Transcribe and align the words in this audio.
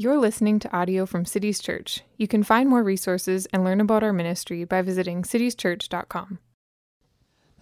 You're 0.00 0.16
listening 0.16 0.58
to 0.60 0.74
audio 0.74 1.04
from 1.04 1.26
Cities 1.26 1.60
Church. 1.60 2.00
You 2.16 2.26
can 2.26 2.42
find 2.42 2.70
more 2.70 2.82
resources 2.82 3.44
and 3.52 3.62
learn 3.64 3.82
about 3.82 4.02
our 4.02 4.14
ministry 4.14 4.64
by 4.64 4.80
visiting 4.80 5.24
citieschurch.com. 5.24 6.38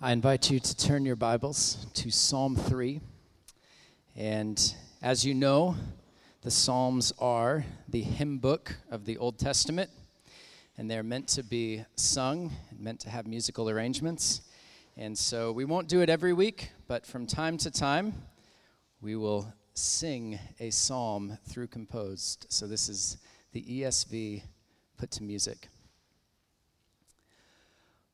I 0.00 0.12
invite 0.12 0.48
you 0.48 0.60
to 0.60 0.76
turn 0.76 1.04
your 1.04 1.16
Bibles 1.16 1.88
to 1.94 2.12
Psalm 2.12 2.54
3. 2.54 3.00
And 4.14 4.72
as 5.02 5.24
you 5.24 5.34
know, 5.34 5.74
the 6.42 6.52
Psalms 6.52 7.12
are 7.18 7.64
the 7.88 8.02
hymn 8.02 8.38
book 8.38 8.76
of 8.88 9.04
the 9.04 9.18
Old 9.18 9.40
Testament, 9.40 9.90
and 10.76 10.88
they're 10.88 11.02
meant 11.02 11.26
to 11.30 11.42
be 11.42 11.84
sung, 11.96 12.52
meant 12.78 13.00
to 13.00 13.10
have 13.10 13.26
musical 13.26 13.68
arrangements. 13.68 14.42
And 14.96 15.18
so 15.18 15.50
we 15.50 15.64
won't 15.64 15.88
do 15.88 16.02
it 16.02 16.08
every 16.08 16.34
week, 16.34 16.70
but 16.86 17.04
from 17.04 17.26
time 17.26 17.56
to 17.58 17.70
time, 17.72 18.14
we 19.00 19.16
will 19.16 19.52
sing 19.78 20.38
a 20.58 20.70
psalm 20.70 21.38
through 21.48 21.68
composed. 21.68 22.46
So 22.48 22.66
this 22.66 22.88
is 22.88 23.16
the 23.52 23.62
ESV 23.62 24.42
put 24.96 25.10
to 25.12 25.22
music. 25.22 25.68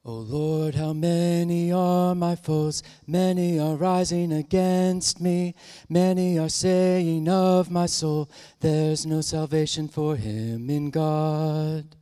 O 0.05 0.12
Lord, 0.12 0.75
how 0.75 0.92
many 0.92 1.73
are 1.73 2.15
my 2.15 2.37
foes? 2.37 2.83
Many 3.06 3.59
are 3.59 3.75
rising 3.75 4.33
against 4.34 5.19
me. 5.19 5.55
Many 5.89 6.39
are 6.39 6.51
saying 6.51 7.27
of 7.27 7.70
my 7.70 7.87
soul, 7.87 8.31
There's 8.61 9.06
no 9.06 9.23
salvation 9.23 9.89
for 9.89 10.17
him 10.17 10.69
in 10.69 10.91
God. 10.91 11.97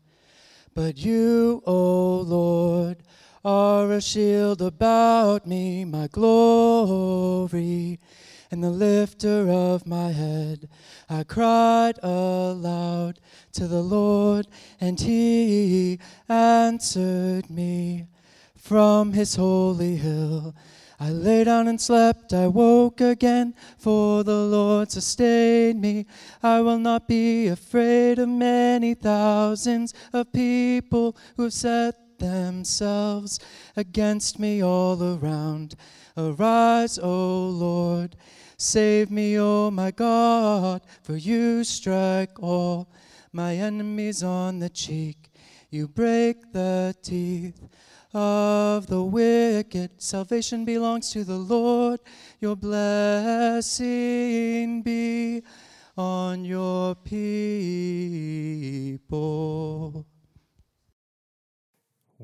But 0.75 0.99
you, 0.99 1.63
O 1.65 2.17
Lord, 2.27 3.05
are 3.45 3.93
a 3.93 4.01
shield 4.01 4.61
about 4.61 5.47
me, 5.47 5.85
my 5.85 6.09
glory 6.09 8.01
and 8.53 8.63
the 8.63 8.71
lifter 8.71 9.49
of 9.51 9.87
my 9.87 10.13
head. 10.13 10.69
I 11.09 11.25
cried 11.25 11.99
aloud 12.03 13.19
to 13.55 13.67
the 13.67 13.81
Lord, 13.81 14.47
and 14.79 15.01
he 15.01 15.99
answered 16.29 17.49
me 17.49 18.09
from 18.55 19.15
his 19.15 19.37
holy 19.37 19.97
hill. 19.97 20.55
I 21.01 21.09
lay 21.09 21.45
down 21.45 21.67
and 21.67 21.81
slept, 21.81 22.35
I 22.35 22.47
woke 22.47 23.01
again, 23.01 23.55
for 23.79 24.23
the 24.23 24.37
Lord 24.37 24.91
sustained 24.91 25.81
me. 25.81 26.05
I 26.43 26.61
will 26.61 26.79
not 26.79 27.09
be 27.09 27.49
afraid 27.49 28.19
of 28.19 28.29
many 28.29 28.93
thousands 28.93 29.95
of 30.13 30.31
people 30.31 31.17
who 31.37 31.45
have 31.45 31.55
set 31.55 32.02
themselves 32.23 33.39
against 33.77 34.39
me 34.39 34.63
all 34.63 35.03
around. 35.03 35.75
Arise, 36.17 36.99
O 36.99 37.49
Lord 37.49 38.17
Save 38.65 39.11
me, 39.11 39.39
O 39.41 39.73
my 39.73 39.91
God, 39.91 40.83
for 41.03 41.17
you 41.17 41.65
strike 41.65 42.41
all 42.41 42.89
my 43.33 43.57
enemies 43.57 44.23
on 44.23 44.61
the 44.61 44.69
cheek. 44.69 45.33
You 45.69 45.89
break 45.89 46.53
the 46.53 46.95
teeth 47.03 47.61
of 48.15 48.87
the 48.87 49.03
wicked. 49.03 50.01
Salvation 50.01 50.65
belongs 50.65 51.11
to 51.11 51.25
the 51.25 51.39
Lord. 51.39 51.99
Your 52.39 52.55
blessing 52.55 53.73
be 54.83 55.43
on 55.97 56.45
your 56.45 56.95
people. 56.95 57.33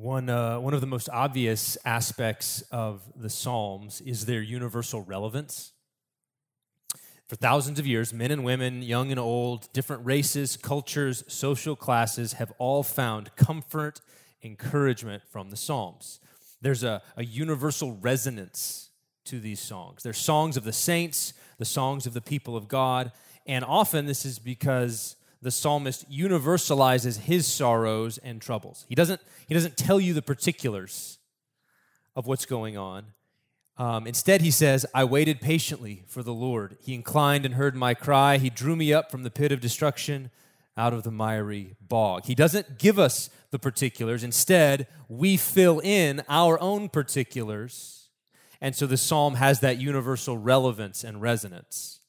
One, 0.01 0.29
uh, 0.29 0.61
one 0.61 0.73
of 0.73 0.79
the 0.79 0.87
most 0.87 1.09
obvious 1.09 1.77
aspects 1.83 2.61
of 2.71 3.01
the 3.17 3.29
Psalms 3.29 3.99
is 3.99 4.25
their 4.25 4.41
universal 4.41 5.01
relevance. 5.01 5.73
For 7.27 7.35
thousands 7.35 7.79
of 7.79 7.85
years, 7.85 8.13
men 8.13 8.31
and 8.31 8.45
women, 8.45 8.81
young 8.81 9.11
and 9.11 9.19
old, 9.19 9.67
different 9.73 10.05
races, 10.05 10.55
cultures, 10.55 11.25
social 11.27 11.75
classes 11.75 12.31
have 12.33 12.53
all 12.59 12.81
found 12.81 13.35
comfort, 13.35 13.99
encouragement 14.41 15.23
from 15.29 15.49
the 15.49 15.57
Psalms. 15.57 16.21
There's 16.61 16.85
a, 16.85 17.01
a 17.17 17.25
universal 17.25 17.97
resonance 17.97 18.91
to 19.25 19.41
these 19.41 19.59
songs. 19.59 20.03
They're 20.03 20.13
songs 20.13 20.55
of 20.55 20.63
the 20.63 20.71
saints, 20.71 21.33
the 21.57 21.65
songs 21.65 22.05
of 22.05 22.13
the 22.13 22.21
people 22.21 22.55
of 22.55 22.69
God, 22.69 23.11
and 23.45 23.65
often 23.65 24.05
this 24.05 24.25
is 24.25 24.39
because 24.39 25.17
the 25.41 25.51
psalmist 25.51 26.09
universalizes 26.11 27.21
his 27.21 27.47
sorrows 27.47 28.17
and 28.17 28.41
troubles. 28.41 28.85
He 28.89 28.95
doesn't, 28.95 29.21
he 29.47 29.53
doesn't 29.53 29.77
tell 29.77 29.99
you 29.99 30.13
the 30.13 30.21
particulars 30.21 31.17
of 32.15 32.27
what's 32.27 32.45
going 32.45 32.77
on, 32.77 33.13
um, 33.79 34.05
instead, 34.05 34.41
he 34.41 34.51
says, 34.51 34.85
I 34.93 35.05
waited 35.05 35.39
patiently 35.39 36.03
for 36.05 36.21
the 36.21 36.33
Lord. 36.33 36.75
He 36.81 36.93
inclined 36.93 37.45
and 37.45 37.55
heard 37.55 37.77
my 37.77 37.93
cry. 37.93 38.37
He 38.37 38.49
drew 38.49 38.75
me 38.75 38.91
up 38.91 39.09
from 39.09 39.23
the 39.23 39.31
pit 39.31 39.53
of 39.53 39.61
destruction 39.61 40.31
out 40.75 40.93
of 40.93 41.03
the 41.03 41.11
miry 41.11 41.77
bog. 41.79 42.25
He 42.25 42.35
doesn't 42.35 42.77
give 42.77 42.99
us 42.99 43.29
the 43.51 43.59
particulars. 43.59 44.21
Instead, 44.21 44.85
we 45.07 45.37
fill 45.37 45.79
in 45.79 46.23
our 46.27 46.59
own 46.59 46.89
particulars. 46.89 48.09
And 48.59 48.75
so 48.75 48.85
the 48.85 48.97
psalm 48.97 49.35
has 49.35 49.61
that 49.61 49.77
universal 49.77 50.37
relevance 50.37 51.05
and 51.05 51.21
resonance. 51.21 52.01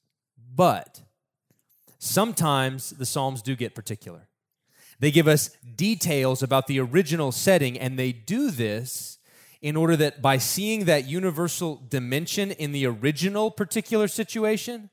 But 0.53 1.03
sometimes 2.01 2.91
the 2.91 3.07
psalms 3.07 3.43
do 3.43 3.55
get 3.55 3.75
particular. 3.75 4.27
They 4.99 5.11
give 5.11 5.29
us 5.29 5.51
details 5.77 6.43
about 6.43 6.67
the 6.67 6.81
original 6.81 7.31
setting, 7.31 7.79
and 7.79 7.99
they 7.99 8.11
do 8.11 8.51
this 8.51 9.19
in 9.63 9.77
order 9.77 9.97
that 9.97 10.21
by 10.23 10.39
seeing 10.39 10.87
that 10.87 11.07
universal 11.07 11.83
dimension 11.89 12.51
in 12.51 12.73
the 12.73 12.87
original 12.87 13.51
particular 13.51 14.09
situation, 14.09 14.91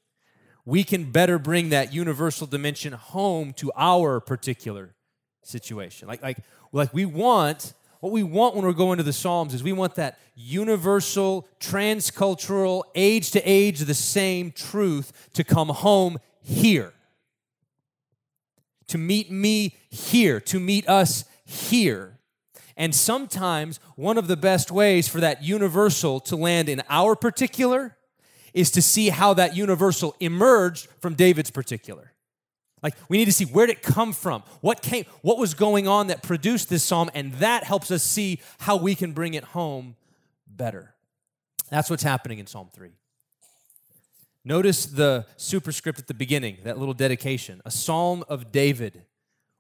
we 0.65 0.83
can 0.83 1.11
better 1.11 1.39
bring 1.39 1.69
that 1.69 1.93
universal 1.93 2.45
dimension 2.45 2.91
home 2.91 3.53
to 3.53 3.71
our 3.77 4.19
particular 4.19 4.95
situation. 5.43 6.09
Like, 6.09 6.21
like, 6.21 6.39
like 6.73 6.93
we 6.93 7.05
want, 7.05 7.73
what 8.01 8.11
we 8.11 8.23
want 8.23 8.55
when 8.55 8.65
we're 8.65 8.73
going 8.73 8.97
to 8.97 9.03
the 9.03 9.13
Psalms 9.13 9.53
is 9.53 9.63
we 9.63 9.71
want 9.71 9.95
that 9.95 10.19
universal, 10.35 11.47
transcultural, 11.61 12.83
age 12.95 13.31
to 13.31 13.41
age 13.49 13.79
the 13.79 13.93
same 13.93 14.51
truth 14.51 15.29
to 15.33 15.45
come 15.45 15.69
home 15.69 16.17
here. 16.41 16.93
To 18.89 18.97
meet 18.97 19.31
me 19.31 19.75
here, 19.89 20.39
to 20.41 20.59
meet 20.59 20.87
us 20.87 21.25
here. 21.45 22.19
And 22.75 22.93
sometimes 22.93 23.79
one 23.95 24.17
of 24.17 24.27
the 24.27 24.37
best 24.37 24.71
ways 24.71 25.07
for 25.07 25.19
that 25.19 25.43
universal 25.43 26.19
to 26.21 26.35
land 26.35 26.69
in 26.69 26.83
our 26.89 27.15
particular 27.15 27.97
is 28.53 28.71
to 28.71 28.81
see 28.81 29.09
how 29.09 29.33
that 29.33 29.55
universal 29.55 30.15
emerged 30.19 30.87
from 30.99 31.15
David's 31.15 31.51
particular. 31.51 32.13
Like 32.83 32.95
we 33.09 33.17
need 33.17 33.25
to 33.25 33.33
see 33.33 33.45
where 33.45 33.65
did 33.65 33.77
it 33.77 33.83
come 33.83 34.13
from? 34.13 34.43
What 34.61 34.81
came 34.81 35.05
what 35.21 35.39
was 35.39 35.53
going 35.53 35.87
on 35.87 36.07
that 36.07 36.21
produced 36.21 36.69
this 36.69 36.83
psalm 36.83 37.09
and 37.13 37.33
that 37.35 37.63
helps 37.63 37.89
us 37.89 38.03
see 38.03 38.39
how 38.59 38.77
we 38.77 38.93
can 38.93 39.13
bring 39.13 39.33
it 39.33 39.43
home 39.43 39.95
better. 40.47 40.93
That's 41.69 41.89
what's 41.89 42.03
happening 42.03 42.39
in 42.39 42.47
Psalm 42.47 42.69
3. 42.73 42.91
Notice 44.47 44.85
the 44.85 45.25
superscript 45.35 45.99
at 45.99 46.07
the 46.07 46.13
beginning, 46.13 46.59
that 46.63 46.77
little 46.77 46.93
dedication, 46.93 47.61
a 47.65 47.71
psalm 47.71 48.23
of 48.29 48.49
David 48.49 49.03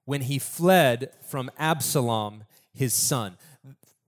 when 0.05 0.21
he 0.21 0.39
fled 0.39 1.11
from 1.27 1.51
Absalom 1.59 2.45
his 2.73 2.93
son. 2.93 3.37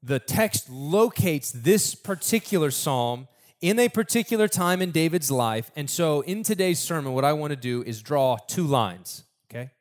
The 0.02 0.20
text 0.20 0.70
locates 0.70 1.52
this 1.52 1.96
particular 1.96 2.72
psalm 2.72 3.28
in 3.60 3.78
a 3.78 3.90
particular 3.90 4.48
time 4.48 4.82
in 4.82 4.92
David's 4.92 5.30
life. 5.30 5.70
And 5.76 5.90
so 5.90 6.22
in 6.22 6.44
today's 6.44 6.80
sermon, 6.80 7.12
what 7.12 7.26
I 7.26 7.34
want 7.34 7.52
to 7.52 7.58
do 7.58 7.84
is 7.84 8.02
draw 8.02 8.38
two 8.48 8.64
lines, 8.64 9.26
okay? 9.52 9.72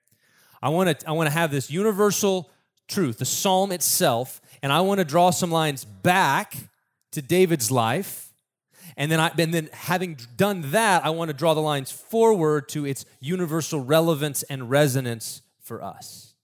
I 0.61 0.71
want 0.71 0.99
to 0.99 1.09
I 1.09 1.13
want 1.13 1.29
to 1.29 1.33
have 1.33 1.53
this 1.53 1.71
universal 1.71 2.51
truth, 2.89 3.19
the 3.19 3.25
psalm 3.25 3.71
itself, 3.71 4.41
and 4.65 4.73
I 4.73 4.81
want 4.81 4.99
to 4.99 5.05
draw 5.05 5.31
some 5.31 5.53
lines 5.53 5.85
back 5.85 6.57
to 7.13 7.23
David's 7.23 7.71
life. 7.71 8.28
And 8.99 9.13
then, 9.13 9.21
I, 9.21 9.31
and 9.39 9.55
then 9.55 9.71
having 9.73 10.19
done 10.37 10.73
that, 10.73 11.07
I 11.07 11.11
want 11.11 11.29
to 11.29 11.33
draw 11.33 11.55
the 11.55 11.63
lines 11.63 11.93
forward 11.93 12.69
to 12.71 12.85
its 12.85 13.07
universal 13.21 13.81
relevance 13.81 14.43
and 14.43 14.69
resonance 14.69 15.41
for 15.63 15.83
us. 15.85 16.35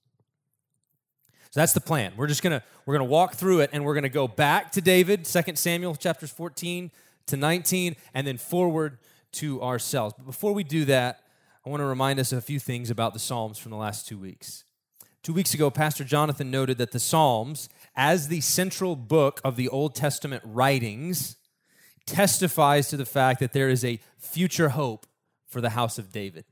So 1.51 1.59
that's 1.59 1.73
the 1.73 1.81
plan. 1.81 2.13
We're 2.15 2.27
just 2.27 2.41
gonna 2.41 2.63
we're 2.85 2.95
gonna 2.95 3.09
walk 3.09 3.35
through 3.35 3.59
it 3.59 3.71
and 3.73 3.83
we're 3.83 3.93
gonna 3.93 4.07
go 4.07 4.27
back 4.27 4.71
to 4.73 4.81
David, 4.81 5.25
2 5.25 5.55
Samuel 5.55 5.95
chapters 5.95 6.31
14 6.31 6.91
to 7.27 7.37
19, 7.37 7.97
and 8.13 8.25
then 8.25 8.37
forward 8.37 8.99
to 9.33 9.61
ourselves. 9.61 10.15
But 10.17 10.25
before 10.25 10.53
we 10.53 10.63
do 10.63 10.85
that, 10.85 11.23
I 11.65 11.69
want 11.69 11.81
to 11.81 11.85
remind 11.85 12.19
us 12.19 12.31
of 12.31 12.37
a 12.37 12.41
few 12.41 12.59
things 12.59 12.89
about 12.89 13.13
the 13.13 13.19
Psalms 13.19 13.57
from 13.57 13.71
the 13.71 13.77
last 13.77 14.07
two 14.07 14.17
weeks. 14.17 14.63
Two 15.23 15.33
weeks 15.33 15.53
ago, 15.53 15.69
Pastor 15.69 16.03
Jonathan 16.03 16.51
noted 16.51 16.77
that 16.77 16.91
the 16.91 16.99
Psalms, 16.99 17.67
as 17.95 18.27
the 18.27 18.41
central 18.41 18.95
book 18.95 19.41
of 19.43 19.55
the 19.55 19.67
Old 19.69 19.95
Testament 19.95 20.43
writings, 20.45 21.35
testifies 22.05 22.87
to 22.89 22.97
the 22.97 23.05
fact 23.05 23.39
that 23.39 23.53
there 23.53 23.69
is 23.69 23.83
a 23.83 23.99
future 24.17 24.69
hope 24.69 25.05
for 25.47 25.61
the 25.61 25.71
house 25.71 25.97
of 25.97 26.11
David. 26.11 26.45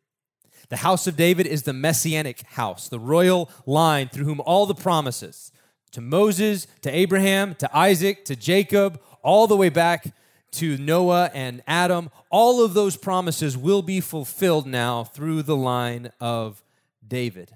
The 0.70 0.78
house 0.78 1.08
of 1.08 1.16
David 1.16 1.46
is 1.46 1.64
the 1.64 1.74
messianic 1.74 2.42
house, 2.42 2.88
the 2.88 3.00
royal 3.00 3.50
line 3.66 4.08
through 4.08 4.26
whom 4.26 4.42
all 4.42 4.66
the 4.66 4.76
promises 4.76 5.52
to 5.92 6.02
Moses, 6.02 6.66
to 6.82 6.90
Abraham, 6.90 7.54
to 7.56 7.78
Isaac, 7.78 8.26
to 8.26 8.36
Jacob, 8.36 9.00
all 9.22 9.46
the 9.46 9.56
way 9.56 9.70
back 9.70 10.14
to 10.54 10.78
Noah 10.78 11.30
and 11.34 11.62
Adam, 11.68 12.10
all 12.30 12.64
of 12.64 12.74
those 12.74 12.98
promises 12.98 13.58
will 13.58 13.82
be 13.82 14.02
fulfilled 14.02 14.68
now 14.68 15.04
through 15.04 15.44
the 15.44 15.56
line 15.56 16.12
of 16.20 16.64
David. 17.08 17.52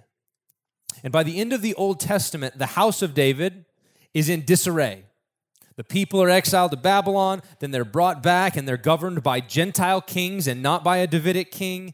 And 1.03 1.11
by 1.11 1.23
the 1.23 1.39
end 1.39 1.53
of 1.53 1.61
the 1.61 1.73
Old 1.75 1.99
Testament, 1.99 2.57
the 2.57 2.67
house 2.67 3.01
of 3.01 3.13
David 3.13 3.65
is 4.13 4.29
in 4.29 4.45
disarray. 4.45 5.05
The 5.77 5.83
people 5.83 6.21
are 6.21 6.29
exiled 6.29 6.71
to 6.71 6.77
Babylon, 6.77 7.41
then 7.59 7.71
they're 7.71 7.85
brought 7.85 8.21
back 8.21 8.57
and 8.57 8.67
they're 8.67 8.77
governed 8.77 9.23
by 9.23 9.39
Gentile 9.39 10.01
kings 10.01 10.47
and 10.47 10.61
not 10.61 10.83
by 10.83 10.97
a 10.97 11.07
Davidic 11.07 11.51
king. 11.51 11.93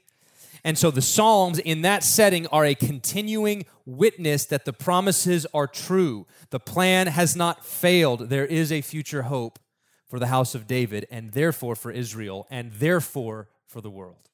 And 0.64 0.78
so 0.78 0.90
the 0.90 1.02
Psalms 1.02 1.60
in 1.60 1.82
that 1.82 2.04
setting 2.04 2.48
are 2.48 2.66
a 2.66 2.76
continuing 2.76 3.66
witness 3.86 4.46
that 4.46 4.64
the 4.64 4.72
promises 4.72 5.46
are 5.54 5.68
true. 5.68 6.26
The 6.50 6.62
plan 6.62 7.08
has 7.08 7.36
not 7.36 7.66
failed. 7.66 8.30
There 8.30 8.46
is 8.46 8.72
a 8.72 8.82
future 8.82 9.24
hope 9.24 9.60
for 10.08 10.20
the 10.20 10.28
house 10.28 10.56
of 10.56 10.68
David, 10.68 11.06
and 11.12 11.32
therefore 11.32 11.76
for 11.76 11.92
Israel, 11.92 12.48
and 12.50 12.72
therefore 12.74 13.50
for 13.66 13.82
the 13.82 13.90
world. 13.90 14.30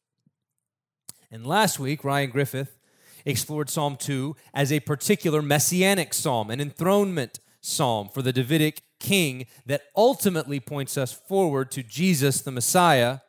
And 1.31 1.48
last 1.48 1.80
week, 1.80 2.04
Ryan 2.04 2.30
Griffith 2.30 2.78
explored 3.25 3.69
Psalm 3.69 3.96
2 3.96 4.36
as 4.54 4.72
a 4.72 4.81
particular 4.81 5.42
messianic 5.42 6.13
psalm, 6.13 6.51
an 6.51 6.60
enthronement 6.60 7.40
psalm 7.62 8.10
for 8.10 8.22
the 8.22 8.34
Davidic 8.34 8.81
king 9.00 9.46
that 9.66 9.84
ultimately 9.96 10.60
points 10.60 10.98
us 10.98 11.12
forward 11.12 11.72
to 11.72 11.84
Jesus, 11.84 12.42
the 12.42 12.51
Messiah, 12.51 13.19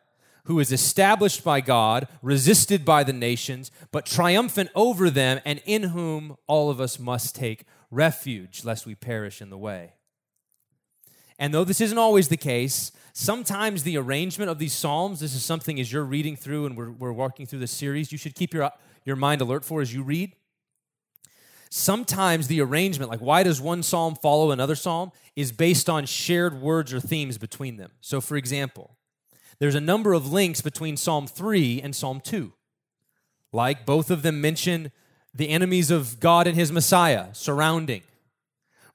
who 0.44 0.58
is 0.58 0.72
established 0.72 1.44
by 1.44 1.60
God, 1.60 2.08
resisted 2.22 2.84
by 2.84 3.04
the 3.04 3.12
nations, 3.12 3.70
but 3.92 4.06
triumphant 4.06 4.70
over 4.74 5.10
them, 5.10 5.40
and 5.44 5.62
in 5.64 5.84
whom 5.84 6.36
all 6.46 6.70
of 6.70 6.80
us 6.80 6.98
must 6.98 7.34
take 7.34 7.64
refuge, 7.90 8.64
lest 8.64 8.86
we 8.86 8.94
perish 8.94 9.40
in 9.40 9.50
the 9.50 9.58
way. 9.58 9.92
And 11.38 11.54
though 11.54 11.64
this 11.64 11.80
isn't 11.80 11.98
always 11.98 12.28
the 12.28 12.36
case, 12.36 12.92
sometimes 13.12 13.82
the 13.82 13.96
arrangement 13.96 14.50
of 14.50 14.58
these 14.58 14.72
Psalms, 14.72 15.20
this 15.20 15.34
is 15.34 15.42
something 15.42 15.80
as 15.80 15.92
you're 15.92 16.04
reading 16.04 16.36
through 16.36 16.66
and 16.66 16.76
we're, 16.76 16.90
we're 16.90 17.12
walking 17.12 17.46
through 17.46 17.60
the 17.60 17.66
series, 17.66 18.12
you 18.12 18.18
should 18.18 18.34
keep 18.34 18.52
your, 18.52 18.70
your 19.04 19.16
mind 19.16 19.40
alert 19.40 19.64
for 19.64 19.80
as 19.80 19.94
you 19.94 20.02
read. 20.02 20.34
Sometimes 21.70 22.48
the 22.48 22.60
arrangement, 22.60 23.10
like 23.10 23.20
why 23.20 23.44
does 23.44 23.60
one 23.60 23.82
psalm 23.82 24.16
follow 24.16 24.50
another 24.50 24.74
psalm, 24.74 25.12
is 25.36 25.52
based 25.52 25.88
on 25.88 26.04
shared 26.04 26.60
words 26.60 26.92
or 26.92 26.98
themes 27.00 27.38
between 27.38 27.76
them. 27.76 27.92
So, 28.00 28.20
for 28.20 28.36
example, 28.36 28.96
there's 29.60 29.76
a 29.76 29.80
number 29.80 30.12
of 30.12 30.32
links 30.32 30.60
between 30.60 30.96
Psalm 30.96 31.26
3 31.26 31.80
and 31.82 31.94
Psalm 31.94 32.20
2. 32.20 32.52
Like 33.52 33.86
both 33.86 34.10
of 34.10 34.22
them 34.22 34.40
mention 34.40 34.90
the 35.34 35.50
enemies 35.50 35.90
of 35.90 36.18
God 36.18 36.46
and 36.46 36.56
his 36.56 36.72
Messiah 36.72 37.26
surrounding. 37.32 38.02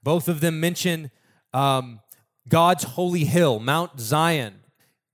Both 0.04 0.28
of 0.28 0.42
them 0.42 0.60
mention 0.60 1.12
um, 1.54 2.02
God's 2.48 2.84
holy 2.84 3.24
hill, 3.26 3.60
Mount 3.60 4.00
Zion. 4.00 4.56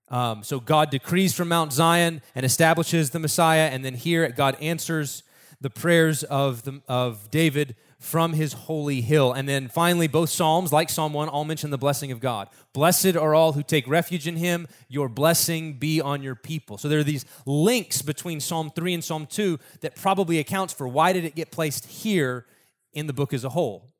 Um, 0.09 0.43
so 0.43 0.59
God 0.59 0.89
decrees 0.89 1.33
from 1.33 1.47
Mount 1.47 1.73
Zion 1.73 2.21
and 2.33 2.45
establishes 2.45 3.11
the 3.11 3.19
Messiah, 3.19 3.69
and 3.71 3.85
then 3.85 3.93
here 3.93 4.27
God 4.29 4.57
answers 4.59 5.23
the 5.61 5.69
prayers 5.69 6.23
of, 6.23 6.63
the, 6.63 6.81
of 6.87 7.29
David 7.31 7.75
from 7.99 8.33
his 8.33 8.53
holy 8.53 9.01
hill. 9.01 9.31
And 9.31 9.47
then 9.47 9.67
finally, 9.67 10.07
both 10.07 10.31
Psalms, 10.31 10.73
like 10.73 10.89
Psalm 10.89 11.13
1, 11.13 11.29
all 11.29 11.45
mention 11.45 11.69
the 11.69 11.77
blessing 11.77 12.11
of 12.11 12.19
God. 12.19 12.49
Blessed 12.73 13.15
are 13.15 13.35
all 13.35 13.53
who 13.53 13.61
take 13.61 13.87
refuge 13.87 14.27
in 14.27 14.37
him. 14.37 14.67
Your 14.89 15.07
blessing 15.07 15.73
be 15.73 16.01
on 16.01 16.23
your 16.23 16.33
people. 16.33 16.79
So 16.79 16.89
there 16.89 16.99
are 16.99 17.03
these 17.03 17.25
links 17.45 18.01
between 18.01 18.39
Psalm 18.39 18.71
3 18.75 18.95
and 18.95 19.03
Psalm 19.03 19.27
2 19.27 19.59
that 19.81 19.95
probably 19.95 20.39
accounts 20.39 20.73
for 20.73 20.87
why 20.87 21.13
did 21.13 21.25
it 21.25 21.35
get 21.35 21.51
placed 21.51 21.85
here 21.85 22.47
in 22.91 23.05
the 23.05 23.13
book 23.13 23.33
as 23.33 23.43
a 23.43 23.49
whole. 23.49 23.91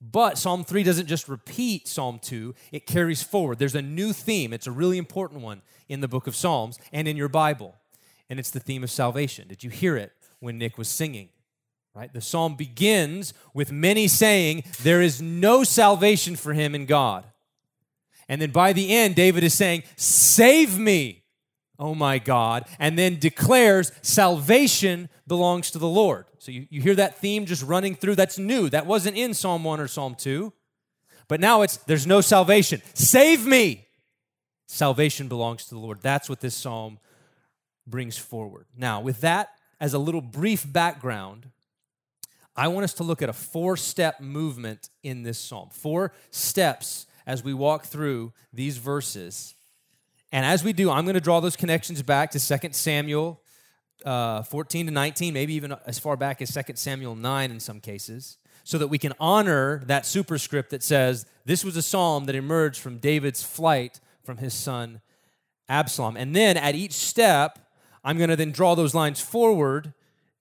But 0.00 0.38
Psalm 0.38 0.64
3 0.64 0.82
doesn't 0.82 1.06
just 1.06 1.28
repeat 1.28 1.86
Psalm 1.86 2.18
2, 2.20 2.54
it 2.72 2.86
carries 2.86 3.22
forward. 3.22 3.58
There's 3.58 3.74
a 3.74 3.82
new 3.82 4.12
theme. 4.12 4.52
It's 4.52 4.66
a 4.66 4.72
really 4.72 4.98
important 4.98 5.42
one 5.42 5.62
in 5.88 6.00
the 6.00 6.08
book 6.08 6.26
of 6.26 6.34
Psalms 6.34 6.78
and 6.92 7.06
in 7.06 7.16
your 7.16 7.28
Bible. 7.28 7.76
And 8.30 8.40
it's 8.40 8.50
the 8.50 8.60
theme 8.60 8.82
of 8.82 8.90
salvation. 8.90 9.46
Did 9.46 9.62
you 9.62 9.70
hear 9.70 9.96
it 9.96 10.12
when 10.42 10.58
Nick 10.58 10.76
was 10.76 10.88
singing? 10.88 11.28
Right? 11.94 12.12
The 12.12 12.20
psalm 12.20 12.56
begins 12.56 13.34
with 13.54 13.70
many 13.70 14.08
saying, 14.08 14.64
There 14.82 15.02
is 15.02 15.20
no 15.20 15.62
salvation 15.62 16.36
for 16.36 16.54
him 16.54 16.74
in 16.74 16.86
God. 16.86 17.24
And 18.28 18.40
then 18.40 18.50
by 18.50 18.72
the 18.72 18.94
end, 18.94 19.14
David 19.14 19.44
is 19.44 19.54
saying, 19.54 19.82
Save 19.96 20.78
me, 20.78 21.24
oh 21.78 21.94
my 21.94 22.18
God. 22.18 22.64
And 22.78 22.98
then 22.98 23.18
declares, 23.18 23.92
Salvation 24.00 25.10
belongs 25.26 25.70
to 25.72 25.78
the 25.78 25.88
Lord. 25.88 26.24
So 26.38 26.50
you, 26.50 26.66
you 26.70 26.80
hear 26.80 26.94
that 26.94 27.18
theme 27.18 27.46
just 27.46 27.62
running 27.62 27.94
through. 27.94 28.16
That's 28.16 28.38
new. 28.38 28.70
That 28.70 28.86
wasn't 28.86 29.16
in 29.16 29.34
Psalm 29.34 29.62
1 29.62 29.80
or 29.80 29.88
Psalm 29.88 30.14
2. 30.14 30.52
But 31.28 31.40
now 31.40 31.62
it's 31.62 31.76
there's 31.76 32.06
no 32.06 32.20
salvation. 32.20 32.82
Save 32.94 33.46
me. 33.46 33.86
Salvation 34.66 35.28
belongs 35.28 35.64
to 35.64 35.74
the 35.74 35.80
Lord. 35.80 36.00
That's 36.00 36.28
what 36.30 36.40
this 36.40 36.54
psalm 36.54 36.98
brings 37.86 38.16
forward. 38.16 38.66
Now, 38.76 39.00
with 39.00 39.20
that 39.20 39.50
as 39.82 39.94
a 39.94 39.98
little 39.98 40.20
brief 40.20 40.72
background, 40.72 41.50
I 42.54 42.68
want 42.68 42.84
us 42.84 42.94
to 42.94 43.02
look 43.02 43.20
at 43.20 43.28
a 43.28 43.32
four 43.32 43.76
step 43.76 44.20
movement 44.20 44.88
in 45.02 45.24
this 45.24 45.38
psalm. 45.38 45.70
Four 45.72 46.12
steps 46.30 47.06
as 47.26 47.42
we 47.42 47.52
walk 47.52 47.86
through 47.86 48.32
these 48.52 48.78
verses. 48.78 49.56
And 50.30 50.46
as 50.46 50.62
we 50.62 50.72
do, 50.72 50.88
I'm 50.88 51.04
going 51.04 51.14
to 51.14 51.20
draw 51.20 51.40
those 51.40 51.56
connections 51.56 52.00
back 52.00 52.30
to 52.30 52.38
2 52.38 52.68
Samuel 52.70 53.42
uh, 54.04 54.42
14 54.42 54.86
to 54.86 54.92
19, 54.92 55.34
maybe 55.34 55.54
even 55.54 55.74
as 55.84 55.98
far 55.98 56.16
back 56.16 56.40
as 56.40 56.54
2 56.54 56.60
Samuel 56.74 57.16
9 57.16 57.50
in 57.50 57.58
some 57.58 57.80
cases, 57.80 58.38
so 58.62 58.78
that 58.78 58.86
we 58.86 58.98
can 58.98 59.12
honor 59.18 59.82
that 59.86 60.06
superscript 60.06 60.70
that 60.70 60.84
says 60.84 61.26
this 61.44 61.64
was 61.64 61.76
a 61.76 61.82
psalm 61.82 62.26
that 62.26 62.36
emerged 62.36 62.80
from 62.80 62.98
David's 62.98 63.42
flight 63.42 63.98
from 64.22 64.36
his 64.36 64.54
son 64.54 65.00
Absalom. 65.68 66.16
And 66.16 66.36
then 66.36 66.56
at 66.56 66.76
each 66.76 66.92
step, 66.92 67.58
I'm 68.04 68.18
going 68.18 68.30
to 68.30 68.36
then 68.36 68.52
draw 68.52 68.74
those 68.74 68.94
lines 68.94 69.20
forward 69.20 69.92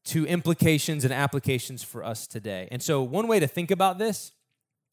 to 0.05 0.25
implications 0.25 1.03
and 1.03 1.13
applications 1.13 1.83
for 1.83 2.03
us 2.03 2.25
today. 2.25 2.67
And 2.71 2.81
so, 2.81 3.03
one 3.03 3.27
way 3.27 3.39
to 3.39 3.47
think 3.47 3.71
about 3.71 3.97
this, 3.97 4.31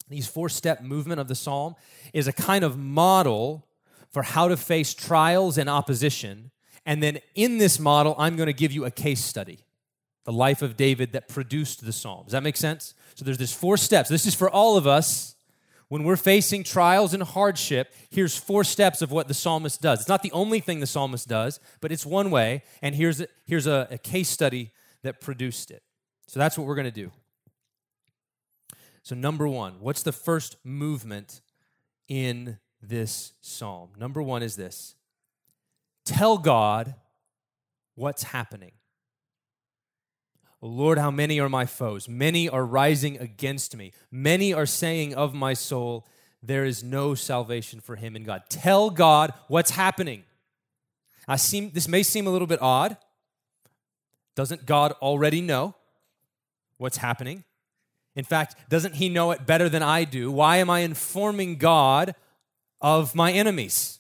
these 0.09 0.27
four 0.27 0.49
step 0.49 0.83
movement 0.83 1.21
of 1.21 1.29
the 1.29 1.35
psalm, 1.35 1.77
is 2.13 2.29
a 2.29 2.33
kind 2.33 2.65
of 2.65 2.79
model 2.79 3.67
for 4.11 4.23
how 4.23 4.49
to 4.49 4.57
face 4.57 4.95
trials 4.95 5.59
and 5.59 5.69
opposition 5.69 6.51
and 6.89 7.03
then 7.03 7.19
in 7.35 7.59
this 7.59 7.79
model, 7.79 8.15
I'm 8.17 8.35
going 8.35 8.47
to 8.47 8.55
give 8.55 8.73
you 8.73 8.87
a 8.87 8.91
case 8.91 9.23
study 9.23 9.59
the 10.25 10.33
life 10.33 10.63
of 10.63 10.75
David 10.75 11.13
that 11.13 11.29
produced 11.29 11.85
the 11.85 11.93
psalm. 11.93 12.25
Does 12.25 12.33
that 12.33 12.43
make 12.43 12.57
sense? 12.57 12.95
So 13.15 13.27
there's 13.27 13.37
this 13.37 13.53
four 13.53 13.77
steps. 13.77 14.09
This 14.09 14.25
is 14.25 14.35
for 14.35 14.49
all 14.49 14.79
of 14.79 14.87
us. 14.87 15.35
When 15.89 16.05
we're 16.05 16.17
facing 16.17 16.65
trials 16.65 17.15
and 17.15 17.23
hardship, 17.23 17.95
here's 18.11 18.37
four 18.37 18.63
steps 18.63 19.01
of 19.01 19.11
what 19.11 19.27
the 19.27 19.35
psalmist 19.35 19.81
does. 19.81 20.01
It's 20.01 20.09
not 20.09 20.23
the 20.23 20.33
only 20.33 20.61
thing 20.61 20.81
the 20.81 20.87
psalmist 20.87 21.29
does, 21.29 21.61
but 21.81 21.91
it's 21.91 22.05
one 22.05 22.31
way. 22.31 22.63
And 22.83 22.95
here's 22.95 23.23
a, 23.23 23.29
here's 23.47 23.67
a, 23.67 23.89
a 23.91 23.99
case 23.99 24.29
study 24.29 24.71
that 25.03 25.21
produced 25.21 25.71
it. 25.71 25.83
So 26.27 26.39
that's 26.39 26.59
what 26.59 26.67
we're 26.67 26.75
going 26.75 26.85
to 26.85 26.91
do. 26.91 27.11
So, 29.03 29.15
number 29.15 29.49
one, 29.49 29.81
what's 29.81 30.03
the 30.03 30.13
first 30.13 30.57
movement 30.65 31.41
in 32.09 32.59
this 32.83 33.33
psalm? 33.41 33.91
Number 33.97 34.23
one 34.23 34.43
is 34.43 34.57
this 34.57 34.95
Tell 36.05 36.37
God 36.37 36.95
what's 37.95 38.25
happening. 38.25 38.73
Lord, 40.61 40.99
how 40.99 41.11
many 41.11 41.39
are 41.41 41.49
my 41.49 41.67
foes? 41.67 42.09
Many 42.09 42.49
are 42.49 42.65
rising 42.65 43.19
against 43.19 43.77
me. 43.77 43.93
Many 44.11 44.53
are 44.53 44.67
saying 44.67 45.15
of 45.15 45.35
my 45.35 45.55
soul, 45.55 46.07
there 46.43 46.65
is 46.65 46.83
no 46.83 47.15
salvation 47.15 47.81
for 47.81 47.97
him 47.97 48.17
in 48.17 48.25
God. 48.25 48.43
Tell 48.49 48.91
God 48.91 49.33
what's 49.47 49.71
happening. 49.71 50.25
I 51.27 51.37
seem 51.37 51.71
this 51.73 51.89
may 51.89 52.03
seem 52.03 52.27
a 52.27 52.31
little 52.31 52.47
bit 52.47 52.61
odd. 52.63 52.97
Doesn't 54.35 54.67
God 54.67 54.93
already 55.03 55.41
know 55.41 55.75
what's 56.77 56.97
happening? 56.97 57.45
In 58.17 58.25
fact, 58.25 58.57
doesn't 58.69 58.97
he 58.97 59.09
know 59.09 59.31
it 59.31 59.47
better 59.47 59.69
than 59.69 59.83
I 59.83 60.05
do? 60.05 60.31
Why 60.31 60.57
am 60.57 60.71
I 60.71 60.81
informing 60.81 61.57
God 61.57 62.15
of 62.81 63.15
my 63.15 63.33
enemies? 63.33 63.99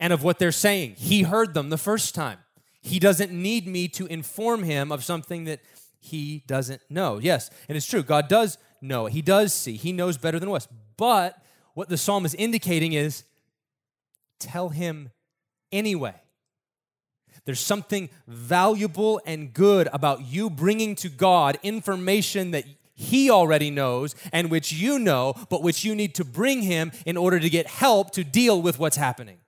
and 0.00 0.12
of 0.12 0.22
what 0.22 0.38
they're 0.38 0.52
saying. 0.52 0.94
He 0.96 1.22
heard 1.22 1.54
them 1.54 1.70
the 1.70 1.78
first 1.78 2.14
time. 2.14 2.38
He 2.80 2.98
doesn't 2.98 3.32
need 3.32 3.66
me 3.66 3.88
to 3.88 4.06
inform 4.06 4.62
him 4.62 4.92
of 4.92 5.04
something 5.04 5.44
that 5.44 5.60
he 6.00 6.42
doesn't 6.46 6.82
know. 6.88 7.18
Yes, 7.18 7.50
and 7.68 7.76
it's 7.76 7.86
true. 7.86 8.02
God 8.02 8.28
does 8.28 8.58
know. 8.80 9.06
He 9.06 9.22
does 9.22 9.52
see. 9.52 9.76
He 9.76 9.92
knows 9.92 10.18
better 10.18 10.38
than 10.38 10.50
us. 10.50 10.68
But 10.96 11.42
what 11.74 11.88
the 11.88 11.96
psalm 11.96 12.24
is 12.24 12.34
indicating 12.34 12.92
is 12.92 13.24
tell 14.38 14.70
him 14.70 15.10
anyway. 15.72 16.14
There's 17.44 17.60
something 17.60 18.10
valuable 18.26 19.20
and 19.24 19.52
good 19.52 19.88
about 19.92 20.26
you 20.26 20.50
bringing 20.50 20.94
to 20.96 21.08
God 21.08 21.58
information 21.62 22.50
that 22.50 22.64
he 22.94 23.30
already 23.30 23.70
knows 23.70 24.14
and 24.32 24.50
which 24.50 24.72
you 24.72 24.98
know, 24.98 25.34
but 25.48 25.62
which 25.62 25.84
you 25.84 25.94
need 25.94 26.14
to 26.16 26.24
bring 26.24 26.62
him 26.62 26.92
in 27.06 27.16
order 27.16 27.38
to 27.40 27.48
get 27.48 27.66
help 27.66 28.10
to 28.12 28.24
deal 28.24 28.60
with 28.60 28.78
what's 28.78 28.96
happening 28.96 29.38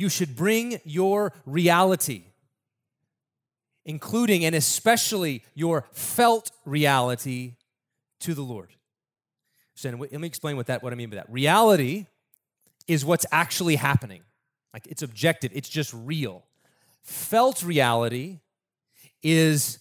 you 0.00 0.08
should 0.08 0.34
bring 0.34 0.80
your 0.84 1.32
reality, 1.44 2.24
including 3.84 4.44
and 4.44 4.54
especially 4.54 5.42
your 5.54 5.86
felt 5.92 6.50
reality, 6.64 7.54
to 8.20 8.34
the 8.34 8.42
Lord. 8.42 8.70
So 9.74 9.88
let 9.88 10.12
me 10.12 10.26
explain 10.26 10.56
what 10.56 10.66
that 10.66 10.82
what 10.82 10.92
I 10.92 10.96
mean 10.96 11.10
by 11.10 11.16
that. 11.16 11.30
Reality 11.30 12.06
is 12.86 13.04
what's 13.04 13.26
actually 13.32 13.76
happening. 13.76 14.22
Like 14.74 14.86
it's 14.86 15.02
objective, 15.02 15.50
it's 15.54 15.68
just 15.68 15.92
real. 15.94 16.44
Felt 17.02 17.62
reality 17.62 18.40
is 19.22 19.78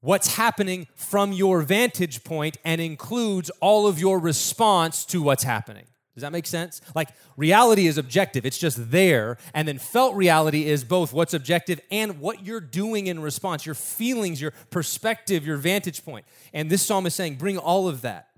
what's 0.00 0.36
happening 0.36 0.88
from 0.94 1.32
your 1.32 1.62
vantage 1.62 2.24
point 2.24 2.56
and 2.64 2.80
includes 2.80 3.50
all 3.60 3.86
of 3.86 4.00
your 4.00 4.18
response 4.18 5.04
to 5.06 5.22
what's 5.22 5.44
happening. 5.44 5.86
Does 6.14 6.22
that 6.22 6.32
make 6.32 6.46
sense? 6.46 6.80
Like 6.94 7.08
reality 7.36 7.86
is 7.86 7.96
objective, 7.96 8.44
it's 8.44 8.58
just 8.58 8.90
there. 8.90 9.38
And 9.54 9.66
then 9.66 9.78
felt 9.78 10.14
reality 10.14 10.66
is 10.66 10.84
both 10.84 11.12
what's 11.12 11.32
objective 11.32 11.80
and 11.90 12.20
what 12.20 12.44
you're 12.44 12.60
doing 12.60 13.06
in 13.06 13.20
response, 13.20 13.64
your 13.64 13.74
feelings, 13.74 14.40
your 14.40 14.52
perspective, 14.70 15.46
your 15.46 15.56
vantage 15.56 16.04
point. 16.04 16.26
And 16.52 16.68
this 16.68 16.82
psalm 16.82 17.06
is 17.06 17.14
saying, 17.14 17.36
bring 17.36 17.56
all 17.56 17.88
of 17.88 18.02
that. 18.02 18.28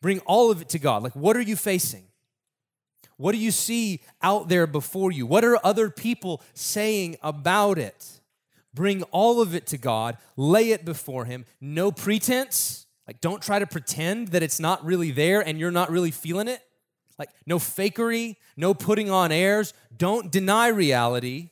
Bring 0.00 0.18
all 0.20 0.50
of 0.50 0.62
it 0.62 0.68
to 0.70 0.78
God. 0.78 1.02
Like, 1.02 1.14
what 1.14 1.36
are 1.36 1.42
you 1.42 1.56
facing? 1.56 2.04
What 3.16 3.32
do 3.32 3.38
you 3.38 3.50
see 3.50 4.00
out 4.22 4.48
there 4.48 4.66
before 4.66 5.12
you? 5.12 5.26
What 5.26 5.44
are 5.44 5.58
other 5.62 5.90
people 5.90 6.42
saying 6.54 7.16
about 7.22 7.78
it? 7.78 8.20
Bring 8.72 9.02
all 9.04 9.42
of 9.42 9.54
it 9.54 9.66
to 9.68 9.78
God, 9.78 10.16
lay 10.36 10.70
it 10.70 10.84
before 10.84 11.26
Him. 11.26 11.44
No 11.60 11.92
pretense. 11.92 12.86
Like, 13.06 13.20
don't 13.20 13.42
try 13.42 13.58
to 13.58 13.66
pretend 13.66 14.28
that 14.28 14.42
it's 14.42 14.58
not 14.58 14.84
really 14.84 15.10
there 15.10 15.40
and 15.40 15.58
you're 15.58 15.70
not 15.70 15.90
really 15.90 16.10
feeling 16.10 16.48
it. 16.48 16.62
Like, 17.20 17.30
no 17.44 17.58
fakery, 17.58 18.36
no 18.56 18.72
putting 18.72 19.10
on 19.10 19.30
airs. 19.30 19.74
Don't 19.94 20.32
deny 20.32 20.68
reality, 20.68 21.50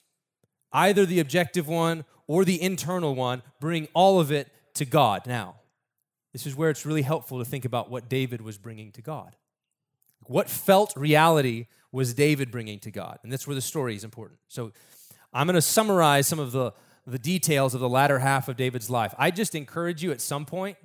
either 0.73 1.05
the 1.05 1.21
objective 1.21 1.69
one 1.69 2.07
or 2.27 2.47
the 2.47 2.61
internal 2.61 3.15
one. 3.15 3.43
Bring 3.61 3.87
all 3.93 4.19
of 4.19 4.33
it 4.33 4.49
to 4.77 4.87
God. 4.87 5.27
Now, 5.27 5.57
this 6.33 6.47
is 6.47 6.57
where 6.57 6.71
it's 6.71 6.87
really 6.87 7.03
helpful 7.03 7.39
to 7.39 7.45
think 7.45 7.67
about 7.67 7.91
what 7.91 8.09
David 8.09 8.41
was 8.41 8.57
bringing 8.57 8.93
to 8.93 9.03
God. 9.03 9.37
What 10.25 10.49
felt 10.49 10.97
reality 10.97 11.67
was 11.93 12.15
David 12.15 12.51
bringing 12.51 12.79
to 12.81 12.91
God? 12.91 13.19
And 13.23 13.31
that's 13.31 13.47
where 13.47 13.55
the 13.55 13.61
story 13.61 13.95
is 13.95 14.05
important. 14.05 14.41
So 14.49 14.73
I'm 15.35 15.47
going 15.47 15.55
to 15.55 15.61
summarize 15.61 16.27
some 16.27 16.39
of 16.39 16.53
the, 16.53 16.73
the 17.07 17.19
details 17.19 17.75
of 17.75 17.83
the 17.83 17.91
latter 17.91 18.21
half 18.21 18.49
of 18.49 18.57
David's 18.57 18.89
life. 18.89 19.15
I 19.19 19.31
just 19.31 19.55
encourage 19.55 20.03
you 20.03 20.13
at 20.13 20.23
some 20.23 20.47
point 20.47 20.79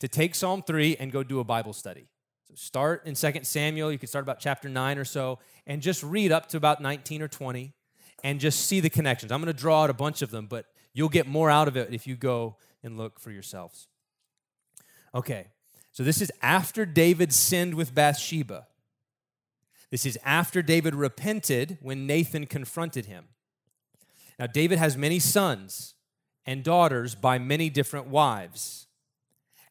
to 0.00 0.08
take 0.08 0.34
Psalm 0.34 0.62
3 0.62 0.96
and 1.00 1.10
go 1.10 1.22
do 1.22 1.40
a 1.40 1.44
Bible 1.44 1.72
study. 1.72 2.08
So 2.48 2.54
start 2.54 3.06
in 3.06 3.14
2 3.14 3.40
Samuel, 3.42 3.92
you 3.92 3.98
can 3.98 4.08
start 4.08 4.22
about 4.22 4.40
chapter 4.40 4.68
9 4.68 4.98
or 4.98 5.04
so, 5.04 5.38
and 5.66 5.82
just 5.82 6.02
read 6.02 6.32
up 6.32 6.48
to 6.48 6.56
about 6.56 6.80
19 6.80 7.20
or 7.20 7.28
20 7.28 7.74
and 8.24 8.40
just 8.40 8.66
see 8.66 8.80
the 8.80 8.90
connections. 8.90 9.30
I'm 9.30 9.42
going 9.42 9.54
to 9.54 9.58
draw 9.58 9.84
out 9.84 9.90
a 9.90 9.94
bunch 9.94 10.22
of 10.22 10.30
them, 10.30 10.46
but 10.46 10.66
you'll 10.94 11.08
get 11.08 11.26
more 11.26 11.50
out 11.50 11.68
of 11.68 11.76
it 11.76 11.92
if 11.92 12.06
you 12.06 12.16
go 12.16 12.56
and 12.82 12.96
look 12.96 13.20
for 13.20 13.30
yourselves. 13.30 13.86
Okay, 15.14 15.48
so 15.92 16.02
this 16.02 16.20
is 16.22 16.32
after 16.42 16.86
David 16.86 17.32
sinned 17.32 17.74
with 17.74 17.94
Bathsheba. 17.94 18.66
This 19.90 20.04
is 20.04 20.18
after 20.24 20.62
David 20.62 20.94
repented 20.94 21.78
when 21.80 22.06
Nathan 22.06 22.46
confronted 22.46 23.06
him. 23.06 23.26
Now, 24.38 24.46
David 24.46 24.78
has 24.78 24.96
many 24.96 25.18
sons 25.18 25.94
and 26.46 26.62
daughters 26.62 27.14
by 27.14 27.38
many 27.38 27.68
different 27.68 28.06
wives. 28.06 28.86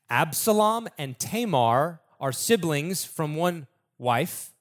Absalom 0.10 0.88
and 0.98 1.18
Tamar 1.18 2.02
are 2.20 2.32
siblings 2.32 3.04
from 3.04 3.36
one 3.36 3.68
wife. 3.98 4.52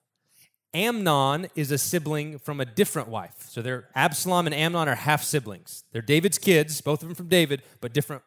Amnon 0.75 1.49
is 1.55 1.71
a 1.71 1.79
sibling 1.79 2.39
from 2.39 2.61
a 2.61 2.65
different 2.65 3.09
wife. 3.09 3.47
So 3.49 3.63
they're 3.63 3.89
Absalom 3.95 4.47
and 4.47 4.55
Amnon 4.55 4.89
are 4.89 4.95
half 4.95 5.23
siblings. 5.23 5.85
They're 5.93 6.03
David's 6.03 6.39
kids, 6.39 6.81
both 6.81 7.03
of 7.03 7.09
them 7.09 7.15
from 7.15 7.29
David, 7.29 7.63
but 7.81 7.95
different 7.95 8.23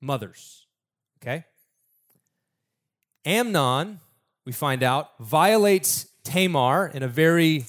mothers. 0.00 0.66
Okay? 1.22 1.44
Amnon, 3.24 4.00
we 4.44 4.52
find 4.52 4.82
out, 4.82 5.10
violates 5.18 6.06
Tamar 6.22 6.88
in 6.88 7.02
a 7.02 7.08
very 7.08 7.64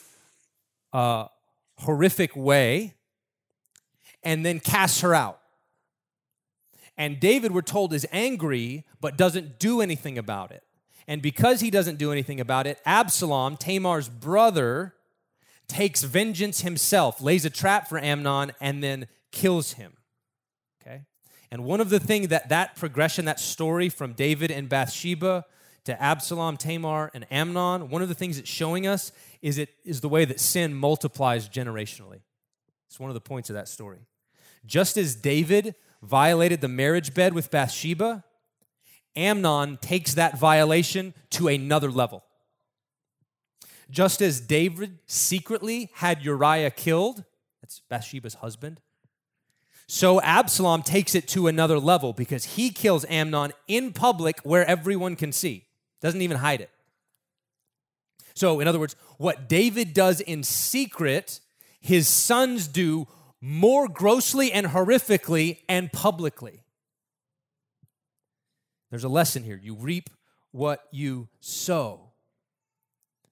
uh, 0.91 1.27
horrific 1.79 2.35
way 2.35 2.95
and 4.23 4.45
then 4.45 4.59
casts 4.59 5.01
her 5.01 5.15
out. 5.15 5.39
And 6.97 7.19
David, 7.19 7.53
we're 7.53 7.61
told, 7.61 7.93
is 7.93 8.05
angry 8.11 8.85
but 8.99 9.17
doesn't 9.17 9.59
do 9.59 9.81
anything 9.81 10.17
about 10.17 10.51
it. 10.51 10.63
And 11.07 11.21
because 11.21 11.61
he 11.61 11.71
doesn't 11.71 11.97
do 11.97 12.11
anything 12.11 12.39
about 12.39 12.67
it, 12.67 12.79
Absalom, 12.85 13.55
Tamar's 13.55 14.09
brother, 14.09 14.93
takes 15.67 16.03
vengeance 16.03 16.61
himself, 16.61 17.21
lays 17.21 17.45
a 17.45 17.49
trap 17.49 17.87
for 17.87 17.99
Amnon, 17.99 18.51
and 18.59 18.83
then 18.83 19.07
kills 19.31 19.73
him. 19.73 19.93
Okay? 20.81 21.03
And 21.51 21.63
one 21.63 21.81
of 21.81 21.89
the 21.89 21.99
things 21.99 22.29
that 22.29 22.49
that 22.49 22.75
progression, 22.75 23.25
that 23.25 23.39
story 23.39 23.89
from 23.89 24.13
David 24.13 24.51
and 24.51 24.67
Bathsheba 24.67 25.45
to 25.85 26.01
Absalom, 26.01 26.57
Tamar, 26.57 27.11
and 27.13 27.25
Amnon, 27.31 27.89
one 27.89 28.01
of 28.01 28.09
the 28.09 28.15
things 28.15 28.37
it's 28.37 28.49
showing 28.49 28.85
us 28.85 29.13
is 29.41 29.57
it 29.57 29.69
is 29.85 30.01
the 30.01 30.09
way 30.09 30.25
that 30.25 30.39
sin 30.39 30.73
multiplies 30.73 31.47
generationally. 31.47 32.19
It's 32.87 32.99
one 32.99 33.09
of 33.09 33.13
the 33.13 33.21
points 33.21 33.49
of 33.49 33.53
that 33.53 33.69
story. 33.69 33.99
Just 34.65 34.97
as 34.97 35.15
David 35.15 35.75
violated 36.01 36.59
the 36.59 36.67
marriage 36.67 37.13
bed 37.13 37.33
with 37.33 37.49
Bathsheba, 37.49 38.25
Amnon 39.17 39.77
takes 39.81 40.13
that 40.13 40.37
violation 40.39 41.13
to 41.31 41.47
another 41.47 41.91
level. 41.91 42.23
Just 43.89 44.21
as 44.21 44.39
David 44.39 44.99
secretly 45.07 45.89
had 45.95 46.23
Uriah 46.23 46.71
killed, 46.71 47.23
that's 47.61 47.81
Bathsheba's 47.89 48.35
husband, 48.35 48.79
so 49.87 50.19
Absalom 50.21 50.83
takes 50.83 51.15
it 51.15 51.29
to 51.29 51.47
another 51.47 51.79
level 51.79 52.11
because 52.11 52.43
he 52.43 52.69
kills 52.69 53.05
Amnon 53.09 53.53
in 53.67 53.93
public 53.93 54.39
where 54.41 54.65
everyone 54.65 55.15
can 55.15 55.31
see. 55.31 55.63
Doesn't 56.01 56.21
even 56.21 56.37
hide 56.37 56.59
it. 56.59 56.69
So, 58.35 58.59
in 58.59 58.67
other 58.67 58.79
words, 58.79 58.95
what 59.17 59.47
David 59.47 59.93
does 59.93 60.19
in 60.19 60.43
secret, 60.43 61.39
his 61.79 62.07
sons 62.07 62.67
do 62.67 63.07
more 63.39 63.87
grossly 63.87 64.51
and 64.51 64.67
horrifically 64.67 65.59
and 65.69 65.91
publicly. 65.91 66.63
There's 68.89 69.03
a 69.03 69.09
lesson 69.09 69.43
here. 69.43 69.59
You 69.61 69.75
reap 69.75 70.09
what 70.51 70.83
you 70.91 71.27
sow. 71.39 72.11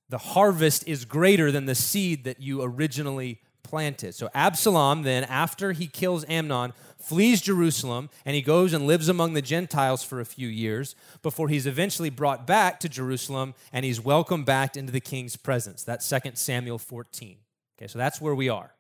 The 0.10 0.18
harvest 0.18 0.88
is 0.88 1.06
greater 1.06 1.52
than 1.52 1.66
the 1.66 1.76
seed 1.76 2.26
that 2.26 2.40
you 2.40 2.62
originally 2.62 3.42
planted. 3.64 4.14
So 4.14 4.30
Absalom, 4.34 5.04
then, 5.04 5.24
after 5.24 5.72
he 5.72 5.88
kills 5.88 6.24
Amnon, 6.30 6.74
flees 7.00 7.42
Jerusalem, 7.42 8.10
and 8.24 8.36
he 8.36 8.42
goes 8.42 8.74
and 8.74 8.86
lives 8.86 9.10
among 9.10 9.34
the 9.34 9.42
Gentiles 9.42 10.04
for 10.04 10.20
a 10.20 10.26
few 10.26 10.48
years 10.48 10.96
before 11.22 11.50
he's 11.50 11.66
eventually 11.66 12.10
brought 12.10 12.46
back 12.46 12.80
to 12.82 12.90
Jerusalem 12.90 13.56
and 13.74 13.84
he's 13.84 14.00
welcomed 14.00 14.46
back 14.46 14.78
into 14.78 14.92
the 14.92 15.00
king's 15.00 15.36
presence. 15.36 15.84
That's 15.84 16.08
2 16.08 16.32
Samuel 16.36 16.78
14. 16.78 17.38
Okay, 17.78 17.88
so 17.88 17.98
that's 17.98 18.22
where 18.22 18.36
we 18.36 18.50
are. 18.50 18.74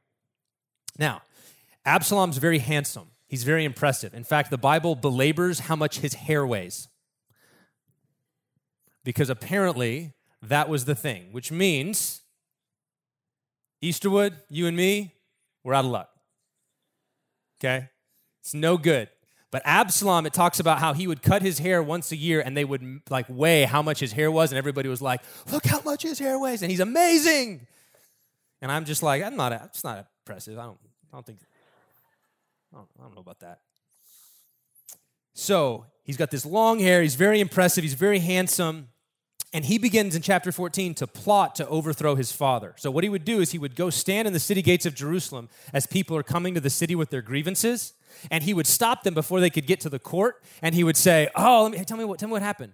Now, 0.97 1.23
Absalom's 1.85 2.37
very 2.37 2.59
handsome. 2.59 3.07
He's 3.35 3.43
very 3.43 3.65
impressive. 3.65 4.13
In 4.13 4.23
fact, 4.23 4.49
the 4.49 4.57
Bible 4.57 4.95
belabors 4.95 5.59
how 5.59 5.75
much 5.75 5.99
his 5.99 6.13
hair 6.13 6.47
weighs. 6.47 6.87
Because 9.03 9.29
apparently 9.29 10.13
that 10.41 10.69
was 10.69 10.85
the 10.85 10.95
thing, 10.95 11.33
which 11.33 11.51
means 11.51 12.21
Easterwood, 13.83 14.35
you 14.49 14.67
and 14.67 14.77
me, 14.77 15.15
we're 15.65 15.73
out 15.73 15.83
of 15.83 15.91
luck. 15.91 16.09
Okay? 17.59 17.89
It's 18.39 18.53
no 18.53 18.77
good. 18.77 19.09
But 19.51 19.63
Absalom, 19.65 20.25
it 20.25 20.31
talks 20.31 20.61
about 20.61 20.79
how 20.79 20.93
he 20.93 21.05
would 21.05 21.21
cut 21.21 21.41
his 21.41 21.59
hair 21.59 21.83
once 21.83 22.13
a 22.13 22.15
year 22.15 22.39
and 22.39 22.55
they 22.55 22.63
would 22.63 23.01
like 23.09 23.25
weigh 23.27 23.63
how 23.63 23.81
much 23.81 23.99
his 23.99 24.13
hair 24.13 24.31
was, 24.31 24.53
and 24.53 24.57
everybody 24.57 24.87
was 24.87 25.01
like, 25.01 25.19
look 25.51 25.65
how 25.65 25.81
much 25.81 26.03
his 26.03 26.19
hair 26.19 26.39
weighs, 26.39 26.61
and 26.61 26.71
he's 26.71 26.79
amazing. 26.79 27.67
And 28.61 28.71
I'm 28.71 28.85
just 28.85 29.03
like, 29.03 29.21
I'm 29.21 29.35
not, 29.35 29.51
it's 29.51 29.83
not 29.83 30.07
impressive. 30.21 30.57
I 30.57 30.63
don't, 30.63 30.79
I 31.11 31.17
don't 31.17 31.25
think, 31.25 31.39
I 32.75 32.79
don't, 32.79 32.89
I 32.99 33.03
don't 33.03 33.15
know 33.15 33.21
about 33.21 33.39
that. 33.39 33.61
So 35.33 35.85
he's 36.03 36.17
got 36.17 36.29
this 36.29 36.45
long 36.45 36.79
hair, 36.79 37.01
he's 37.01 37.15
very 37.15 37.39
impressive, 37.39 37.83
he's 37.83 37.93
very 37.93 38.19
handsome. 38.19 38.89
And 39.53 39.63
he 39.63 39.77
begins 39.77 40.17
in 40.17 40.21
chapter 40.21 40.51
14 40.51 40.95
to 40.95 41.07
plot 41.07 41.55
to 41.55 41.67
overthrow 41.69 42.15
his 42.15 42.29
father. 42.29 42.73
So, 42.77 42.91
what 42.91 43.05
he 43.05 43.09
would 43.09 43.23
do 43.23 43.39
is 43.39 43.51
he 43.51 43.57
would 43.57 43.75
go 43.77 43.89
stand 43.89 44.27
in 44.27 44.33
the 44.33 44.39
city 44.39 44.61
gates 44.61 44.85
of 44.85 44.95
Jerusalem 44.95 45.47
as 45.71 45.87
people 45.87 46.17
are 46.17 46.23
coming 46.23 46.55
to 46.55 46.59
the 46.59 46.69
city 46.69 46.93
with 46.93 47.09
their 47.09 47.21
grievances 47.21 47.93
and 48.29 48.43
he 48.43 48.53
would 48.53 48.67
stop 48.67 49.03
them 49.03 49.13
before 49.13 49.39
they 49.39 49.49
could 49.49 49.65
get 49.65 49.79
to 49.81 49.89
the 49.89 49.99
court, 49.99 50.43
and 50.61 50.75
he 50.75 50.83
would 50.83 50.97
say, 50.97 51.29
"Oh, 51.35 51.63
let 51.63 51.71
me 51.79 51.85
tell 51.85 51.97
me 51.97 52.03
what 52.03 52.19
tell 52.19 52.27
me 52.27 52.33
what 52.33 52.41
happened." 52.41 52.73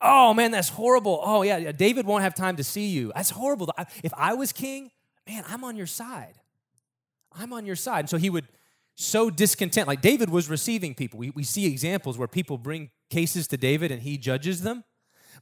Oh 0.00 0.32
man, 0.32 0.50
that's 0.50 0.68
horrible. 0.68 1.20
Oh 1.22 1.42
yeah, 1.42 1.72
David 1.72 2.06
won't 2.06 2.22
have 2.22 2.34
time 2.34 2.56
to 2.56 2.64
see 2.64 2.86
you. 2.86 3.12
That's 3.14 3.30
horrible. 3.30 3.72
If 4.02 4.12
I 4.16 4.34
was 4.34 4.52
king, 4.52 4.90
man, 5.28 5.44
I'm 5.48 5.64
on 5.64 5.76
your 5.76 5.86
side. 5.86 6.34
I'm 7.32 7.52
on 7.52 7.66
your 7.66 7.76
side. 7.76 8.00
And 8.00 8.10
so 8.10 8.16
he 8.16 8.30
would 8.30 8.48
so 9.00 9.30
discontent. 9.30 9.88
Like 9.88 10.00
David 10.00 10.30
was 10.30 10.48
receiving 10.48 10.94
people. 10.94 11.18
We, 11.18 11.30
we 11.30 11.42
see 11.42 11.66
examples 11.66 12.18
where 12.18 12.28
people 12.28 12.58
bring 12.58 12.90
cases 13.08 13.46
to 13.48 13.56
David 13.56 13.90
and 13.90 14.02
he 14.02 14.18
judges 14.18 14.62
them. 14.62 14.84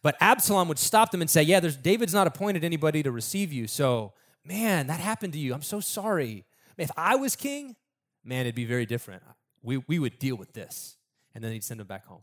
But 0.02 0.16
Absalom 0.20 0.68
would 0.68 0.78
stop 0.78 1.10
them 1.10 1.20
and 1.20 1.28
say, 1.28 1.42
Yeah, 1.42 1.60
there's 1.60 1.76
David's 1.76 2.14
not 2.14 2.26
appointed 2.26 2.64
anybody 2.64 3.02
to 3.02 3.10
receive 3.10 3.52
you. 3.52 3.66
So, 3.66 4.12
man, 4.44 4.86
that 4.86 5.00
happened 5.00 5.32
to 5.32 5.38
you. 5.38 5.54
I'm 5.54 5.62
so 5.62 5.80
sorry. 5.80 6.44
If 6.76 6.90
I 6.96 7.16
was 7.16 7.34
king, 7.34 7.74
man, 8.24 8.42
it'd 8.42 8.54
be 8.54 8.64
very 8.64 8.86
different 8.86 9.22
we, 9.62 9.78
we 9.86 9.98
would 9.98 10.18
deal 10.18 10.36
with 10.36 10.52
this. 10.52 10.96
And 11.34 11.42
then 11.42 11.52
he'd 11.52 11.64
send 11.64 11.80
them 11.80 11.86
back 11.86 12.06
home. 12.06 12.22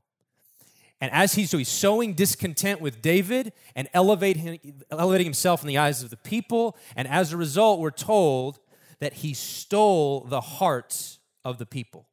And 1.01 1.12
as 1.12 1.36
he's 1.36 1.50
so 1.50 1.58
he's 1.58 1.70
sowing 1.70 2.13
discontent 2.13 2.82
with 2.82 3.01
David 3.01 3.54
and 3.75 3.88
elevating, 3.94 4.82
elevating 4.89 5.25
himself 5.25 5.62
in 5.62 5.68
the 5.68 5.77
eyes 5.77 6.01
of 6.01 6.10
the 6.10 6.18
people. 6.18 6.77
And 6.96 7.08
as 7.08 7.34
a 7.34 7.38
result, 7.38 7.80
we're 7.80 7.92
told 7.92 8.60
that 9.00 9.15
he 9.15 9.34
stole 9.34 10.22
the 10.22 10.42
hearts 10.42 11.20
of 11.46 11.58
the 11.58 11.66
people. 11.66 12.08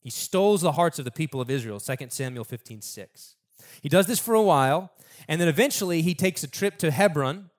He 0.00 0.10
stole 0.10 0.56
the 0.58 0.72
hearts 0.72 0.98
of 0.98 1.04
the 1.04 1.10
people 1.10 1.40
of 1.40 1.50
Israel, 1.50 1.80
2 1.80 1.94
Samuel 2.10 2.44
15, 2.44 2.82
6. 2.82 3.36
He 3.80 3.88
does 3.88 4.06
this 4.06 4.18
for 4.18 4.34
a 4.34 4.42
while, 4.42 4.92
and 5.28 5.40
then 5.40 5.48
eventually 5.48 6.02
he 6.02 6.14
takes 6.14 6.44
a 6.44 6.48
trip 6.48 6.76
to 6.78 6.90
Hebron, 6.90 7.50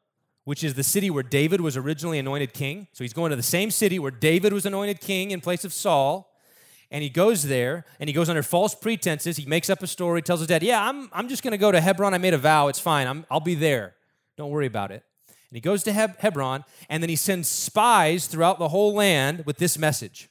which 0.43 0.63
is 0.63 0.73
the 0.73 0.83
city 0.83 1.09
where 1.09 1.23
David 1.23 1.62
was 1.62 1.75
originally 1.75 2.19
anointed 2.19 2.53
king. 2.53 2.88
So 2.91 3.03
he's 3.03 3.13
going 3.13 3.31
to 3.31 3.35
the 3.35 3.43
same 3.43 3.71
city 3.71 3.97
where 3.97 4.12
David 4.12 4.53
was 4.53 4.65
anointed 4.65 5.00
king 5.00 5.31
in 5.31 5.41
place 5.41 5.65
of 5.65 5.73
Saul 5.73 6.29
and 6.91 7.01
he 7.01 7.09
goes 7.09 7.43
there 7.43 7.85
and 8.00 8.07
he 8.07 8.13
goes 8.13 8.29
under 8.29 8.43
false 8.43 8.75
pretenses. 8.75 9.38
He 9.38 9.45
makes 9.45 9.69
up 9.69 9.81
a 9.81 9.88
story, 9.88 10.21
tells 10.21 10.41
his 10.41 10.47
dad, 10.47 10.62
Yeah, 10.62 10.88
I'm, 10.88 11.09
I'm 11.12 11.27
just 11.27 11.41
going 11.41 11.53
to 11.53 11.57
go 11.57 11.71
to 11.71 11.81
Hebron. 11.81 12.13
I 12.13 12.19
made 12.19 12.35
a 12.35 12.38
vow. 12.38 12.67
It's 12.67 12.79
fine. 12.79 13.07
I'm, 13.07 13.25
I'll 13.31 13.39
be 13.39 13.55
there. 13.55 13.95
Don't 14.38 14.51
worry 14.51 14.67
about 14.67 14.91
it. 14.91 15.03
And 15.27 15.55
he 15.55 15.59
goes 15.62 15.83
to 15.83 15.91
Heb- 15.91 16.19
Hebron 16.19 16.65
and 16.89 17.01
then 17.01 17.09
he 17.09 17.15
sends 17.15 17.47
spies 17.47 18.27
throughout 18.27 18.59
the 18.59 18.67
whole 18.67 18.93
land 18.93 19.43
with 19.45 19.57
this 19.57 19.77
message 19.77 20.29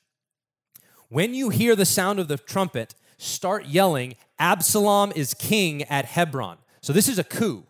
When 1.13 1.35
you 1.35 1.51
hear 1.51 1.77
the 1.77 1.85
sound 1.85 2.21
of 2.21 2.29
the 2.29 2.39
trumpet, 2.39 2.95
start 3.19 3.67
yelling, 3.67 4.17
Absalom 4.39 5.13
is 5.15 5.35
king 5.35 5.83
at 5.83 6.07
Hebron. 6.07 6.57
So 6.81 6.95
this 6.95 7.07
is 7.07 7.19
a 7.19 7.25
coup, 7.25 7.67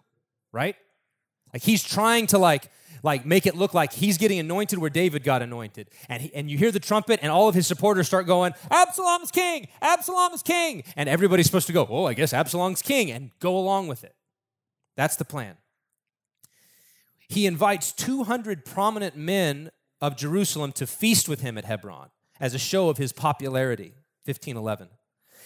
right? 0.52 0.76
Like 1.52 1.64
he's 1.64 1.82
trying 1.82 2.28
to 2.28 2.38
like 2.38 2.70
like 3.02 3.26
make 3.26 3.44
it 3.46 3.56
look 3.56 3.74
like 3.74 3.92
he's 3.94 4.16
getting 4.16 4.38
anointed 4.38 4.78
where 4.78 4.90
David 4.90 5.24
got 5.24 5.42
anointed. 5.42 5.90
And, 6.08 6.22
he, 6.22 6.32
and 6.32 6.48
you 6.48 6.56
hear 6.56 6.70
the 6.70 6.78
trumpet, 6.78 7.18
and 7.20 7.32
all 7.32 7.48
of 7.48 7.56
his 7.56 7.66
supporters 7.66 8.06
start 8.06 8.28
going, 8.28 8.54
Absalom's 8.70 9.32
king! 9.32 9.66
Absalom's 9.80 10.44
king! 10.44 10.84
And 10.94 11.08
everybody's 11.08 11.46
supposed 11.46 11.66
to 11.66 11.72
go, 11.72 11.84
oh, 11.90 12.04
I 12.04 12.14
guess 12.14 12.32
Absalom's 12.32 12.80
king, 12.80 13.10
and 13.10 13.32
go 13.40 13.58
along 13.58 13.88
with 13.88 14.04
it. 14.04 14.14
That's 14.94 15.16
the 15.16 15.24
plan. 15.24 15.56
He 17.28 17.46
invites 17.46 17.90
200 17.90 18.64
prominent 18.64 19.16
men 19.16 19.72
of 20.00 20.16
Jerusalem 20.16 20.70
to 20.74 20.86
feast 20.86 21.28
with 21.28 21.40
him 21.40 21.58
at 21.58 21.64
Hebron 21.64 22.10
as 22.42 22.52
a 22.52 22.58
show 22.58 22.90
of 22.90 22.98
his 22.98 23.12
popularity. 23.12 23.94
1511. 24.26 24.88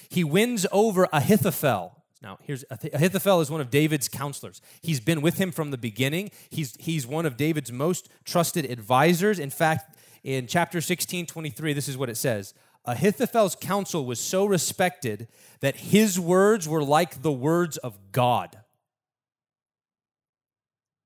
He 0.08 0.24
wins 0.24 0.66
over 0.72 1.08
Ahithophel, 1.12 1.96
now, 2.22 2.38
here's 2.42 2.64
Ahithophel 2.70 3.40
is 3.40 3.50
one 3.50 3.60
of 3.60 3.70
David's 3.70 4.08
counselors. 4.08 4.60
He's 4.80 5.00
been 5.00 5.20
with 5.20 5.38
him 5.38 5.52
from 5.52 5.70
the 5.70 5.78
beginning. 5.78 6.30
He's, 6.50 6.74
he's 6.80 7.06
one 7.06 7.26
of 7.26 7.36
David's 7.36 7.70
most 7.70 8.08
trusted 8.24 8.64
advisors. 8.64 9.38
In 9.38 9.50
fact, 9.50 9.96
in 10.24 10.46
chapter 10.46 10.80
16, 10.80 11.26
23, 11.26 11.72
this 11.72 11.88
is 11.88 11.96
what 11.96 12.08
it 12.08 12.16
says 12.16 12.54
Ahithophel's 12.84 13.54
counsel 13.54 14.06
was 14.06 14.18
so 14.18 14.46
respected 14.46 15.28
that 15.60 15.76
his 15.76 16.18
words 16.18 16.68
were 16.68 16.82
like 16.82 17.22
the 17.22 17.32
words 17.32 17.76
of 17.76 17.98
God. 18.12 18.58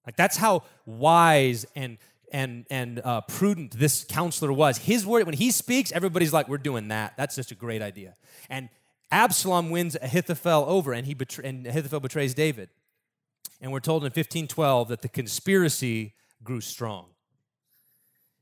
Like 0.07 0.17
that's 0.17 0.37
how 0.37 0.63
wise 0.87 1.67
and 1.75 1.99
and 2.33 2.67
and 2.71 3.01
uh, 3.05 3.21
prudent 3.23 3.73
this 3.73 4.05
counselor 4.05 4.53
was. 4.53 4.79
His 4.79 5.07
word, 5.07 5.27
when 5.27 5.35
he 5.35 5.51
speaks, 5.51 5.93
everybody's 5.93 6.33
like, 6.33 6.49
"We're 6.49 6.59
doing 6.59 6.89
that." 6.89 7.15
That's 7.17 7.37
just 7.37 7.51
a 7.51 7.55
great 7.55 7.83
idea. 7.83 8.15
And 8.49 8.69
Absalom 9.13 9.71
wins 9.71 9.97
Ahithophel 10.01 10.65
over, 10.69 10.93
and, 10.93 11.07
he 11.07 11.15
betray- 11.15 11.49
and 11.49 11.67
Ahithophel 11.67 12.01
betrays 12.01 12.35
David. 12.35 12.69
And 13.61 13.73
we're 13.73 13.81
told 13.81 14.03
in 14.03 14.07
1512 14.07 14.89
that 14.89 15.03
the 15.03 15.09
conspiracy 15.09 16.15
grew 16.43 16.61
strong. 16.61 17.07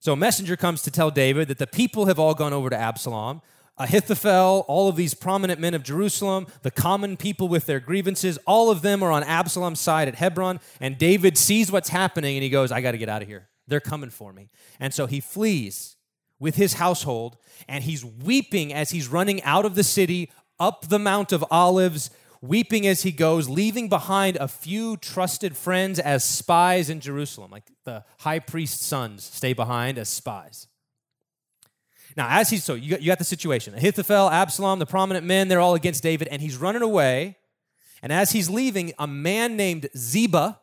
So 0.01 0.13
a 0.13 0.17
messenger 0.17 0.57
comes 0.57 0.83
to 0.83 0.91
tell 0.91 1.11
David 1.11 1.49
that 1.49 1.59
the 1.59 1.67
people 1.67 2.07
have 2.07 2.19
all 2.19 2.35
gone 2.35 2.53
over 2.53 2.71
to 2.71 2.77
Absalom. 2.77 3.43
Ahithophel, 3.79 4.65
all 4.69 4.89
of 4.89 4.97
these 4.97 5.15
prominent 5.15 5.61
men 5.61 5.75
of 5.75 5.83
Jerusalem, 5.83 6.47
the 6.63 6.71
common 6.71 7.17
people 7.17 7.49
with 7.49 7.67
their 7.67 7.81
grievances, 7.81 8.39
all 8.47 8.71
of 8.71 8.83
them 8.83 9.03
are 9.03 9.11
on 9.11 9.23
Absalom's 9.25 9.81
side 9.81 10.09
at 10.09 10.17
Hebron. 10.17 10.61
And 10.81 10.99
David 10.99 11.39
sees 11.39 11.73
what's 11.73 11.89
happening 11.89 12.37
and 12.37 12.43
he 12.43 12.51
goes, 12.51 12.71
I 12.71 12.81
got 12.81 12.93
to 12.93 12.99
get 12.99 13.09
out 13.09 13.23
of 13.23 13.29
here. 13.29 13.49
They're 13.69 13.81
coming 13.81 14.11
for 14.11 14.33
me. 14.33 14.51
And 14.81 14.93
so 14.93 15.07
he 15.07 15.21
flees 15.21 15.97
with 16.41 16.57
his 16.57 16.75
household 16.75 17.37
and 17.69 17.85
he's 17.85 18.05
weeping 18.05 18.73
as 18.73 18.91
he's 18.91 19.09
running 19.09 19.43
out 19.43 19.65
of 19.65 19.75
the 19.75 19.85
city 19.85 20.31
up 20.59 20.89
the 20.89 20.99
Mount 20.99 21.33
of 21.33 21.45
Olives, 21.51 22.11
weeping 22.41 22.87
as 22.87 23.03
he 23.03 23.13
goes, 23.13 23.49
leaving 23.49 23.89
behind 23.89 24.37
a 24.37 24.49
few 24.49 24.97
trusted 24.97 25.57
friends 25.57 25.99
as 25.99 26.25
spies 26.25 26.91
in 26.91 27.01
Jerusalem. 27.01 27.51
Like 27.51 27.65
the 27.85 28.05
high 28.21 28.41
priest's 28.41 28.85
sons 28.85 29.25
stay 29.25 29.53
behind 29.53 29.99
as 29.99 30.09
spies. 30.09 30.67
Now, 32.17 32.27
as 32.31 32.51
he's 32.51 32.65
so, 32.65 32.75
you 32.75 32.91
got, 32.91 33.03
you 33.03 33.07
got 33.07 33.19
the 33.19 33.25
situation 33.25 33.75
Ahithophel, 33.75 34.31
Absalom, 34.31 34.81
the 34.81 34.87
prominent 34.87 35.25
men, 35.25 35.47
they're 35.47 35.61
all 35.61 35.77
against 35.77 36.03
David, 36.03 36.27
and 36.29 36.43
he's 36.43 36.57
running 36.57 36.83
away. 36.83 37.37
And 38.03 38.13
as 38.13 38.33
he's 38.33 38.49
leaving, 38.51 38.93
a 38.99 39.07
man 39.07 39.57
named 39.57 39.89
Ziba 39.97 40.61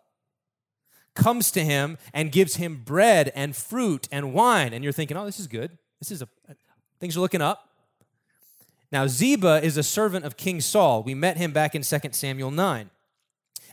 comes 1.15 1.49
to 1.51 1.63
him 1.63 1.97
and 2.13 2.31
gives 2.31 2.57
him 2.57 2.81
bread 2.85 3.31
and 3.35 3.55
fruit 3.55 4.07
and 4.11 4.33
wine. 4.33 4.73
And 4.73 4.83
you're 4.83 4.93
thinking, 4.93 5.17
oh, 5.17 5.25
this 5.25 5.39
is 5.39 5.47
good. 5.47 5.77
This 5.99 6.11
is 6.11 6.21
a, 6.21 6.27
things 6.99 7.17
are 7.17 7.21
looking 7.21 7.41
up. 7.41 7.69
Now, 8.91 9.07
Ziba 9.07 9.61
is 9.63 9.77
a 9.77 9.83
servant 9.83 10.25
of 10.25 10.37
King 10.37 10.61
Saul. 10.61 11.03
We 11.03 11.15
met 11.15 11.37
him 11.37 11.51
back 11.51 11.75
in 11.75 11.81
2 11.81 11.97
Samuel 12.11 12.51
9. 12.51 12.89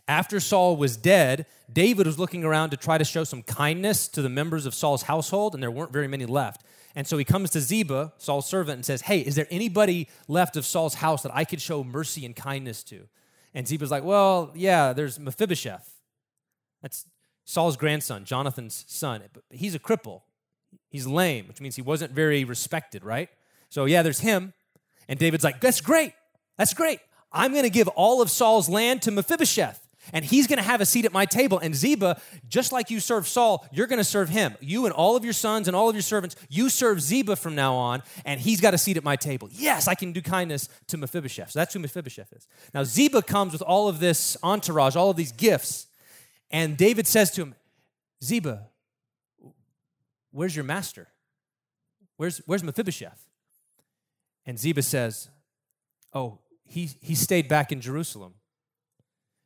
After 0.08 0.40
Saul 0.40 0.76
was 0.76 0.96
dead, 0.96 1.46
David 1.72 2.06
was 2.06 2.18
looking 2.18 2.44
around 2.44 2.70
to 2.70 2.76
try 2.76 2.98
to 2.98 3.04
show 3.04 3.22
some 3.24 3.42
kindness 3.42 4.08
to 4.08 4.22
the 4.22 4.28
members 4.28 4.66
of 4.66 4.74
Saul's 4.74 5.02
household, 5.02 5.54
and 5.54 5.62
there 5.62 5.70
weren't 5.70 5.92
very 5.92 6.08
many 6.08 6.26
left. 6.26 6.64
And 6.94 7.06
so 7.06 7.16
he 7.16 7.24
comes 7.24 7.50
to 7.50 7.60
Ziba, 7.60 8.12
Saul's 8.18 8.46
servant, 8.46 8.76
and 8.76 8.84
says, 8.84 9.02
Hey, 9.02 9.20
is 9.20 9.34
there 9.34 9.46
anybody 9.50 10.08
left 10.28 10.56
of 10.56 10.66
Saul's 10.66 10.94
house 10.94 11.22
that 11.22 11.34
I 11.34 11.44
could 11.44 11.60
show 11.60 11.84
mercy 11.84 12.26
and 12.26 12.34
kindness 12.34 12.82
to? 12.84 13.08
And 13.54 13.66
Ziba's 13.66 13.90
like, 13.90 14.04
Well, 14.04 14.50
yeah, 14.54 14.92
there's 14.92 15.18
Mephibosheth. 15.18 15.88
That's 16.82 17.06
Saul's 17.44 17.76
grandson, 17.76 18.24
Jonathan's 18.24 18.84
son. 18.88 19.22
He's 19.50 19.74
a 19.74 19.78
cripple. 19.78 20.22
He's 20.88 21.06
lame, 21.06 21.48
which 21.48 21.60
means 21.60 21.76
he 21.76 21.82
wasn't 21.82 22.12
very 22.12 22.44
respected, 22.44 23.04
right? 23.04 23.28
So, 23.68 23.84
yeah, 23.86 24.02
there's 24.02 24.20
him. 24.20 24.52
And 25.08 25.18
David's 25.18 25.44
like, 25.44 25.60
That's 25.60 25.80
great. 25.80 26.12
That's 26.58 26.74
great. 26.74 27.00
I'm 27.32 27.52
going 27.52 27.64
to 27.64 27.70
give 27.70 27.88
all 27.88 28.20
of 28.20 28.30
Saul's 28.30 28.68
land 28.68 29.02
to 29.02 29.10
Mephibosheth, 29.10 29.80
and 30.12 30.24
he's 30.24 30.46
going 30.46 30.58
to 30.58 30.62
have 30.62 30.82
a 30.82 30.86
seat 30.86 31.06
at 31.06 31.12
my 31.12 31.24
table. 31.24 31.58
And 31.58 31.74
Ziba, 31.74 32.20
just 32.46 32.72
like 32.72 32.90
you 32.90 33.00
serve 33.00 33.26
Saul, 33.26 33.66
you're 33.72 33.86
going 33.86 33.98
to 33.98 34.04
serve 34.04 34.28
him. 34.28 34.54
You 34.60 34.84
and 34.84 34.92
all 34.92 35.16
of 35.16 35.24
your 35.24 35.32
sons 35.32 35.66
and 35.66 35.74
all 35.74 35.88
of 35.88 35.94
your 35.94 36.02
servants, 36.02 36.36
you 36.50 36.68
serve 36.68 37.00
Ziba 37.00 37.36
from 37.36 37.54
now 37.54 37.74
on, 37.74 38.02
and 38.26 38.38
he's 38.38 38.60
got 38.60 38.74
a 38.74 38.78
seat 38.78 38.96
at 38.98 39.04
my 39.04 39.16
table. 39.16 39.48
Yes, 39.50 39.88
I 39.88 39.94
can 39.94 40.12
do 40.12 40.20
kindness 40.20 40.68
to 40.88 40.98
Mephibosheth. 40.98 41.52
So 41.52 41.58
that's 41.58 41.72
who 41.72 41.80
Mephibosheth 41.80 42.32
is. 42.34 42.46
Now, 42.74 42.84
Ziba 42.84 43.22
comes 43.22 43.52
with 43.52 43.62
all 43.62 43.88
of 43.88 43.98
this 43.98 44.36
entourage, 44.42 44.94
all 44.96 45.10
of 45.10 45.16
these 45.16 45.32
gifts, 45.32 45.86
and 46.52 46.76
David 46.76 47.06
says 47.06 47.30
to 47.32 47.42
him, 47.42 47.54
Ziba, 48.22 48.68
where's 50.30 50.54
your 50.54 50.64
master? 50.64 51.08
Where's, 52.16 52.38
where's 52.46 52.62
Mephibosheth? 52.62 53.26
And 54.46 54.58
Ziba 54.58 54.82
says, 54.82 55.28
Oh, 56.12 56.40
he, 56.64 56.90
he 57.00 57.14
stayed 57.14 57.48
back 57.48 57.72
in 57.72 57.80
Jerusalem 57.80 58.34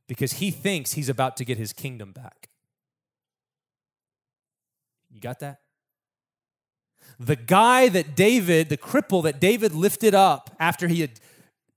because 0.08 0.34
he 0.34 0.50
thinks 0.50 0.92
he's 0.92 1.08
about 1.08 1.36
to 1.36 1.44
get 1.44 1.58
his 1.58 1.72
kingdom 1.72 2.12
back. 2.12 2.48
You 5.10 5.20
got 5.20 5.38
that? 5.40 5.60
The 7.20 7.36
guy 7.36 7.88
that 7.88 8.16
David, 8.16 8.68
the 8.68 8.76
cripple 8.76 9.22
that 9.22 9.40
David 9.40 9.72
lifted 9.72 10.14
up 10.14 10.54
after 10.58 10.88
he 10.88 11.00
had 11.00 11.20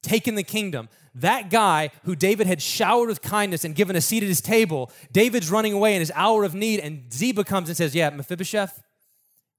taken 0.01 0.35
the 0.35 0.43
kingdom, 0.43 0.89
that 1.15 1.49
guy 1.49 1.91
who 2.03 2.15
David 2.15 2.47
had 2.47 2.61
showered 2.61 3.07
with 3.07 3.21
kindness 3.21 3.63
and 3.65 3.75
given 3.75 3.95
a 3.95 4.01
seat 4.01 4.23
at 4.23 4.29
his 4.29 4.41
table, 4.41 4.91
David's 5.11 5.49
running 5.49 5.73
away 5.73 5.93
in 5.95 5.99
his 5.99 6.11
hour 6.15 6.43
of 6.43 6.53
need, 6.53 6.79
and 6.79 7.11
Ziba 7.13 7.43
comes 7.43 7.69
and 7.69 7.77
says, 7.77 7.95
Yeah, 7.95 8.09
Mephibosheth, 8.09 8.81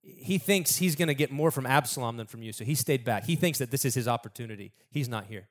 he 0.03 0.39
thinks 0.39 0.77
he's 0.77 0.97
going 0.97 1.09
to 1.09 1.15
get 1.15 1.31
more 1.31 1.51
from 1.51 1.67
Absalom 1.67 2.17
than 2.17 2.27
from 2.27 2.43
you, 2.43 2.53
so 2.53 2.65
he 2.65 2.75
stayed 2.75 3.05
back. 3.05 3.25
He 3.25 3.37
thinks 3.37 3.59
that 3.59 3.71
this 3.71 3.85
is 3.85 3.95
his 3.95 4.09
opportunity. 4.09 4.73
He's 4.91 5.09
not 5.09 5.27
here. 5.27 5.49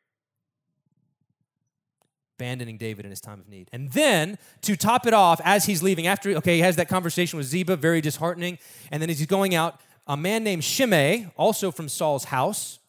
Abandoning 2.37 2.77
David 2.77 3.05
in 3.05 3.11
his 3.11 3.21
time 3.21 3.39
of 3.39 3.49
need. 3.49 3.69
And 3.71 3.91
then, 3.91 4.37
to 4.61 4.75
top 4.75 5.05
it 5.05 5.13
off, 5.13 5.41
as 5.43 5.65
he's 5.65 5.83
leaving, 5.83 6.07
after, 6.07 6.31
okay, 6.37 6.55
he 6.55 6.61
has 6.61 6.77
that 6.77 6.87
conversation 6.87 7.37
with 7.37 7.45
Ziba, 7.47 7.75
very 7.75 8.01
disheartening. 8.01 8.57
And 8.91 9.01
then 9.01 9.09
as 9.09 9.19
he's 9.19 9.27
going 9.27 9.55
out, 9.55 9.79
a 10.07 10.15
man 10.15 10.43
named 10.43 10.63
Shimei, 10.63 11.27
also 11.35 11.69
from 11.69 11.89
Saul's 11.89 12.25
house, 12.25 12.79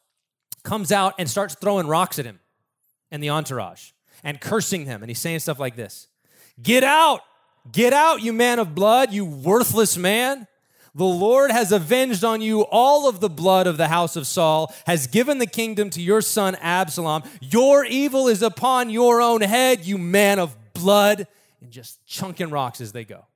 comes 0.62 0.92
out 0.92 1.14
and 1.18 1.29
starts 1.29 1.55
throwing 1.55 1.87
rocks 1.87 2.18
at 2.18 2.25
him 2.25 2.38
and 3.11 3.23
the 3.23 3.31
entourage 3.31 3.90
and 4.23 4.40
cursing 4.40 4.85
them. 4.85 5.03
And 5.03 5.11
he's 5.11 5.18
saying 5.18 5.40
stuff 5.40 5.59
like 5.59 5.77
this 5.77 6.09
Get 6.62 6.85
out! 6.85 7.20
Get 7.70 7.92
out, 7.92 8.23
you 8.23 8.33
man 8.33 8.59
of 8.59 8.75
blood, 8.75 9.12
you 9.12 9.25
worthless 9.25 9.96
man. 9.96 10.46
The 10.94 11.05
Lord 11.05 11.51
has 11.51 11.70
avenged 11.70 12.25
on 12.25 12.40
you 12.40 12.62
all 12.62 13.09
of 13.09 13.20
the 13.20 13.29
blood 13.29 13.66
of 13.66 13.77
the 13.77 13.88
house 13.88 14.16
of 14.16 14.27
Saul, 14.27 14.75
has 14.87 15.07
given 15.07 15.38
the 15.38 15.46
kingdom 15.46 15.90
to 15.90 16.03
your 16.03 16.20
son 16.20 16.57
Absalom. 16.57 17.23
Your 17.40 17.85
evil 17.85 18.27
is 18.27 18.42
upon 18.42 18.90
your 18.90 19.20
own 19.20 19.40
head, 19.40 19.85
you 19.85 19.99
man 19.99 20.38
of 20.40 20.57
blood, 20.73 21.29
and 21.61 21.70
just 21.70 22.05
chunking 22.07 22.51
rocks 22.51 22.81
as 22.81 22.92
they 22.92 23.05
go. 23.05 23.27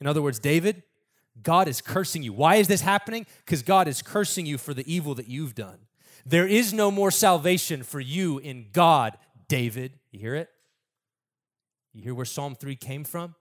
In 0.00 0.06
other 0.06 0.20
words, 0.20 0.38
David, 0.38 0.82
God 1.42 1.68
is 1.68 1.80
cursing 1.80 2.22
you. 2.22 2.32
Why 2.32 2.56
is 2.56 2.68
this 2.68 2.82
happening? 2.82 3.24
Because 3.46 3.62
God 3.62 3.88
is 3.88 4.02
cursing 4.02 4.44
you 4.44 4.58
for 4.58 4.74
the 4.74 4.92
evil 4.92 5.14
that 5.14 5.28
you've 5.28 5.54
done. 5.54 5.78
There 6.24 6.46
is 6.46 6.72
no 6.72 6.90
more 6.90 7.10
salvation 7.10 7.82
for 7.82 8.00
you 8.00 8.38
in 8.38 8.66
God, 8.72 9.18
David. 9.48 9.98
You 10.10 10.20
hear 10.20 10.34
it? 10.34 10.48
You 11.92 12.02
hear 12.02 12.14
where 12.14 12.24
Psalm 12.24 12.54
3 12.54 12.76
came 12.76 13.04
from? 13.04 13.34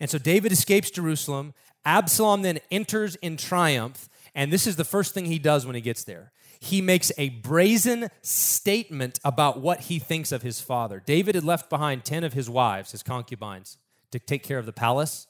And 0.00 0.08
so 0.08 0.18
David 0.18 0.52
escapes 0.52 0.90
Jerusalem. 0.90 1.54
Absalom 1.84 2.42
then 2.42 2.60
enters 2.70 3.16
in 3.16 3.36
triumph. 3.36 4.08
And 4.34 4.52
this 4.52 4.66
is 4.66 4.76
the 4.76 4.84
first 4.84 5.14
thing 5.14 5.26
he 5.26 5.38
does 5.38 5.66
when 5.66 5.74
he 5.74 5.80
gets 5.80 6.04
there. 6.04 6.32
He 6.60 6.80
makes 6.80 7.12
a 7.18 7.28
brazen 7.28 8.08
statement 8.22 9.20
about 9.24 9.60
what 9.60 9.82
he 9.82 9.98
thinks 9.98 10.32
of 10.32 10.42
his 10.42 10.60
father. 10.60 11.02
David 11.04 11.34
had 11.34 11.44
left 11.44 11.70
behind 11.70 12.04
10 12.04 12.24
of 12.24 12.32
his 12.32 12.50
wives, 12.50 12.92
his 12.92 13.02
concubines, 13.02 13.78
to 14.10 14.18
take 14.18 14.42
care 14.42 14.58
of 14.58 14.66
the 14.66 14.72
palace. 14.72 15.26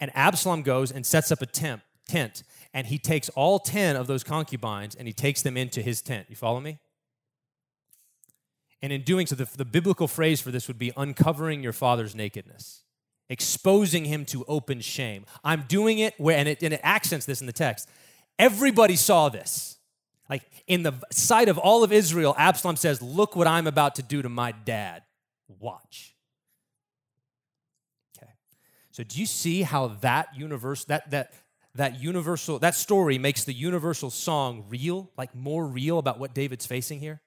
And 0.00 0.10
Absalom 0.14 0.62
goes 0.62 0.90
and 0.90 1.06
sets 1.06 1.30
up 1.30 1.42
a 1.42 1.46
tent, 1.46 1.82
tent 2.08 2.42
and 2.74 2.86
he 2.86 2.98
takes 2.98 3.28
all 3.30 3.58
10 3.58 3.96
of 3.96 4.06
those 4.06 4.24
concubines 4.24 4.94
and 4.94 5.06
he 5.06 5.12
takes 5.12 5.42
them 5.42 5.56
into 5.56 5.82
his 5.82 6.00
tent. 6.00 6.26
You 6.28 6.36
follow 6.36 6.60
me? 6.60 6.78
And 8.80 8.92
in 8.92 9.02
doing 9.02 9.26
so, 9.26 9.36
the, 9.36 9.48
the 9.56 9.64
biblical 9.64 10.08
phrase 10.08 10.40
for 10.40 10.50
this 10.50 10.66
would 10.66 10.78
be 10.78 10.92
uncovering 10.96 11.62
your 11.62 11.72
father's 11.72 12.14
nakedness, 12.14 12.82
exposing 13.28 14.04
him 14.06 14.24
to 14.26 14.44
open 14.48 14.80
shame. 14.80 15.24
I'm 15.44 15.64
doing 15.68 16.00
it 16.00 16.14
where, 16.18 16.36
and 16.36 16.48
it, 16.48 16.62
and 16.62 16.74
it 16.74 16.80
accents 16.82 17.24
this 17.24 17.40
in 17.40 17.46
the 17.46 17.52
text. 17.52 17.88
Everybody 18.38 18.96
saw 18.96 19.28
this. 19.28 19.78
Like 20.28 20.42
in 20.66 20.82
the 20.82 20.94
sight 21.10 21.48
of 21.48 21.58
all 21.58 21.84
of 21.84 21.92
Israel, 21.92 22.34
Absalom 22.38 22.76
says, 22.76 23.02
Look 23.02 23.36
what 23.36 23.46
I'm 23.46 23.66
about 23.66 23.96
to 23.96 24.02
do 24.02 24.22
to 24.22 24.28
my 24.28 24.52
dad. 24.52 25.02
Watch. 25.60 26.14
Okay. 28.16 28.32
So 28.90 29.04
do 29.04 29.20
you 29.20 29.26
see 29.26 29.62
how 29.62 29.88
that 30.00 30.28
universe, 30.34 30.84
that 30.86 31.10
that 31.10 31.34
that 31.74 32.00
universal, 32.00 32.58
that 32.58 32.74
story 32.74 33.18
makes 33.18 33.44
the 33.44 33.52
universal 33.52 34.10
song 34.10 34.64
real, 34.68 35.10
like 35.16 35.34
more 35.34 35.66
real 35.66 35.98
about 35.98 36.18
what 36.18 36.34
David's 36.34 36.66
facing 36.66 37.00
here? 37.00 37.20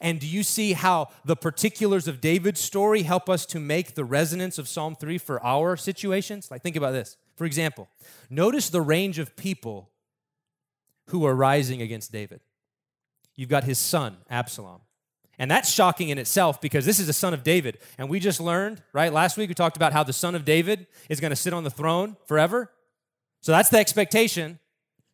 And 0.00 0.18
do 0.18 0.26
you 0.26 0.42
see 0.42 0.72
how 0.72 1.08
the 1.24 1.36
particulars 1.36 2.08
of 2.08 2.20
David's 2.20 2.60
story 2.60 3.02
help 3.02 3.28
us 3.28 3.46
to 3.46 3.60
make 3.60 3.94
the 3.94 4.04
resonance 4.04 4.58
of 4.58 4.68
Psalm 4.68 4.96
3 4.96 5.18
for 5.18 5.42
our 5.44 5.76
situations? 5.76 6.50
Like, 6.50 6.62
think 6.62 6.76
about 6.76 6.92
this. 6.92 7.16
For 7.36 7.44
example, 7.44 7.88
notice 8.28 8.70
the 8.70 8.82
range 8.82 9.18
of 9.18 9.36
people 9.36 9.90
who 11.06 11.24
are 11.24 11.34
rising 11.34 11.80
against 11.80 12.12
David. 12.12 12.40
You've 13.36 13.48
got 13.48 13.64
his 13.64 13.78
son, 13.78 14.16
Absalom. 14.28 14.80
And 15.38 15.48
that's 15.48 15.70
shocking 15.70 16.08
in 16.08 16.18
itself 16.18 16.60
because 16.60 16.84
this 16.84 16.98
is 16.98 17.08
a 17.08 17.12
son 17.12 17.32
of 17.32 17.44
David. 17.44 17.78
And 17.96 18.10
we 18.10 18.18
just 18.18 18.40
learned, 18.40 18.82
right? 18.92 19.12
Last 19.12 19.36
week 19.36 19.48
we 19.48 19.54
talked 19.54 19.76
about 19.76 19.92
how 19.92 20.02
the 20.02 20.12
son 20.12 20.34
of 20.34 20.44
David 20.44 20.88
is 21.08 21.20
going 21.20 21.30
to 21.30 21.36
sit 21.36 21.52
on 21.52 21.62
the 21.62 21.70
throne 21.70 22.16
forever. 22.26 22.72
So 23.40 23.52
that's 23.52 23.68
the 23.68 23.78
expectation. 23.78 24.58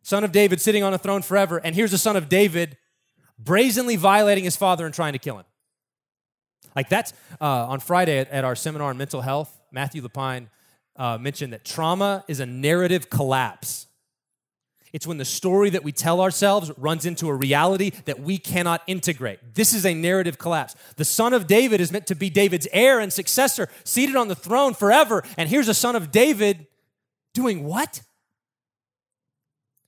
Son 0.03 0.25
of 0.25 0.33
David 0.33 0.61
sitting 0.61 0.83
on 0.83 0.93
a 0.93 0.99
throne 0.99 1.23
forever. 1.23 1.59
And 1.59 1.75
here's 1.75 1.91
the 1.91 1.99
son 1.99 2.17
of 2.17 2.29
David 2.29 2.77
brazenly 3.39 3.97
violating 3.97 4.45
his 4.45 4.57
father 4.57 4.87
and 4.87 4.95
trying 4.95 5.13
to 5.15 5.19
kill 5.19 5.39
him. 5.39 5.47
Like 6.77 6.89
that's 6.89 7.13
uh, 7.41 7.67
on 7.69 7.81
Friday 7.81 8.19
at, 8.19 8.31
at, 8.31 8.45
our 8.45 8.57
seminar 8.57 8.91
on 8.91 8.99
mental 8.99 9.21
health, 9.21 9.57
Matthew 9.71 10.03
LaPine 10.03 10.49
uh, 10.97 11.19
mentioned 11.19 11.53
that 11.53 11.65
trauma 11.65 12.25
is 12.29 12.41
a 12.41 12.47
narrative 12.47 13.11
collapse. 13.11 13.87
It's 14.93 15.07
when 15.09 15.19
the 15.19 15.25
story 15.25 15.71
that 15.71 15.83
we 15.83 15.91
tell 15.91 16.21
ourselves 16.21 16.71
runs 16.77 17.05
into 17.05 17.29
a 17.29 17.35
reality 17.35 17.91
that 18.05 18.21
we 18.21 18.39
cannot 18.39 18.81
integrate. 18.87 19.41
This 19.55 19.75
is 19.75 19.85
a 19.85 19.93
narrative 19.93 20.39
collapse. 20.39 20.77
The 20.97 21.05
son 21.05 21.33
of 21.33 21.49
David 21.49 21.81
is 21.81 21.91
meant 21.91 22.07
to 22.09 22.15
be 22.15 22.31
David's 22.31 22.69
heir 22.73 23.01
and 23.01 23.13
successor, 23.13 23.69
seated 23.83 24.15
on 24.15 24.29
the 24.29 24.37
throne 24.37 24.73
forever. 24.73 25.25
And 25.37 25.49
here's 25.49 25.69
a 25.69 25.75
son 25.75 25.97
of 25.97 26.13
David 26.13 26.69
doing 27.33 27.65
what? 27.65 28.03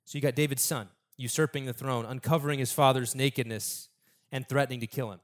So 0.06 0.16
you 0.16 0.22
got 0.22 0.36
David's 0.36 0.62
son 0.62 0.88
usurping 1.18 1.66
the 1.66 1.72
throne, 1.72 2.06
uncovering 2.06 2.58
his 2.58 2.72
father's 2.72 3.14
nakedness, 3.14 3.88
and 4.30 4.48
threatening 4.48 4.80
to 4.80 4.86
kill 4.86 5.10
him. 5.10 5.20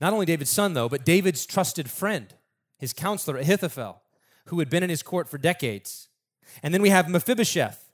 Not 0.00 0.12
only 0.12 0.26
David's 0.26 0.50
son, 0.50 0.74
though, 0.74 0.88
but 0.88 1.04
David's 1.04 1.46
trusted 1.46 1.90
friend, 1.90 2.34
his 2.78 2.92
counselor 2.92 3.38
Ahithophel, 3.38 4.02
who 4.46 4.58
had 4.58 4.70
been 4.70 4.82
in 4.82 4.90
his 4.90 5.02
court 5.02 5.28
for 5.28 5.38
decades. 5.38 6.08
And 6.62 6.72
then 6.72 6.82
we 6.82 6.90
have 6.90 7.08
Mephibosheth, 7.08 7.90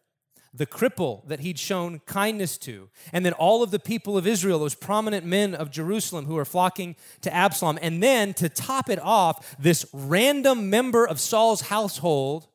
the 0.54 0.66
cripple 0.66 1.26
that 1.28 1.40
he'd 1.40 1.58
shown 1.58 2.00
kindness 2.06 2.56
to. 2.58 2.88
And 3.12 3.26
then 3.26 3.32
all 3.34 3.62
of 3.62 3.70
the 3.70 3.78
people 3.78 4.16
of 4.16 4.26
Israel, 4.26 4.58
those 4.58 4.74
prominent 4.74 5.26
men 5.26 5.54
of 5.54 5.70
Jerusalem 5.70 6.26
who 6.26 6.38
are 6.38 6.44
flocking 6.44 6.94
to 7.22 7.34
Absalom. 7.34 7.78
And 7.82 8.02
then 8.02 8.34
to 8.34 8.48
top 8.48 8.88
it 8.88 9.00
off, 9.00 9.56
this 9.58 9.84
random 9.92 10.70
member 10.70 11.06
of 11.06 11.20
Saul's 11.20 11.62
household 11.62 12.48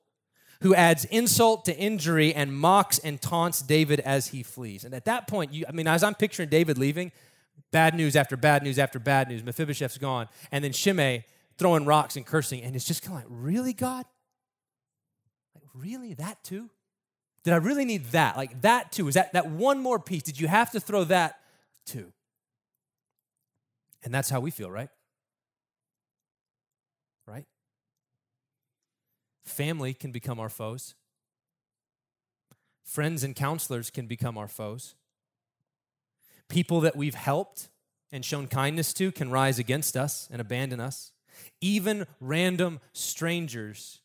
who 0.63 0.73
adds 0.73 1.04
insult 1.06 1.65
to 1.65 1.78
injury 1.78 2.34
and 2.34 2.58
mocks 2.58 2.97
and 2.99 3.21
taunts 3.21 3.62
David 3.62 3.99
as 3.99 4.30
he 4.30 4.41
flees. 4.43 4.86
And 4.86 4.93
at 4.93 5.06
that 5.06 5.28
point, 5.28 5.54
you, 5.54 5.65
I 5.67 5.73
mean, 5.73 5.88
as 5.88 6.04
I'm 6.04 6.15
picturing 6.15 6.47
David 6.47 6.78
leaving, 6.78 7.12
bad 7.71 7.93
news 7.93 8.15
after 8.15 8.38
bad 8.38 8.63
news 8.63 8.80
after 8.80 8.97
bad 8.97 9.28
news. 9.28 9.43
Mephibosheth's 9.43 9.97
gone. 9.97 10.30
And 10.54 10.63
then 10.63 10.71
Shimei 10.71 11.26
throwing 11.58 11.86
rocks 11.86 12.15
and 12.15 12.26
cursing. 12.26 12.62
And 12.62 12.78
it's 12.78 12.86
just 12.86 13.04
kind 13.04 13.17
of 13.17 13.30
like, 13.30 13.43
really, 13.43 13.73
God? 13.73 14.06
Like, 15.54 15.65
really? 15.73 16.13
That 16.13 16.41
too? 16.45 16.69
Did 17.43 17.54
I 17.54 17.58
really 17.58 17.84
need 17.84 18.06
that? 18.12 18.38
Like, 18.38 18.62
that 18.62 18.93
too? 18.93 19.10
Is 19.10 19.15
that, 19.15 19.34
that 19.34 19.49
one 19.49 19.80
more 19.80 19.99
piece? 19.99 20.23
Did 20.23 20.39
you 20.39 20.47
have 20.47 20.71
to 20.71 20.80
throw 20.80 21.04
that 21.06 21.39
too? 21.86 22.13
And 24.02 24.13
that's 24.13 24.30
how 24.30 24.39
we 24.39 24.49
feel, 24.49 24.71
right? 24.71 24.80
Right? 24.82 24.89
Family 29.44 29.94
can 29.94 30.12
become 30.12 30.40
our 30.40 30.50
foes. 30.50 30.96
Friends 32.84 33.24
and 33.24 33.36
counselors 33.36 33.90
can 33.90 34.08
become 34.08 34.38
our 34.38 34.48
foes. 34.48 34.96
People 36.50 36.82
that 36.82 36.96
we've 36.96 37.16
helped 37.16 37.70
and 38.12 38.24
shown 38.24 38.48
kindness 38.48 38.94
to 38.94 39.12
can 39.12 39.32
rise 39.32 39.60
against 39.60 39.98
us 39.98 40.28
and 40.32 40.40
abandon 40.40 40.80
us. 40.80 41.12
Even 41.62 42.06
random 42.20 42.80
strangers 42.94 44.02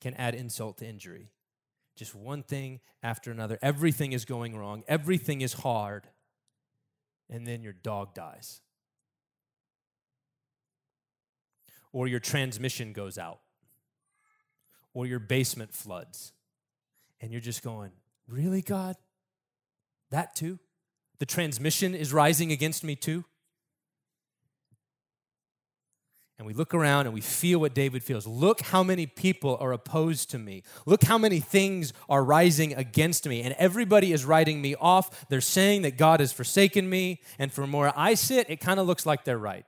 can 0.00 0.14
add 0.14 0.34
insult 0.34 0.78
to 0.78 0.86
injury. 0.86 1.30
Just 1.94 2.14
one 2.14 2.42
thing 2.42 2.80
after 3.02 3.30
another. 3.30 3.58
Everything 3.60 4.12
is 4.12 4.24
going 4.24 4.56
wrong, 4.56 4.82
everything 4.88 5.42
is 5.42 5.52
hard, 5.52 6.08
and 7.28 7.46
then 7.46 7.62
your 7.62 7.74
dog 7.74 8.14
dies. 8.14 8.60
Or 11.92 12.06
your 12.06 12.20
transmission 12.20 12.92
goes 12.92 13.18
out 13.18 13.40
or 14.94 15.06
your 15.06 15.18
basement 15.18 15.72
floods. 15.72 16.32
And 17.20 17.32
you're 17.32 17.40
just 17.40 17.62
going, 17.62 17.92
Really, 18.28 18.62
God? 18.62 18.96
That 20.10 20.34
too? 20.34 20.58
The 21.18 21.26
transmission 21.26 21.94
is 21.94 22.12
rising 22.12 22.52
against 22.52 22.84
me 22.84 22.96
too? 22.96 23.24
And 26.38 26.46
we 26.46 26.54
look 26.54 26.72
around 26.72 27.04
and 27.04 27.12
we 27.12 27.20
feel 27.20 27.58
what 27.58 27.74
David 27.74 28.02
feels. 28.02 28.26
Look 28.26 28.62
how 28.62 28.82
many 28.82 29.04
people 29.04 29.58
are 29.60 29.72
opposed 29.72 30.30
to 30.30 30.38
me. 30.38 30.62
Look 30.86 31.04
how 31.04 31.18
many 31.18 31.38
things 31.38 31.92
are 32.08 32.24
rising 32.24 32.72
against 32.72 33.28
me. 33.28 33.42
And 33.42 33.54
everybody 33.58 34.14
is 34.14 34.24
writing 34.24 34.62
me 34.62 34.74
off. 34.76 35.28
They're 35.28 35.42
saying 35.42 35.82
that 35.82 35.98
God 35.98 36.20
has 36.20 36.32
forsaken 36.32 36.88
me. 36.88 37.20
And 37.38 37.52
from 37.52 37.72
where 37.72 37.92
I 37.94 38.14
sit, 38.14 38.48
it 38.48 38.58
kind 38.58 38.80
of 38.80 38.86
looks 38.86 39.04
like 39.04 39.24
they're 39.24 39.36
right. 39.36 39.66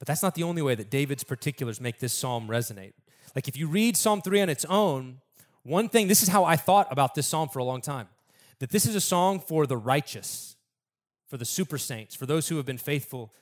But 0.00 0.08
that's 0.08 0.22
not 0.22 0.34
the 0.34 0.42
only 0.42 0.62
way 0.62 0.74
that 0.74 0.90
David's 0.90 1.22
particulars 1.22 1.80
make 1.80 2.00
this 2.00 2.12
psalm 2.12 2.48
resonate. 2.48 2.94
Like 3.36 3.46
if 3.46 3.56
you 3.56 3.68
read 3.68 3.96
Psalm 3.96 4.22
3 4.22 4.40
on 4.40 4.48
its 4.48 4.64
own, 4.64 5.18
one 5.62 5.88
thing, 5.88 6.08
this 6.08 6.22
is 6.22 6.28
how 6.28 6.44
I 6.44 6.56
thought 6.56 6.88
about 6.90 7.14
this 7.14 7.28
psalm 7.28 7.48
for 7.48 7.60
a 7.60 7.64
long 7.64 7.80
time 7.80 8.08
that 8.58 8.70
this 8.70 8.84
is 8.84 8.94
a 8.94 9.00
song 9.00 9.40
for 9.40 9.66
the 9.66 9.76
righteous, 9.76 10.54
for 11.28 11.38
the 11.38 11.46
super 11.46 11.78
saints, 11.78 12.14
for 12.14 12.26
those 12.26 12.48
who 12.48 12.58
have 12.58 12.66
been 12.66 12.76
faithful 12.76 13.32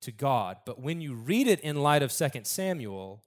to 0.00 0.10
God. 0.10 0.56
But 0.66 0.80
when 0.80 1.00
you 1.00 1.14
read 1.14 1.46
it 1.46 1.60
in 1.60 1.76
light 1.76 2.02
of 2.02 2.12
2 2.12 2.40
Samuel, 2.42 3.22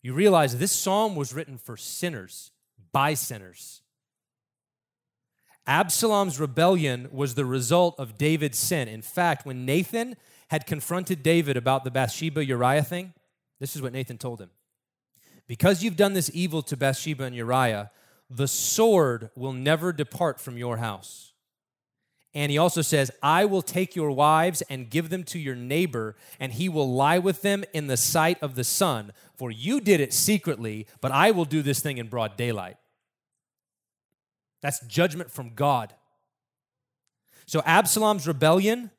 you 0.00 0.14
realize 0.14 0.56
this 0.56 0.70
psalm 0.70 1.16
was 1.16 1.34
written 1.34 1.58
for 1.58 1.76
sinners, 1.76 2.52
by 2.92 3.14
sinners. 3.14 3.82
Absalom's 5.66 6.40
rebellion 6.40 7.08
was 7.12 7.34
the 7.34 7.44
result 7.44 7.98
of 7.98 8.16
David's 8.16 8.58
sin. 8.58 8.88
In 8.88 9.02
fact, 9.02 9.44
when 9.44 9.66
Nathan 9.66 10.16
had 10.50 10.66
confronted 10.66 11.22
David 11.22 11.56
about 11.56 11.84
the 11.84 11.92
Bathsheba 11.92 12.44
Uriah 12.44 12.82
thing, 12.82 13.14
this 13.60 13.76
is 13.76 13.82
what 13.82 13.92
Nathan 13.92 14.18
told 14.18 14.40
him. 14.40 14.50
Because 15.46 15.82
you've 15.82 15.96
done 15.96 16.12
this 16.12 16.30
evil 16.34 16.60
to 16.62 16.76
Bathsheba 16.76 17.22
and 17.22 17.36
Uriah, 17.36 17.92
the 18.28 18.48
sword 18.48 19.30
will 19.36 19.52
never 19.52 19.92
depart 19.92 20.40
from 20.40 20.58
your 20.58 20.78
house. 20.78 21.34
And 22.34 22.50
he 22.50 22.58
also 22.58 22.82
says, 22.82 23.12
I 23.22 23.44
will 23.44 23.62
take 23.62 23.94
your 23.94 24.10
wives 24.10 24.60
and 24.62 24.90
give 24.90 25.08
them 25.08 25.22
to 25.24 25.38
your 25.38 25.54
neighbor, 25.54 26.16
and 26.40 26.52
he 26.52 26.68
will 26.68 26.92
lie 26.92 27.18
with 27.18 27.42
them 27.42 27.64
in 27.72 27.86
the 27.86 27.96
sight 27.96 28.42
of 28.42 28.56
the 28.56 28.64
sun. 28.64 29.12
For 29.36 29.52
you 29.52 29.80
did 29.80 30.00
it 30.00 30.12
secretly, 30.12 30.86
but 31.00 31.12
I 31.12 31.30
will 31.30 31.44
do 31.44 31.62
this 31.62 31.80
thing 31.80 31.98
in 31.98 32.08
broad 32.08 32.36
daylight. 32.36 32.76
That's 34.62 34.84
judgment 34.86 35.30
from 35.30 35.54
God. 35.54 35.94
So 37.46 37.62
Absalom's 37.64 38.26
rebellion 38.26 38.90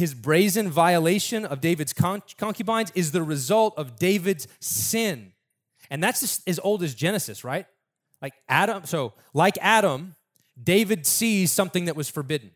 his 0.00 0.14
brazen 0.14 0.70
violation 0.70 1.44
of 1.44 1.60
David's 1.60 1.92
concubines 1.92 2.90
is 2.94 3.12
the 3.12 3.22
result 3.22 3.74
of 3.76 3.96
David's 3.96 4.48
sin. 4.58 5.32
And 5.90 6.02
that's 6.02 6.42
as 6.46 6.58
old 6.58 6.82
as 6.82 6.94
Genesis, 6.94 7.44
right? 7.44 7.66
Like 8.22 8.34
Adam, 8.48 8.86
so 8.86 9.12
like 9.34 9.58
Adam, 9.60 10.16
David 10.60 11.06
sees 11.06 11.52
something 11.52 11.84
that 11.84 11.96
was 11.96 12.08
forbidden. 12.08 12.52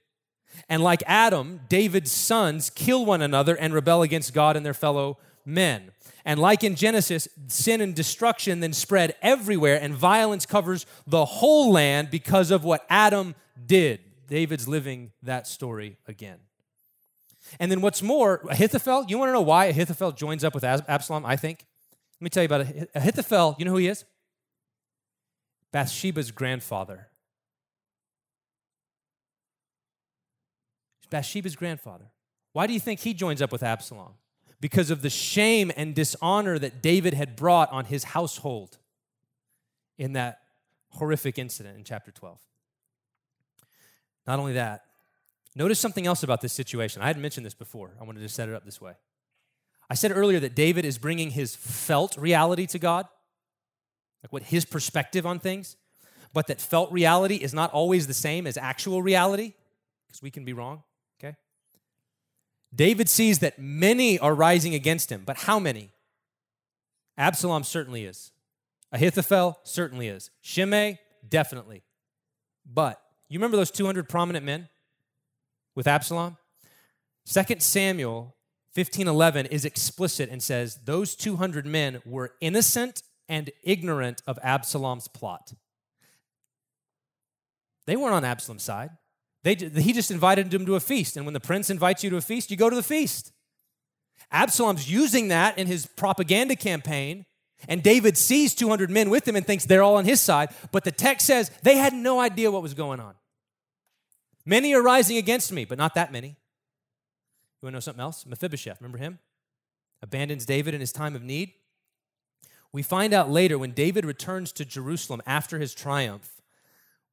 And 0.69 0.83
like 0.83 1.03
Adam, 1.07 1.61
David's 1.69 2.13
sons 2.13 2.71
kill 2.71 3.05
one 3.05 3.23
another 3.23 3.55
and 3.57 3.75
rebel 3.75 4.03
against 4.03 4.33
God 4.33 4.57
and 4.57 4.65
their 4.65 4.75
fellow 4.75 5.19
men. 5.45 5.91
And 6.25 6.41
like 6.41 6.65
in 6.65 6.75
Genesis, 6.77 7.29
sin 7.49 7.83
and 7.83 7.95
destruction 7.95 8.61
then 8.61 8.73
spread 8.73 9.15
everywhere, 9.21 9.79
and 9.81 9.95
violence 9.95 10.47
covers 10.47 10.87
the 11.07 11.25
whole 11.27 11.73
land 11.73 12.11
because 12.11 12.51
of 12.51 12.65
what 12.65 12.87
Adam 12.89 13.35
did. 13.67 14.01
David's 14.29 14.67
living 14.67 15.13
that 15.23 15.47
story 15.47 15.99
again. 16.07 16.39
And 17.61 17.71
then 17.71 17.81
what's 17.81 18.03
more, 18.03 18.41
Ahithophel, 18.51 19.07
you 19.09 19.19
want 19.19 19.29
to 19.29 19.33
know 19.33 19.43
why 19.43 19.67
Ahithophel 19.67 20.13
joins 20.13 20.45
up 20.45 20.55
with 20.55 20.65
Absalom, 20.65 21.25
I 21.25 21.37
think? 21.37 21.65
Let 22.21 22.25
me 22.25 22.31
tell 22.31 22.43
you 22.43 22.47
about 22.47 22.67
Ahithophel. 22.95 23.57
You 23.59 23.65
know 23.65 23.73
who 23.73 23.79
he 23.79 23.89
is? 23.89 24.05
Bathsheba's 25.73 26.31
grandfather. 26.31 27.09
Bathsheba's 31.11 31.57
grandfather. 31.57 32.07
Why 32.53 32.67
do 32.67 32.73
you 32.73 32.81
think 32.81 33.01
he 33.01 33.15
joins 33.15 33.43
up 33.43 33.53
with 33.53 33.63
Absalom? 33.63 34.15
Because 34.61 34.91
of 34.91 35.03
the 35.03 35.11
shame 35.11 35.71
and 35.77 35.95
dishonor 35.95 36.59
that 36.59 36.83
David 36.83 37.15
had 37.15 37.37
brought 37.37 37.71
on 37.71 37.85
his 37.85 38.05
household 38.05 38.79
in 39.99 40.15
that 40.15 40.41
horrific 40.91 41.39
incident 41.39 41.77
in 41.77 41.85
chapter 41.85 42.11
12. 42.11 42.39
Not 44.27 44.39
only 44.39 44.55
that, 44.55 44.85
notice 45.55 45.79
something 45.79 46.07
else 46.07 46.23
about 46.23 46.41
this 46.41 46.53
situation. 46.53 47.03
I 47.03 47.07
hadn't 47.07 47.23
mentioned 47.23 47.47
this 47.47 47.55
before. 47.55 47.93
I 48.01 48.05
wanted 48.05 48.21
to 48.21 48.29
set 48.29 48.49
it 48.49 48.55
up 48.55 48.65
this 48.65 48.81
way. 48.81 48.95
I 49.89 49.95
said 49.95 50.13
earlier 50.13 50.41
that 50.41 50.55
David 50.55 50.85
is 50.85 50.99
bringing 50.99 51.31
his 51.31 51.55
felt 51.55 52.17
reality 52.17 52.67
to 52.69 52.79
God, 52.79 53.07
like 54.23 54.33
what 54.33 54.45
his 54.45 54.65
perspective 54.65 55.27
on 55.27 55.39
things, 55.39 55.77
but 56.33 56.47
that 56.47 56.61
felt 56.61 56.91
reality 56.91 57.37
is 57.37 57.53
not 57.53 57.71
always 57.73 58.07
the 58.07 58.15
same 58.15 58.47
as 58.47 58.57
actual 58.57 59.03
reality, 59.03 59.53
because 60.07 60.23
we 60.23 60.31
can 60.31 60.45
be 60.45 60.53
wrong, 60.53 60.83
okay? 61.21 61.37
David 62.75 63.09
sees 63.09 63.41
that 63.41 63.59
many 63.59 64.19
are 64.19 64.35
rising 64.35 64.75
against 64.75 65.13
him, 65.13 65.23
but 65.25 65.37
how 65.37 65.59
many? 65.59 65.91
Absalom 67.17 67.63
certainly 67.63 68.05
is. 68.05 68.33
Ahithophel 68.91 69.61
certainly 69.65 70.09
is. 70.09 70.31
Shimei, 70.41 70.99
definitely. 71.29 71.83
But 72.65 73.01
you 73.29 73.39
remember 73.39 73.57
those 73.57 73.71
200 73.71 74.09
prominent 74.09 74.45
men 74.45 74.69
with 75.75 75.87
Absalom? 75.87 76.37
2 77.27 77.61
Samuel 77.61 78.37
15:11 78.75 79.47
is 79.47 79.65
explicit 79.65 80.29
and 80.31 80.43
says 80.43 80.81
those 80.85 81.15
200 81.15 81.65
men 81.65 82.03
were 82.05 82.35
innocent 82.41 83.03
and 83.29 83.51
ignorant 83.63 84.23
of 84.27 84.39
Absalom's 84.43 85.09
plot. 85.09 85.55
They 87.87 87.97
weren't 87.97 88.15
on 88.15 88.25
Absalom's 88.25 88.63
side. 88.63 88.91
They, 89.43 89.55
he 89.55 89.93
just 89.93 90.11
invited 90.11 90.51
them 90.51 90.65
to 90.67 90.75
a 90.75 90.81
feast. 90.81 91.17
And 91.17 91.27
when 91.27 91.35
the 91.35 91.41
prince 91.41 91.69
invites 91.69 92.03
you 92.03 92.11
to 92.11 92.17
a 92.17 92.23
feast, 92.23 92.51
you 92.51 92.57
go 92.57 92.71
to 92.71 92.77
the 92.77 92.83
feast. 92.83 93.33
Absalom's 94.33 94.91
using 94.91 95.29
that 95.29 95.59
in 95.59 95.67
his 95.67 95.87
propaganda 95.87 96.57
campaign. 96.57 97.27
And 97.69 97.83
David 97.83 98.17
sees 98.17 98.55
200 98.55 98.91
men 98.91 99.11
with 99.11 99.29
him 99.29 99.37
and 99.37 99.47
thinks 99.47 99.65
they're 99.65 99.83
all 99.83 99.97
on 99.97 100.07
his 100.07 100.21
side. 100.21 100.49
But 100.73 100.85
the 100.85 100.91
text 100.91 101.27
says 101.27 101.51
they 101.63 101.77
had 101.77 101.93
no 101.93 102.21
idea 102.21 102.51
what 102.51 102.63
was 102.63 102.75
going 102.75 103.01
on. 103.01 103.15
Many 104.47 104.75
are 104.75 104.83
rising 104.83 105.17
against 105.17 105.53
me, 105.53 105.65
but 105.65 105.79
not 105.79 105.95
that 105.95 106.13
many. 106.13 106.29
You 106.29 107.67
want 107.67 107.73
to 107.73 107.77
know 107.77 107.81
something 107.81 108.03
else? 108.03 108.27
Mephibosheth, 108.27 108.81
remember 108.81 108.99
him? 108.99 109.19
Abandons 110.03 110.45
David 110.45 110.75
in 110.75 110.81
his 110.81 110.93
time 110.93 111.17
of 111.17 111.23
need. 111.23 111.53
We 112.73 112.83
find 112.83 113.15
out 113.15 113.31
later 113.31 113.59
when 113.59 113.73
David 113.73 114.05
returns 114.05 114.53
to 114.53 114.65
Jerusalem 114.65 115.23
after 115.27 115.59
his 115.59 115.75
triumph 115.75 116.35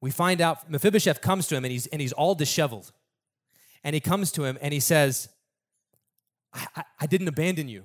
we 0.02 0.10
find 0.10 0.40
out 0.40 0.68
Mephibosheth 0.68 1.22
comes 1.22 1.46
to 1.46 1.56
him 1.56 1.64
and 1.64 1.70
he's, 1.70 1.86
and 1.86 2.00
he's 2.02 2.12
all 2.12 2.34
disheveled. 2.34 2.92
And 3.84 3.94
he 3.94 4.00
comes 4.00 4.32
to 4.32 4.44
him 4.44 4.58
and 4.60 4.74
he 4.74 4.80
says, 4.80 5.28
I, 6.52 6.66
I, 6.76 6.84
I 7.02 7.06
didn't 7.06 7.28
abandon 7.28 7.68
you. 7.68 7.84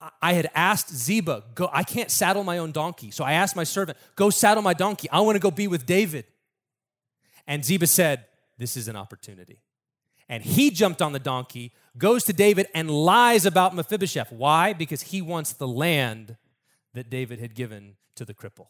I, 0.00 0.10
I 0.22 0.32
had 0.32 0.50
asked 0.54 0.92
Ziba, 0.92 1.44
go, 1.54 1.68
I 1.70 1.84
can't 1.84 2.10
saddle 2.10 2.42
my 2.42 2.56
own 2.56 2.72
donkey. 2.72 3.10
So 3.10 3.22
I 3.22 3.34
asked 3.34 3.54
my 3.54 3.64
servant, 3.64 3.98
go 4.16 4.30
saddle 4.30 4.62
my 4.62 4.72
donkey. 4.72 5.10
I 5.10 5.20
want 5.20 5.36
to 5.36 5.40
go 5.40 5.50
be 5.50 5.68
with 5.68 5.84
David. 5.84 6.24
And 7.46 7.62
Ziba 7.62 7.86
said, 7.86 8.24
This 8.62 8.76
is 8.76 8.86
an 8.86 8.94
opportunity. 8.94 9.58
And 10.28 10.44
he 10.44 10.70
jumped 10.70 11.02
on 11.02 11.12
the 11.12 11.18
donkey, 11.18 11.72
goes 11.98 12.22
to 12.24 12.32
David, 12.32 12.68
and 12.74 12.88
lies 12.88 13.44
about 13.44 13.74
Mephibosheth. 13.74 14.30
Why? 14.30 14.72
Because 14.72 15.02
he 15.02 15.20
wants 15.20 15.52
the 15.52 15.66
land 15.66 16.36
that 16.94 17.10
David 17.10 17.40
had 17.40 17.56
given 17.56 17.96
to 18.14 18.24
the 18.24 18.32
cripple. 18.32 18.68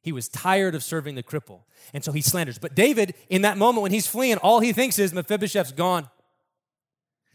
He 0.00 0.12
was 0.12 0.30
tired 0.30 0.74
of 0.74 0.82
serving 0.82 1.14
the 1.14 1.22
cripple. 1.22 1.60
And 1.92 2.02
so 2.02 2.10
he 2.10 2.22
slanders. 2.22 2.58
But 2.58 2.74
David, 2.74 3.14
in 3.28 3.42
that 3.42 3.58
moment 3.58 3.82
when 3.82 3.92
he's 3.92 4.06
fleeing, 4.06 4.38
all 4.38 4.60
he 4.60 4.72
thinks 4.72 4.98
is 4.98 5.12
Mephibosheth's 5.12 5.72
gone. 5.72 6.08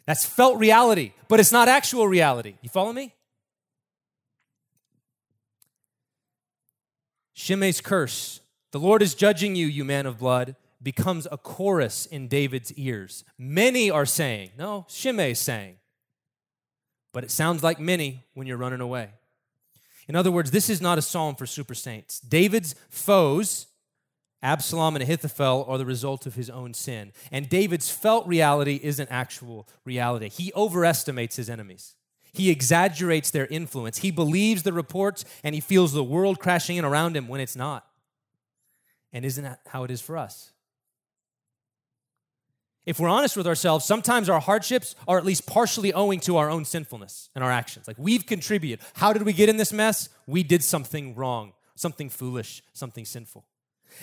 That's 0.07 0.25
felt 0.25 0.57
reality, 0.57 1.13
but 1.27 1.39
it's 1.39 1.51
not 1.51 1.67
actual 1.67 2.07
reality. 2.07 2.55
You 2.61 2.69
follow 2.69 2.91
me? 2.91 3.13
Shimei's 7.35 7.81
curse, 7.81 8.39
the 8.71 8.79
Lord 8.79 9.01
is 9.01 9.13
judging 9.13 9.55
you, 9.55 9.67
you 9.67 9.85
man 9.85 10.05
of 10.05 10.17
blood, 10.17 10.55
becomes 10.83 11.27
a 11.31 11.37
chorus 11.37 12.05
in 12.05 12.27
David's 12.27 12.73
ears. 12.73 13.23
Many 13.37 13.89
are 13.89 14.05
saying, 14.05 14.51
no, 14.57 14.85
Shimei's 14.89 15.39
saying, 15.39 15.77
but 17.13 17.23
it 17.23 17.31
sounds 17.31 17.63
like 17.63 17.79
many 17.79 18.25
when 18.33 18.45
you're 18.45 18.57
running 18.57 18.81
away. 18.81 19.09
In 20.07 20.15
other 20.15 20.31
words, 20.31 20.51
this 20.51 20.69
is 20.69 20.81
not 20.81 20.97
a 20.97 21.01
psalm 21.01 21.35
for 21.35 21.45
super 21.45 21.73
saints. 21.73 22.19
David's 22.19 22.75
foes, 22.89 23.67
Absalom 24.41 24.95
and 24.95 25.03
Ahithophel, 25.03 25.65
are 25.67 25.77
the 25.77 25.85
result 25.85 26.25
of 26.25 26.35
his 26.35 26.49
own 26.49 26.73
sin. 26.73 27.13
And 27.31 27.47
David's 27.47 27.89
felt 27.89 28.27
reality 28.27 28.79
isn't 28.83 29.09
actual 29.09 29.67
reality. 29.85 30.29
He 30.29 30.51
overestimates 30.55 31.37
his 31.37 31.49
enemies. 31.49 31.95
He 32.33 32.49
exaggerates 32.49 33.31
their 33.31 33.45
influence. 33.45 33.99
He 33.99 34.11
believes 34.11 34.63
the 34.63 34.73
reports 34.73 35.23
and 35.43 35.53
he 35.55 35.61
feels 35.61 35.93
the 35.93 36.03
world 36.03 36.39
crashing 36.39 36.77
in 36.77 36.83
around 36.83 37.15
him 37.15 37.27
when 37.27 37.39
it's 37.39 37.55
not. 37.55 37.87
And 39.13 39.23
isn't 39.23 39.43
that 39.43 39.59
how 39.67 39.83
it 39.83 39.91
is 39.91 40.01
for 40.01 40.17
us? 40.17 40.52
If 42.85 42.99
we're 42.99 43.09
honest 43.09 43.37
with 43.37 43.47
ourselves, 43.47 43.85
sometimes 43.85 44.29
our 44.29 44.41
hardships 44.41 44.95
are 45.07 45.17
at 45.17 45.25
least 45.25 45.47
partially 45.47 45.93
owing 45.93 46.19
to 46.21 46.37
our 46.37 46.49
own 46.49 46.65
sinfulness 46.65 47.29
and 47.33 47.43
our 47.43 47.51
actions. 47.51 47.87
Like 47.87 47.97
we've 47.97 48.25
contributed. 48.25 48.85
How 48.95 49.13
did 49.13 49.23
we 49.23 49.33
get 49.33 49.49
in 49.49 49.57
this 49.57 49.71
mess? 49.71 50.09
We 50.27 50.43
did 50.43 50.63
something 50.63 51.15
wrong, 51.15 51.53
something 51.75 52.09
foolish, 52.09 52.61
something 52.73 53.05
sinful. 53.05 53.45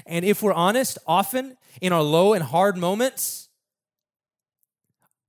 And 0.06 0.24
if 0.24 0.42
we're 0.42 0.52
honest, 0.52 0.98
often 1.06 1.56
in 1.80 1.92
our 1.92 2.02
low 2.02 2.32
and 2.32 2.42
hard 2.42 2.78
moments, 2.78 3.48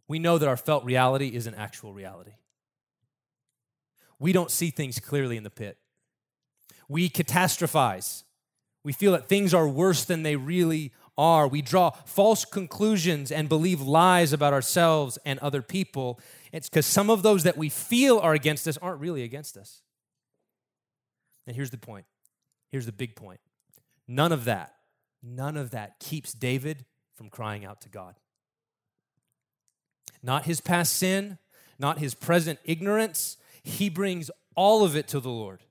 we 0.07 0.19
know 0.19 0.37
that 0.37 0.47
our 0.47 0.57
felt 0.57 0.83
reality 0.85 1.31
isn't 1.33 1.55
actual 1.55 1.93
reality. 1.93 2.33
We 4.19 4.33
don't 4.33 4.51
see 4.51 4.69
things 4.69 4.99
clearly 4.99 5.35
in 5.35 5.43
the 5.43 5.49
pit. 5.49 5.77
We 6.87 7.09
catastrophize. 7.09 8.23
We 8.83 8.93
feel 8.93 9.13
that 9.13 9.27
things 9.27 9.53
are 9.53 9.67
worse 9.67 10.05
than 10.05 10.23
they 10.23 10.35
really 10.35 10.91
are. 11.21 11.47
We 11.47 11.62
draw 11.62 11.91
false 11.91 12.43
conclusions 12.43 13.31
and 13.31 13.47
believe 13.47 13.79
lies 13.79 14.34
about 14.34 14.53
ourselves 14.53 15.19
and 15.23 15.39
other 15.39 15.62
people. 15.62 16.19
It's 16.51 16.67
because 16.67 16.86
some 16.86 17.10
of 17.10 17.21
those 17.21 17.43
that 17.43 17.57
we 17.57 17.69
feel 17.69 18.19
are 18.19 18.34
against 18.34 18.67
us 18.67 18.77
aren't 18.77 18.99
really 18.99 19.23
against 19.23 19.55
us. 19.55 19.84
And 21.45 21.55
here's 21.55 21.69
the 21.69 21.77
point 21.77 22.05
here's 22.71 22.86
the 22.86 22.91
big 22.91 23.15
point 23.15 23.39
none 24.07 24.31
of 24.31 24.45
that, 24.45 24.75
none 25.21 25.57
of 25.57 25.71
that 25.71 25.99
keeps 25.99 26.34
David 26.34 26.86
from 27.15 27.29
crying 27.29 27.63
out 27.63 27.81
to 27.81 27.89
God. 27.89 28.15
Not 30.23 30.45
his 30.45 30.60
past 30.60 30.95
sin, 30.95 31.38
not 31.79 31.99
his 31.99 32.13
present 32.13 32.60
ignorance. 32.63 33.38
He 33.63 33.89
brings 33.89 34.31
all 34.55 34.84
of 34.84 34.95
it 34.95 35.07
to 35.10 35.19
the 35.19 35.29
Lord. 35.29 35.62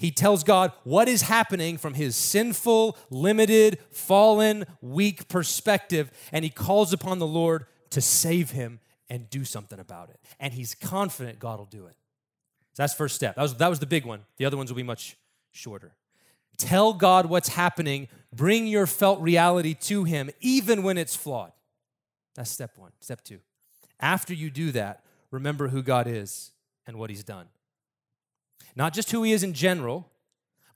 He 0.00 0.10
tells 0.10 0.44
God 0.44 0.72
what 0.82 1.08
is 1.08 1.20
happening 1.20 1.76
from 1.76 1.92
his 1.92 2.16
sinful, 2.16 2.96
limited, 3.10 3.78
fallen, 3.90 4.64
weak 4.80 5.28
perspective, 5.28 6.10
and 6.32 6.42
he 6.42 6.48
calls 6.48 6.94
upon 6.94 7.18
the 7.18 7.26
Lord 7.26 7.66
to 7.90 8.00
save 8.00 8.52
him 8.52 8.80
and 9.10 9.28
do 9.28 9.44
something 9.44 9.78
about 9.78 10.08
it. 10.08 10.18
And 10.40 10.54
he's 10.54 10.74
confident 10.74 11.38
God 11.38 11.58
will 11.58 11.66
do 11.66 11.84
it. 11.84 11.96
So 12.72 12.82
that's 12.82 12.94
first 12.94 13.14
step. 13.14 13.34
That 13.34 13.42
was, 13.42 13.54
that 13.56 13.68
was 13.68 13.78
the 13.78 13.84
big 13.84 14.06
one. 14.06 14.20
The 14.38 14.46
other 14.46 14.56
ones 14.56 14.70
will 14.70 14.76
be 14.78 14.82
much 14.82 15.18
shorter. 15.50 15.92
Tell 16.56 16.94
God 16.94 17.26
what's 17.26 17.50
happening. 17.50 18.08
Bring 18.34 18.66
your 18.66 18.86
felt 18.86 19.20
reality 19.20 19.74
to 19.82 20.04
him, 20.04 20.30
even 20.40 20.82
when 20.82 20.96
it's 20.96 21.14
flawed. 21.14 21.52
That's 22.36 22.50
step 22.50 22.78
one. 22.78 22.92
Step 23.02 23.22
two. 23.22 23.40
After 24.00 24.32
you 24.32 24.48
do 24.48 24.72
that, 24.72 25.04
remember 25.30 25.68
who 25.68 25.82
God 25.82 26.06
is 26.06 26.52
and 26.86 26.96
what 26.98 27.10
he's 27.10 27.22
done. 27.22 27.48
Not 28.76 28.92
just 28.92 29.10
who 29.10 29.22
he 29.22 29.32
is 29.32 29.42
in 29.42 29.54
general, 29.54 30.10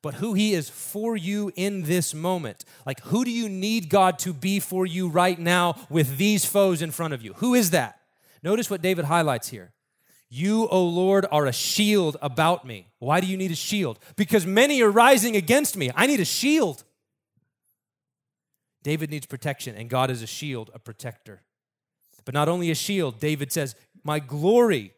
but 0.03 0.15
who 0.15 0.35
he 0.35 0.53
is 0.53 0.69
for 0.69 1.17
you 1.17 1.51
in 1.57 1.85
this 1.85 2.13
moment. 2.13 2.65
Like, 2.85 3.01
who 3.05 3.25
do 3.25 3.31
you 3.31 3.49
need 3.49 3.89
God 3.89 4.19
to 4.21 4.35
be 4.35 4.61
for 4.61 4.85
you 4.85 5.09
right 5.09 5.39
now 5.39 5.77
with 5.89 6.19
these 6.19 6.45
foes 6.45 6.83
in 6.83 6.91
front 6.91 7.15
of 7.15 7.23
you? 7.23 7.33
Who 7.35 7.55
is 7.55 7.71
that? 7.71 8.01
Notice 8.43 8.69
what 8.69 8.83
David 8.83 9.07
highlights 9.07 9.49
here. 9.49 9.73
You, 10.29 10.67
O 10.69 10.85
Lord, 10.85 11.27
are 11.31 11.47
a 11.47 11.53
shield 11.53 12.17
about 12.21 12.67
me. 12.67 12.89
Why 12.99 13.21
do 13.21 13.27
you 13.27 13.37
need 13.37 13.51
a 13.51 13.57
shield? 13.57 13.99
Because 14.17 14.45
many 14.45 14.83
are 14.83 14.91
rising 14.91 15.37
against 15.37 15.77
me. 15.77 15.91
I 15.95 16.07
need 16.07 16.21
a 16.21 16.25
shield. 16.25 16.85
David 18.83 19.11
needs 19.11 19.27
protection, 19.27 19.77
and 19.77 19.89
God 19.89 20.11
is 20.11 20.23
a 20.23 20.27
shield, 20.27 20.71
a 20.75 20.79
protector. 20.79 21.43
But 22.25 22.35
not 22.35 22.49
only 22.49 22.71
a 22.71 22.75
shield, 22.75 23.21
David 23.21 23.53
says, 23.53 23.75
My 24.03 24.19
glory. 24.19 24.94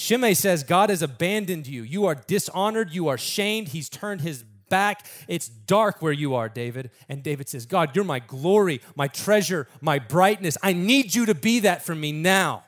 Shimei 0.00 0.34
says, 0.34 0.62
God 0.62 0.90
has 0.90 1.02
abandoned 1.02 1.66
you. 1.66 1.82
You 1.82 2.06
are 2.06 2.14
dishonored. 2.14 2.92
You 2.92 3.08
are 3.08 3.18
shamed. 3.18 3.70
He's 3.70 3.88
turned 3.88 4.20
his 4.20 4.44
back. 4.68 5.04
It's 5.26 5.48
dark 5.48 6.00
where 6.00 6.12
you 6.12 6.36
are, 6.36 6.48
David. 6.48 6.92
And 7.08 7.20
David 7.20 7.48
says, 7.48 7.66
God, 7.66 7.96
you're 7.96 8.04
my 8.04 8.20
glory, 8.20 8.80
my 8.94 9.08
treasure, 9.08 9.66
my 9.80 9.98
brightness. 9.98 10.56
I 10.62 10.72
need 10.72 11.16
you 11.16 11.26
to 11.26 11.34
be 11.34 11.58
that 11.60 11.84
for 11.84 11.96
me 11.96 12.12
now 12.12 12.62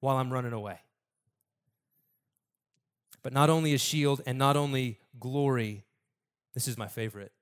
while 0.00 0.18
I'm 0.18 0.30
running 0.30 0.52
away. 0.52 0.78
But 3.22 3.32
not 3.32 3.48
only 3.48 3.72
a 3.72 3.78
shield 3.78 4.20
and 4.26 4.36
not 4.36 4.58
only 4.58 4.98
glory, 5.18 5.86
this 6.52 6.68
is 6.68 6.76
my 6.76 6.88
favorite 6.88 7.32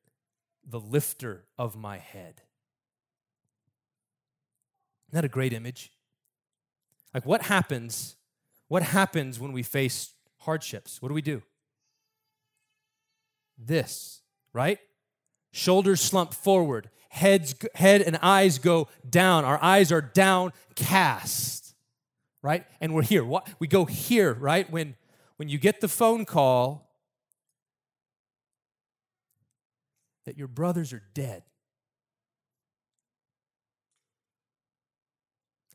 the 0.64 0.78
lifter 0.78 1.44
of 1.58 1.74
my 1.74 1.98
head. 1.98 2.42
Isn't 5.08 5.14
that 5.14 5.24
a 5.24 5.28
great 5.28 5.52
image? 5.52 5.90
Like, 7.12 7.26
what 7.26 7.42
happens? 7.42 8.14
What 8.68 8.82
happens 8.82 9.40
when 9.40 9.52
we 9.52 9.62
face 9.62 10.12
hardships? 10.38 11.02
What 11.02 11.08
do 11.08 11.14
we 11.14 11.22
do? 11.22 11.42
This, 13.58 14.22
right? 14.52 14.78
Shoulders 15.52 16.00
slump 16.00 16.34
forward, 16.34 16.90
heads, 17.08 17.54
head 17.74 18.02
and 18.02 18.18
eyes 18.22 18.58
go 18.58 18.88
down. 19.08 19.44
Our 19.44 19.58
eyes 19.62 19.90
are 19.90 20.02
downcast, 20.02 21.74
right? 22.42 22.66
And 22.80 22.94
we're 22.94 23.02
here. 23.02 23.24
What 23.24 23.48
we 23.58 23.66
go 23.66 23.86
here, 23.86 24.34
right? 24.34 24.70
When 24.70 24.94
when 25.36 25.48
you 25.48 25.58
get 25.58 25.80
the 25.80 25.88
phone 25.88 26.24
call 26.24 26.90
that 30.26 30.36
your 30.36 30.48
brothers 30.48 30.92
are 30.92 31.02
dead. 31.14 31.42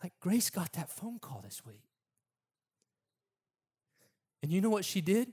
Like 0.04 0.14
Grace 0.20 0.50
got 0.50 0.74
that 0.74 0.90
phone 0.90 1.18
call 1.18 1.42
this 1.42 1.66
week. 1.66 1.93
And 4.44 4.52
you 4.52 4.60
know 4.60 4.70
what 4.70 4.84
she 4.84 5.00
did? 5.00 5.32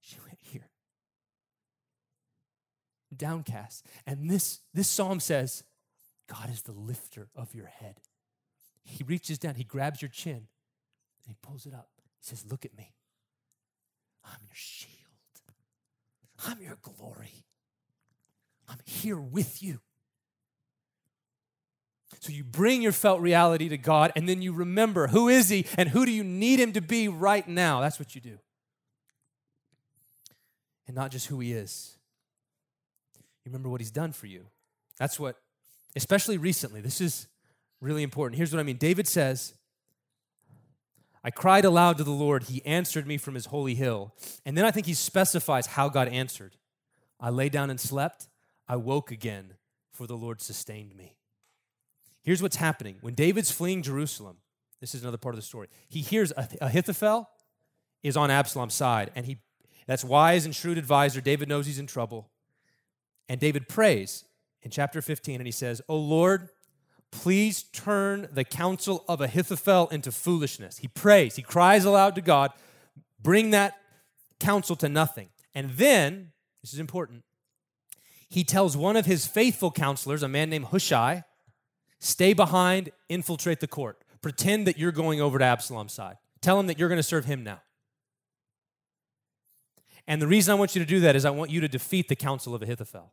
She 0.00 0.16
went 0.24 0.38
here. 0.40 0.70
Downcast. 3.14 3.84
And 4.06 4.30
this, 4.30 4.60
this 4.72 4.88
psalm 4.88 5.20
says, 5.20 5.62
God 6.28 6.48
is 6.50 6.62
the 6.62 6.72
lifter 6.72 7.28
of 7.36 7.54
your 7.54 7.66
head. 7.66 7.96
He 8.82 9.04
reaches 9.04 9.38
down, 9.38 9.56
he 9.56 9.64
grabs 9.64 10.00
your 10.00 10.08
chin, 10.08 10.32
and 10.32 10.46
he 11.26 11.36
pulls 11.42 11.66
it 11.66 11.74
up. 11.74 11.90
He 12.18 12.24
says, 12.24 12.46
Look 12.50 12.64
at 12.64 12.76
me. 12.76 12.94
I'm 14.24 14.40
your 14.42 14.54
shield. 14.54 14.94
I'm 16.46 16.62
your 16.62 16.78
glory. 16.80 17.44
I'm 18.66 18.78
here 18.86 19.20
with 19.20 19.62
you. 19.62 19.80
So 22.20 22.32
you 22.32 22.42
bring 22.42 22.82
your 22.82 22.92
felt 22.92 23.20
reality 23.20 23.68
to 23.68 23.78
God 23.78 24.12
and 24.16 24.28
then 24.28 24.42
you 24.42 24.52
remember 24.52 25.08
who 25.08 25.28
is 25.28 25.48
he 25.48 25.66
and 25.76 25.88
who 25.88 26.04
do 26.04 26.12
you 26.12 26.24
need 26.24 26.58
him 26.58 26.72
to 26.72 26.80
be 26.80 27.08
right 27.08 27.46
now? 27.46 27.80
That's 27.80 27.98
what 27.98 28.14
you 28.14 28.20
do. 28.20 28.38
And 30.86 30.96
not 30.96 31.10
just 31.10 31.26
who 31.26 31.38
he 31.40 31.52
is. 31.52 31.96
You 33.44 33.50
remember 33.50 33.68
what 33.68 33.80
he's 33.80 33.90
done 33.90 34.12
for 34.12 34.26
you. 34.26 34.46
That's 34.98 35.20
what 35.20 35.36
especially 35.94 36.38
recently. 36.38 36.80
This 36.80 37.00
is 37.00 37.28
really 37.80 38.02
important. 38.02 38.36
Here's 38.36 38.52
what 38.52 38.60
I 38.60 38.64
mean. 38.64 38.76
David 38.76 39.06
says, 39.06 39.54
I 41.22 41.30
cried 41.30 41.64
aloud 41.64 41.98
to 41.98 42.04
the 42.04 42.10
Lord. 42.10 42.44
He 42.44 42.64
answered 42.64 43.06
me 43.06 43.18
from 43.18 43.34
his 43.34 43.46
holy 43.46 43.74
hill. 43.74 44.14
And 44.46 44.56
then 44.56 44.64
I 44.64 44.70
think 44.70 44.86
he 44.86 44.94
specifies 44.94 45.66
how 45.66 45.88
God 45.88 46.08
answered. 46.08 46.56
I 47.20 47.30
lay 47.30 47.48
down 47.48 47.70
and 47.70 47.80
slept. 47.80 48.28
I 48.68 48.76
woke 48.76 49.10
again, 49.10 49.54
for 49.92 50.06
the 50.06 50.16
Lord 50.16 50.40
sustained 50.40 50.94
me. 50.96 51.17
Here's 52.28 52.42
what's 52.42 52.56
happening. 52.56 52.96
When 53.00 53.14
David's 53.14 53.50
fleeing 53.50 53.80
Jerusalem, 53.80 54.36
this 54.82 54.94
is 54.94 55.00
another 55.00 55.16
part 55.16 55.34
of 55.34 55.40
the 55.40 55.46
story. 55.46 55.68
He 55.88 56.02
hears 56.02 56.30
Ahithophel 56.60 57.26
is 58.02 58.18
on 58.18 58.30
Absalom's 58.30 58.74
side, 58.74 59.10
and 59.14 59.24
he 59.24 59.38
that's 59.86 60.04
wise 60.04 60.44
and 60.44 60.54
shrewd 60.54 60.76
advisor. 60.76 61.22
David 61.22 61.48
knows 61.48 61.64
he's 61.64 61.78
in 61.78 61.86
trouble. 61.86 62.28
And 63.30 63.40
David 63.40 63.66
prays 63.66 64.26
in 64.60 64.70
chapter 64.70 65.00
15, 65.00 65.36
and 65.36 65.46
he 65.46 65.50
says, 65.50 65.80
Oh 65.88 65.96
Lord, 65.96 66.50
please 67.10 67.62
turn 67.62 68.28
the 68.30 68.44
counsel 68.44 69.06
of 69.08 69.22
Ahithophel 69.22 69.88
into 69.88 70.12
foolishness. 70.12 70.76
He 70.76 70.88
prays, 70.88 71.36
he 71.36 71.42
cries 71.42 71.86
aloud 71.86 72.14
to 72.16 72.20
God, 72.20 72.52
bring 73.18 73.52
that 73.52 73.72
counsel 74.38 74.76
to 74.76 74.88
nothing. 74.90 75.30
And 75.54 75.70
then, 75.70 76.32
this 76.62 76.74
is 76.74 76.78
important, 76.78 77.24
he 78.28 78.44
tells 78.44 78.76
one 78.76 78.98
of 78.98 79.06
his 79.06 79.26
faithful 79.26 79.70
counselors, 79.70 80.22
a 80.22 80.28
man 80.28 80.50
named 80.50 80.66
Hushai, 80.66 81.24
stay 81.98 82.32
behind, 82.32 82.90
infiltrate 83.08 83.60
the 83.60 83.66
court. 83.66 84.02
Pretend 84.20 84.66
that 84.66 84.78
you're 84.78 84.92
going 84.92 85.20
over 85.20 85.38
to 85.38 85.44
Absalom's 85.44 85.92
side. 85.92 86.16
Tell 86.40 86.58
him 86.58 86.66
that 86.66 86.78
you're 86.78 86.88
going 86.88 86.98
to 86.98 87.02
serve 87.02 87.24
him 87.24 87.44
now. 87.44 87.60
And 90.06 90.22
the 90.22 90.26
reason 90.26 90.52
I 90.52 90.54
want 90.54 90.74
you 90.74 90.82
to 90.82 90.88
do 90.88 91.00
that 91.00 91.14
is 91.16 91.24
I 91.24 91.30
want 91.30 91.50
you 91.50 91.60
to 91.60 91.68
defeat 91.68 92.08
the 92.08 92.16
counsel 92.16 92.54
of 92.54 92.62
Ahithophel. 92.62 93.12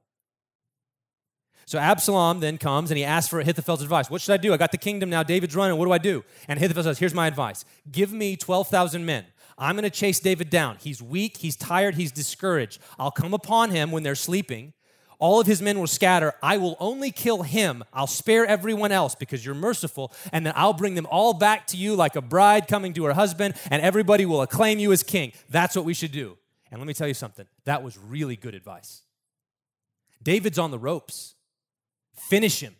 So 1.65 1.80
Absalom 1.80 2.39
then 2.39 2.58
comes 2.58 2.91
and 2.91 2.98
he 2.98 3.04
asks 3.04 3.30
for 3.30 3.39
Ahithophel's 3.39 3.82
advice. 3.82 4.10
What 4.10 4.21
should 4.21 4.34
I 4.34 4.38
do? 4.38 4.54
I 4.54 4.58
got 4.58 4.71
the 4.71 4.78
kingdom 4.78 5.10
now. 5.10 5.24
David's 5.24 5.56
running. 5.56 5.78
What 5.78 5.86
do 5.86 5.91
I 5.91 5.98
do? 5.98 6.24
And 6.48 6.58
Ahithophel 6.58 6.84
says, 6.84 7.00
Here's 7.00 7.13
my 7.13 7.28
advice 7.28 7.65
give 7.91 8.13
me 8.13 8.36
12,000 8.36 9.06
men. 9.06 9.26
I'm 9.58 9.76
going 9.76 9.84
to 9.84 9.89
chase 9.89 10.19
David 10.19 10.50
down. 10.50 10.78
He's 10.82 11.02
weak, 11.02 11.38
he's 11.38 11.56
tired, 11.56 11.95
he's 11.95 12.12
discouraged. 12.12 12.80
I'll 13.00 13.12
come 13.12 13.34
upon 13.34 13.71
him 13.71 13.91
when 13.91 14.04
they're 14.04 14.15
sleeping. 14.15 14.74
All 15.19 15.39
of 15.39 15.47
his 15.47 15.62
men 15.62 15.80
will 15.80 15.88
scatter. 15.88 16.34
I 16.41 16.58
will 16.58 16.75
only 16.80 17.12
kill 17.12 17.43
him. 17.43 17.84
I'll 17.93 18.08
spare 18.08 18.45
everyone 18.45 18.91
else 18.91 19.15
because 19.15 19.45
you're 19.45 19.56
merciful. 19.56 20.12
And 20.32 20.45
then 20.45 20.54
I'll 20.56 20.73
bring 20.73 20.95
them 20.95 21.08
all 21.10 21.34
back 21.34 21.67
to 21.67 21.78
you 21.78 21.95
like 21.95 22.15
a 22.15 22.21
bride 22.21 22.67
coming 22.67 22.93
to 22.93 23.06
her 23.06 23.13
husband, 23.13 23.56
and 23.71 23.82
everybody 23.82 24.25
will 24.25 24.41
acclaim 24.41 24.80
you 24.80 24.91
as 24.91 25.04
king. 25.04 25.32
That's 25.49 25.75
what 25.75 25.86
we 25.86 25.93
should 25.93 26.12
do. 26.12 26.38
And 26.71 26.80
let 26.80 26.88
me 26.88 26.93
tell 26.93 27.08
you 27.08 27.13
something 27.13 27.45
that 27.65 27.84
was 27.84 27.97
really 27.97 28.36
good 28.36 28.56
advice. 28.56 29.01
David's 30.21 30.60
on 30.60 30.71
the 30.71 30.80
ropes. 30.80 31.36
Finish 32.15 32.60
him. 32.60 32.75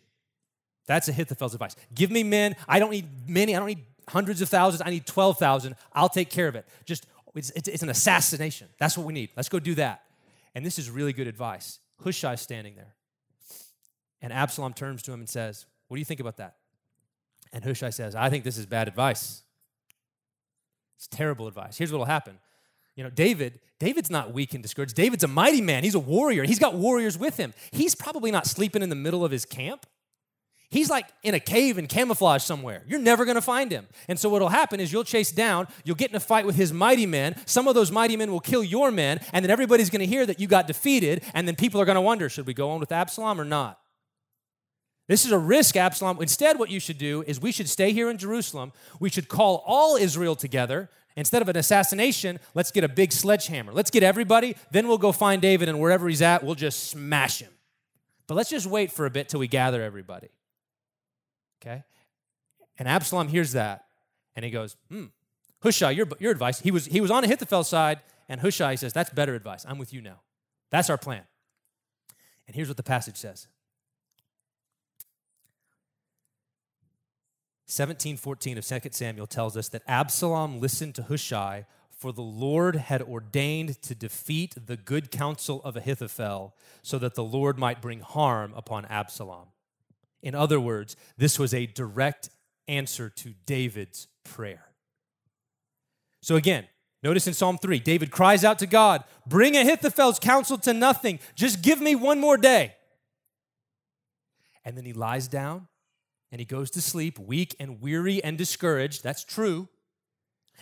That's 0.86 1.08
Ahithophel's 1.08 1.54
advice. 1.54 1.76
Give 1.94 2.10
me 2.10 2.22
men. 2.22 2.56
I 2.68 2.78
don't 2.78 2.90
need 2.90 3.06
many. 3.28 3.54
I 3.54 3.58
don't 3.58 3.68
need 3.68 3.84
hundreds 4.08 4.40
of 4.40 4.48
thousands. 4.48 4.82
I 4.84 4.90
need 4.90 5.06
12,000. 5.06 5.74
I'll 5.92 6.08
take 6.08 6.30
care 6.30 6.48
of 6.48 6.54
it. 6.54 6.66
Just, 6.84 7.06
it's, 7.34 7.50
it's, 7.50 7.68
it's, 7.68 7.82
an 7.82 7.88
assassination. 7.88 8.68
That's 8.78 8.96
what 8.96 9.06
we 9.06 9.12
need. 9.12 9.30
Let's 9.36 9.48
go 9.48 9.58
do 9.58 9.74
that. 9.76 10.02
And 10.54 10.64
this 10.64 10.78
is 10.78 10.90
really 10.90 11.12
good 11.12 11.26
advice. 11.26 11.78
Hushai's 12.02 12.40
standing 12.40 12.74
there. 12.76 12.94
And 14.20 14.32
Absalom 14.32 14.72
turns 14.72 15.02
to 15.02 15.12
him 15.12 15.20
and 15.20 15.28
says, 15.28 15.66
What 15.88 15.96
do 15.96 15.98
you 16.00 16.04
think 16.04 16.20
about 16.20 16.38
that? 16.38 16.56
And 17.52 17.64
Hushai 17.64 17.90
says, 17.90 18.14
I 18.14 18.30
think 18.30 18.44
this 18.44 18.58
is 18.58 18.66
bad 18.66 18.88
advice. 18.88 19.42
It's 20.96 21.06
terrible 21.06 21.46
advice. 21.46 21.76
Here's 21.76 21.92
what 21.92 21.98
will 21.98 22.06
happen 22.06 22.38
you 22.96 23.04
know, 23.04 23.10
David, 23.10 23.60
David's 23.78 24.10
not 24.10 24.32
weak 24.32 24.54
and 24.54 24.62
discouraged. 24.62 24.94
David's 24.94 25.22
a 25.22 25.28
mighty 25.28 25.60
man. 25.60 25.84
He's 25.84 25.94
a 25.94 26.00
warrior. 26.00 26.44
He's 26.44 26.58
got 26.58 26.74
warriors 26.74 27.18
with 27.18 27.36
him. 27.36 27.52
He's 27.70 27.94
probably 27.94 28.30
not 28.30 28.46
sleeping 28.46 28.82
in 28.82 28.88
the 28.88 28.96
middle 28.96 29.22
of 29.24 29.30
his 29.30 29.44
camp. 29.44 29.86
He's 30.68 30.90
like 30.90 31.06
in 31.22 31.34
a 31.34 31.40
cave 31.40 31.78
in 31.78 31.86
camouflage 31.86 32.42
somewhere. 32.42 32.82
You're 32.86 33.00
never 33.00 33.24
going 33.24 33.36
to 33.36 33.42
find 33.42 33.70
him. 33.70 33.86
And 34.08 34.18
so 34.18 34.28
what'll 34.28 34.48
happen 34.48 34.80
is 34.80 34.92
you'll 34.92 35.04
chase 35.04 35.30
down, 35.30 35.68
you'll 35.84 35.96
get 35.96 36.10
in 36.10 36.16
a 36.16 36.20
fight 36.20 36.44
with 36.44 36.56
his 36.56 36.72
mighty 36.72 37.06
men. 37.06 37.36
Some 37.46 37.68
of 37.68 37.74
those 37.74 37.92
mighty 37.92 38.16
men 38.16 38.32
will 38.32 38.40
kill 38.40 38.64
your 38.64 38.90
men, 38.90 39.20
and 39.32 39.44
then 39.44 39.50
everybody's 39.50 39.90
going 39.90 40.00
to 40.00 40.06
hear 40.06 40.26
that 40.26 40.40
you 40.40 40.48
got 40.48 40.66
defeated, 40.66 41.24
and 41.34 41.46
then 41.46 41.54
people 41.54 41.80
are 41.80 41.84
going 41.84 41.96
to 41.96 42.00
wonder, 42.00 42.28
should 42.28 42.46
we 42.46 42.54
go 42.54 42.70
on 42.70 42.80
with 42.80 42.90
Absalom 42.90 43.40
or 43.40 43.44
not? 43.44 43.78
This 45.08 45.24
is 45.24 45.30
a 45.30 45.38
risk, 45.38 45.76
Absalom. 45.76 46.20
Instead, 46.20 46.58
what 46.58 46.68
you 46.68 46.80
should 46.80 46.98
do 46.98 47.22
is 47.28 47.40
we 47.40 47.52
should 47.52 47.68
stay 47.68 47.92
here 47.92 48.10
in 48.10 48.18
Jerusalem. 48.18 48.72
We 48.98 49.08
should 49.08 49.28
call 49.28 49.62
all 49.66 49.94
Israel 49.96 50.34
together, 50.34 50.90
Instead 51.16 51.40
of 51.40 51.48
an 51.48 51.56
assassination, 51.56 52.38
let's 52.54 52.70
get 52.70 52.84
a 52.84 52.88
big 52.88 53.10
sledgehammer. 53.10 53.72
Let's 53.72 53.90
get 53.90 54.02
everybody, 54.02 54.54
then 54.70 54.86
we'll 54.86 54.98
go 54.98 55.12
find 55.12 55.40
David, 55.40 55.68
and 55.68 55.80
wherever 55.80 56.08
he's 56.08 56.20
at, 56.20 56.44
we'll 56.44 56.54
just 56.54 56.90
smash 56.90 57.40
him. 57.40 57.50
But 58.26 58.34
let's 58.34 58.50
just 58.50 58.66
wait 58.66 58.92
for 58.92 59.06
a 59.06 59.10
bit 59.10 59.28
till 59.30 59.40
we 59.40 59.48
gather 59.48 59.82
everybody. 59.82 60.28
Okay? 61.60 61.84
And 62.78 62.88
Absalom 62.88 63.28
hears 63.28 63.52
that, 63.52 63.86
and 64.34 64.44
he 64.44 64.50
goes, 64.50 64.76
hmm, 64.90 65.06
Hushai, 65.62 65.90
your, 65.90 66.06
your 66.18 66.32
advice. 66.32 66.60
He 66.60 66.70
was, 66.70 66.86
he 66.86 67.00
was 67.00 67.10
on 67.10 67.24
Ahithophel's 67.24 67.68
side, 67.68 68.00
and 68.28 68.40
Hushai 68.40 68.74
says, 68.74 68.92
that's 68.92 69.10
better 69.10 69.34
advice. 69.34 69.64
I'm 69.68 69.78
with 69.78 69.92
you 69.92 70.00
now. 70.00 70.20
That's 70.70 70.90
our 70.90 70.98
plan. 70.98 71.22
And 72.46 72.54
here's 72.54 72.68
what 72.68 72.76
the 72.76 72.82
passage 72.82 73.16
says 73.16 73.48
1714 77.66 78.58
of 78.58 78.64
2 78.64 78.78
Samuel 78.92 79.26
tells 79.26 79.56
us 79.56 79.68
that 79.70 79.82
Absalom 79.88 80.60
listened 80.60 80.94
to 80.94 81.02
Hushai, 81.02 81.66
for 81.90 82.12
the 82.12 82.22
Lord 82.22 82.76
had 82.76 83.02
ordained 83.02 83.82
to 83.82 83.94
defeat 83.94 84.54
the 84.66 84.76
good 84.76 85.10
counsel 85.10 85.60
of 85.64 85.76
Ahithophel, 85.76 86.54
so 86.82 86.98
that 86.98 87.14
the 87.14 87.24
Lord 87.24 87.58
might 87.58 87.82
bring 87.82 88.00
harm 88.00 88.52
upon 88.54 88.84
Absalom. 88.84 89.48
In 90.22 90.34
other 90.34 90.58
words, 90.58 90.96
this 91.16 91.38
was 91.38 91.54
a 91.54 91.66
direct 91.66 92.30
answer 92.68 93.10
to 93.10 93.34
David's 93.44 94.08
prayer. 94.24 94.66
So 96.20 96.36
again, 96.36 96.66
notice 97.02 97.26
in 97.26 97.34
Psalm 97.34 97.58
3, 97.58 97.78
David 97.78 98.10
cries 98.10 98.44
out 98.44 98.58
to 98.58 98.66
God, 98.66 99.04
Bring 99.26 99.56
Ahithophel's 99.56 100.18
counsel 100.18 100.58
to 100.58 100.72
nothing. 100.72 101.20
Just 101.34 101.62
give 101.62 101.80
me 101.80 101.94
one 101.94 102.18
more 102.18 102.36
day. 102.36 102.74
And 104.64 104.76
then 104.76 104.84
he 104.84 104.92
lies 104.92 105.28
down 105.28 105.68
and 106.32 106.40
he 106.40 106.44
goes 106.44 106.70
to 106.72 106.82
sleep, 106.82 107.18
weak 107.18 107.54
and 107.60 107.80
weary 107.80 108.22
and 108.24 108.36
discouraged. 108.36 109.04
That's 109.04 109.24
true. 109.24 109.68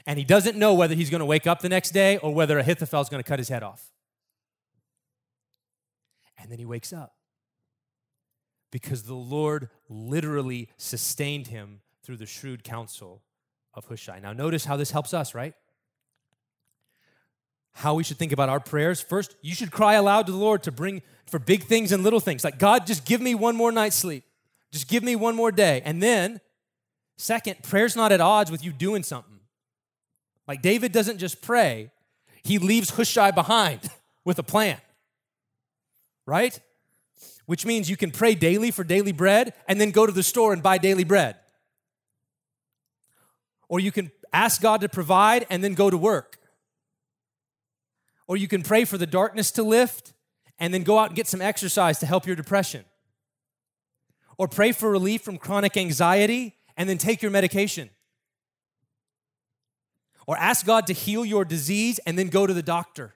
And 0.06 0.18
he 0.18 0.24
doesn't 0.24 0.58
know 0.58 0.74
whether 0.74 0.94
he's 0.94 1.08
going 1.08 1.20
to 1.20 1.26
wake 1.26 1.46
up 1.46 1.60
the 1.60 1.68
next 1.68 1.90
day 1.90 2.18
or 2.18 2.34
whether 2.34 2.58
Ahithophel's 2.58 3.08
going 3.08 3.22
to 3.22 3.26
cut 3.28 3.38
his 3.38 3.48
head 3.48 3.62
off. 3.62 3.90
And 6.36 6.52
then 6.52 6.58
he 6.58 6.66
wakes 6.66 6.92
up 6.92 7.14
because 8.74 9.04
the 9.04 9.14
Lord 9.14 9.68
literally 9.88 10.68
sustained 10.78 11.46
him 11.46 11.78
through 12.02 12.16
the 12.16 12.26
shrewd 12.26 12.64
counsel 12.64 13.22
of 13.72 13.84
Hushai. 13.84 14.18
Now, 14.18 14.32
notice 14.32 14.64
how 14.64 14.76
this 14.76 14.90
helps 14.90 15.14
us, 15.14 15.32
right? 15.32 15.54
How 17.74 17.94
we 17.94 18.02
should 18.02 18.16
think 18.16 18.32
about 18.32 18.48
our 18.48 18.58
prayers. 18.58 19.00
First, 19.00 19.36
you 19.42 19.54
should 19.54 19.70
cry 19.70 19.94
aloud 19.94 20.26
to 20.26 20.32
the 20.32 20.38
Lord 20.38 20.64
to 20.64 20.72
bring 20.72 21.02
for 21.24 21.38
big 21.38 21.62
things 21.62 21.92
and 21.92 22.02
little 22.02 22.18
things. 22.18 22.42
Like, 22.42 22.58
God, 22.58 22.84
just 22.84 23.04
give 23.04 23.20
me 23.20 23.36
one 23.36 23.54
more 23.54 23.70
night's 23.70 23.94
sleep. 23.94 24.24
Just 24.72 24.88
give 24.88 25.04
me 25.04 25.14
one 25.14 25.36
more 25.36 25.52
day. 25.52 25.80
And 25.84 26.02
then, 26.02 26.40
second, 27.16 27.62
prayer's 27.62 27.94
not 27.94 28.10
at 28.10 28.20
odds 28.20 28.50
with 28.50 28.64
you 28.64 28.72
doing 28.72 29.04
something. 29.04 29.38
Like, 30.48 30.62
David 30.62 30.90
doesn't 30.90 31.18
just 31.18 31.40
pray, 31.40 31.92
he 32.42 32.58
leaves 32.58 32.90
Hushai 32.90 33.30
behind 33.30 33.82
with 34.24 34.40
a 34.40 34.42
plan, 34.42 34.78
right? 36.26 36.58
Which 37.46 37.66
means 37.66 37.90
you 37.90 37.96
can 37.96 38.10
pray 38.10 38.34
daily 38.34 38.70
for 38.70 38.84
daily 38.84 39.12
bread 39.12 39.52
and 39.68 39.80
then 39.80 39.90
go 39.90 40.06
to 40.06 40.12
the 40.12 40.22
store 40.22 40.52
and 40.52 40.62
buy 40.62 40.78
daily 40.78 41.04
bread. 41.04 41.36
Or 43.68 43.80
you 43.80 43.92
can 43.92 44.10
ask 44.32 44.60
God 44.60 44.80
to 44.80 44.88
provide 44.88 45.46
and 45.50 45.62
then 45.62 45.74
go 45.74 45.90
to 45.90 45.96
work. 45.96 46.38
Or 48.26 48.36
you 48.36 48.48
can 48.48 48.62
pray 48.62 48.84
for 48.84 48.96
the 48.96 49.06
darkness 49.06 49.50
to 49.52 49.62
lift 49.62 50.14
and 50.58 50.72
then 50.72 50.82
go 50.82 50.98
out 50.98 51.08
and 51.08 51.16
get 51.16 51.26
some 51.26 51.42
exercise 51.42 51.98
to 51.98 52.06
help 52.06 52.26
your 52.26 52.36
depression. 52.36 52.84
Or 54.38 54.48
pray 54.48 54.72
for 54.72 54.90
relief 54.90 55.22
from 55.22 55.38
chronic 55.38 55.76
anxiety 55.76 56.54
and 56.76 56.88
then 56.88 56.98
take 56.98 57.22
your 57.22 57.30
medication. 57.30 57.90
Or 60.26 60.36
ask 60.38 60.64
God 60.64 60.86
to 60.86 60.92
heal 60.92 61.24
your 61.24 61.44
disease 61.44 62.00
and 62.06 62.18
then 62.18 62.28
go 62.28 62.46
to 62.46 62.54
the 62.54 62.62
doctor. 62.62 63.14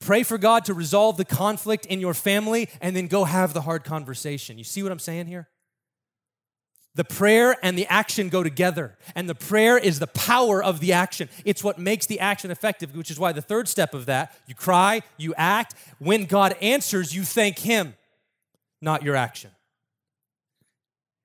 Pray 0.00 0.22
for 0.22 0.38
God 0.38 0.64
to 0.64 0.74
resolve 0.74 1.16
the 1.16 1.24
conflict 1.24 1.86
in 1.86 2.00
your 2.00 2.14
family 2.14 2.68
and 2.80 2.96
then 2.96 3.06
go 3.06 3.24
have 3.24 3.52
the 3.52 3.60
hard 3.60 3.84
conversation. 3.84 4.56
You 4.56 4.64
see 4.64 4.82
what 4.82 4.92
I'm 4.92 4.98
saying 4.98 5.26
here? 5.26 5.48
The 6.96 7.04
prayer 7.04 7.56
and 7.62 7.78
the 7.78 7.86
action 7.86 8.30
go 8.30 8.42
together, 8.42 8.98
and 9.14 9.28
the 9.28 9.34
prayer 9.34 9.78
is 9.78 10.00
the 10.00 10.08
power 10.08 10.62
of 10.62 10.80
the 10.80 10.92
action. 10.92 11.28
It's 11.44 11.62
what 11.62 11.78
makes 11.78 12.06
the 12.06 12.18
action 12.18 12.50
effective, 12.50 12.96
which 12.96 13.12
is 13.12 13.18
why 13.18 13.30
the 13.30 13.42
third 13.42 13.68
step 13.68 13.94
of 13.94 14.06
that 14.06 14.34
you 14.48 14.56
cry, 14.56 15.02
you 15.16 15.32
act. 15.36 15.76
When 15.98 16.24
God 16.24 16.56
answers, 16.60 17.14
you 17.14 17.22
thank 17.22 17.60
Him, 17.60 17.94
not 18.82 19.04
your 19.04 19.14
action. 19.14 19.52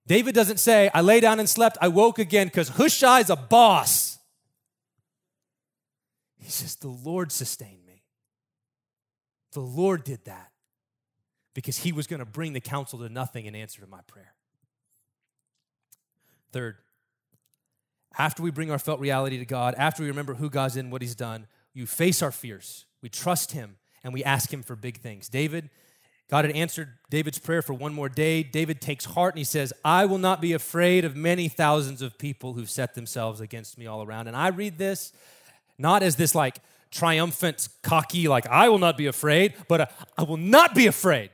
David 0.05 0.35
doesn't 0.35 0.59
say, 0.59 0.91
I 0.93 1.01
lay 1.01 1.19
down 1.19 1.39
and 1.39 1.49
slept, 1.49 1.79
I 1.81 1.87
woke 1.87 2.19
again 2.19 2.45
because 2.45 2.69
Hushai's 2.69 3.31
a 3.31 3.35
boss. 3.35 4.19
He 6.37 6.51
says, 6.51 6.75
The 6.75 6.89
Lord 6.89 7.31
sustained 7.31 7.84
me. 7.84 7.84
The 9.55 9.61
Lord 9.61 10.03
did 10.03 10.25
that 10.25 10.51
because 11.53 11.77
He 11.77 11.93
was 11.93 12.07
going 12.07 12.19
to 12.19 12.25
bring 12.25 12.51
the 12.51 12.59
counsel 12.59 12.99
to 12.99 13.09
nothing 13.09 13.45
in 13.45 13.55
answer 13.55 13.79
to 13.81 13.87
my 13.87 14.01
prayer. 14.05 14.33
Third, 16.51 16.75
after 18.17 18.43
we 18.43 18.51
bring 18.51 18.69
our 18.69 18.77
felt 18.77 18.99
reality 18.99 19.37
to 19.39 19.45
God, 19.45 19.73
after 19.77 20.03
we 20.03 20.09
remember 20.09 20.35
who 20.35 20.49
God's 20.49 20.75
in, 20.75 20.91
what 20.91 21.01
He's 21.01 21.15
done, 21.15 21.47
you 21.73 21.85
face 21.85 22.21
our 22.21 22.33
fears. 22.33 22.85
We 23.01 23.07
trust 23.07 23.53
Him 23.53 23.77
and 24.03 24.13
we 24.13 24.25
ask 24.25 24.53
Him 24.53 24.61
for 24.61 24.75
big 24.75 24.97
things. 24.97 25.29
David, 25.29 25.69
God 26.29 26.43
had 26.43 26.53
answered 26.53 26.89
David's 27.09 27.39
prayer 27.39 27.61
for 27.61 27.73
one 27.73 27.93
more 27.93 28.09
day. 28.09 28.43
David 28.43 28.81
takes 28.81 29.05
heart 29.05 29.35
and 29.35 29.37
he 29.37 29.45
says, 29.45 29.71
I 29.85 30.05
will 30.05 30.17
not 30.17 30.41
be 30.41 30.51
afraid 30.51 31.05
of 31.05 31.15
many 31.15 31.47
thousands 31.47 32.01
of 32.01 32.17
people 32.17 32.53
who've 32.53 32.69
set 32.69 32.93
themselves 32.93 33.39
against 33.39 33.77
me 33.77 33.87
all 33.87 34.03
around. 34.03 34.27
And 34.27 34.35
I 34.35 34.49
read 34.49 34.77
this 34.77 35.13
not 35.77 36.03
as 36.03 36.17
this 36.17 36.35
like 36.35 36.59
triumphant, 36.95 37.67
cocky, 37.83 38.27
like, 38.27 38.47
I 38.47 38.69
will 38.69 38.79
not 38.79 38.97
be 38.97 39.07
afraid, 39.07 39.53
but 39.67 39.81
uh, 39.81 39.85
I 40.17 40.23
will 40.23 40.37
not 40.37 40.73
be 40.73 40.87
afraid. 40.87 41.29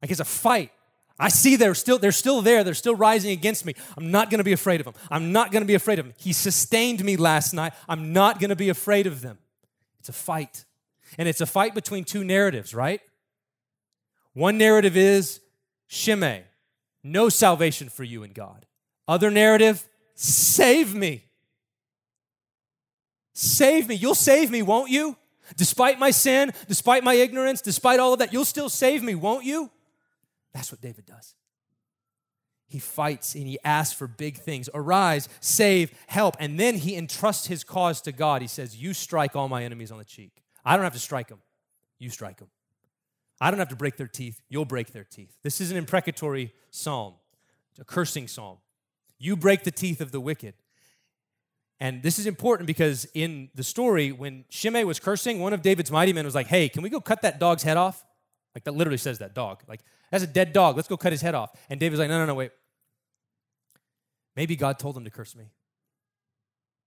Like 0.00 0.10
it's 0.10 0.20
a 0.20 0.24
fight. 0.24 0.72
I 1.18 1.28
see 1.28 1.56
they're 1.56 1.74
still, 1.74 1.98
they're 1.98 2.12
still 2.12 2.42
there. 2.42 2.64
They're 2.64 2.74
still 2.74 2.94
rising 2.94 3.32
against 3.32 3.64
me. 3.64 3.74
I'm 3.96 4.10
not 4.10 4.30
going 4.30 4.38
to 4.38 4.44
be 4.44 4.52
afraid 4.52 4.80
of 4.80 4.84
them. 4.84 4.94
I'm 5.10 5.30
not 5.32 5.52
going 5.52 5.62
to 5.62 5.66
be 5.66 5.74
afraid 5.74 5.98
of 5.98 6.06
them. 6.06 6.14
He 6.18 6.32
sustained 6.32 7.04
me 7.04 7.16
last 7.16 7.52
night. 7.52 7.72
I'm 7.88 8.12
not 8.12 8.40
going 8.40 8.50
to 8.50 8.56
be 8.56 8.68
afraid 8.68 9.06
of 9.06 9.20
them. 9.20 9.38
It's 10.00 10.08
a 10.08 10.12
fight. 10.12 10.64
And 11.18 11.28
it's 11.28 11.40
a 11.40 11.46
fight 11.46 11.74
between 11.74 12.04
two 12.04 12.24
narratives, 12.24 12.74
right? 12.74 13.00
One 14.32 14.58
narrative 14.58 14.96
is 14.96 15.40
Shimei, 15.86 16.44
no 17.02 17.28
salvation 17.28 17.88
for 17.88 18.04
you 18.04 18.22
in 18.22 18.32
God. 18.32 18.66
Other 19.08 19.30
narrative, 19.30 19.86
save 20.14 20.94
me. 20.94 21.25
Save 23.38 23.88
me. 23.88 23.94
You'll 23.94 24.14
save 24.14 24.50
me, 24.50 24.62
won't 24.62 24.90
you? 24.90 25.14
Despite 25.58 25.98
my 25.98 26.10
sin, 26.10 26.52
despite 26.68 27.04
my 27.04 27.12
ignorance, 27.12 27.60
despite 27.60 28.00
all 28.00 28.14
of 28.14 28.18
that, 28.20 28.32
you'll 28.32 28.46
still 28.46 28.70
save 28.70 29.02
me, 29.02 29.14
won't 29.14 29.44
you? 29.44 29.70
That's 30.54 30.72
what 30.72 30.80
David 30.80 31.04
does. 31.04 31.34
He 32.66 32.78
fights 32.78 33.34
and 33.34 33.46
he 33.46 33.58
asks 33.62 33.92
for 33.92 34.06
big 34.06 34.38
things 34.38 34.70
arise, 34.72 35.28
save, 35.40 35.92
help. 36.06 36.36
And 36.40 36.58
then 36.58 36.76
he 36.76 36.96
entrusts 36.96 37.46
his 37.46 37.62
cause 37.62 38.00
to 38.02 38.12
God. 38.12 38.40
He 38.40 38.48
says, 38.48 38.74
You 38.74 38.94
strike 38.94 39.36
all 39.36 39.50
my 39.50 39.64
enemies 39.64 39.92
on 39.92 39.98
the 39.98 40.04
cheek. 40.04 40.42
I 40.64 40.74
don't 40.74 40.84
have 40.84 40.94
to 40.94 40.98
strike 40.98 41.28
them, 41.28 41.42
you 41.98 42.08
strike 42.08 42.38
them. 42.38 42.48
I 43.38 43.50
don't 43.50 43.58
have 43.58 43.68
to 43.68 43.76
break 43.76 43.98
their 43.98 44.08
teeth, 44.08 44.40
you'll 44.48 44.64
break 44.64 44.92
their 44.92 45.04
teeth. 45.04 45.36
This 45.42 45.60
is 45.60 45.70
an 45.70 45.76
imprecatory 45.76 46.54
psalm, 46.70 47.16
a 47.78 47.84
cursing 47.84 48.28
psalm. 48.28 48.56
You 49.18 49.36
break 49.36 49.64
the 49.64 49.70
teeth 49.70 50.00
of 50.00 50.10
the 50.10 50.20
wicked. 50.20 50.54
And 51.78 52.02
this 52.02 52.18
is 52.18 52.26
important 52.26 52.66
because 52.66 53.06
in 53.12 53.50
the 53.54 53.62
story, 53.62 54.12
when 54.12 54.44
Shimei 54.48 54.84
was 54.84 54.98
cursing, 54.98 55.40
one 55.40 55.52
of 55.52 55.62
David's 55.62 55.90
mighty 55.90 56.12
men 56.12 56.24
was 56.24 56.34
like, 56.34 56.46
Hey, 56.46 56.68
can 56.68 56.82
we 56.82 56.88
go 56.88 57.00
cut 57.00 57.22
that 57.22 57.38
dog's 57.38 57.62
head 57.62 57.76
off? 57.76 58.04
Like 58.54 58.64
that 58.64 58.72
literally 58.72 58.96
says 58.96 59.18
that 59.18 59.34
dog. 59.34 59.62
Like, 59.68 59.80
that's 60.10 60.24
a 60.24 60.26
dead 60.26 60.52
dog. 60.52 60.76
Let's 60.76 60.88
go 60.88 60.96
cut 60.96 61.12
his 61.12 61.20
head 61.20 61.34
off. 61.34 61.50
And 61.68 61.80
David's 61.80 62.00
like, 62.00 62.08
no, 62.08 62.18
no, 62.18 62.26
no, 62.26 62.34
wait. 62.34 62.52
Maybe 64.34 64.56
God 64.56 64.78
told 64.78 64.96
him 64.96 65.04
to 65.04 65.10
curse 65.10 65.34
me. 65.34 65.50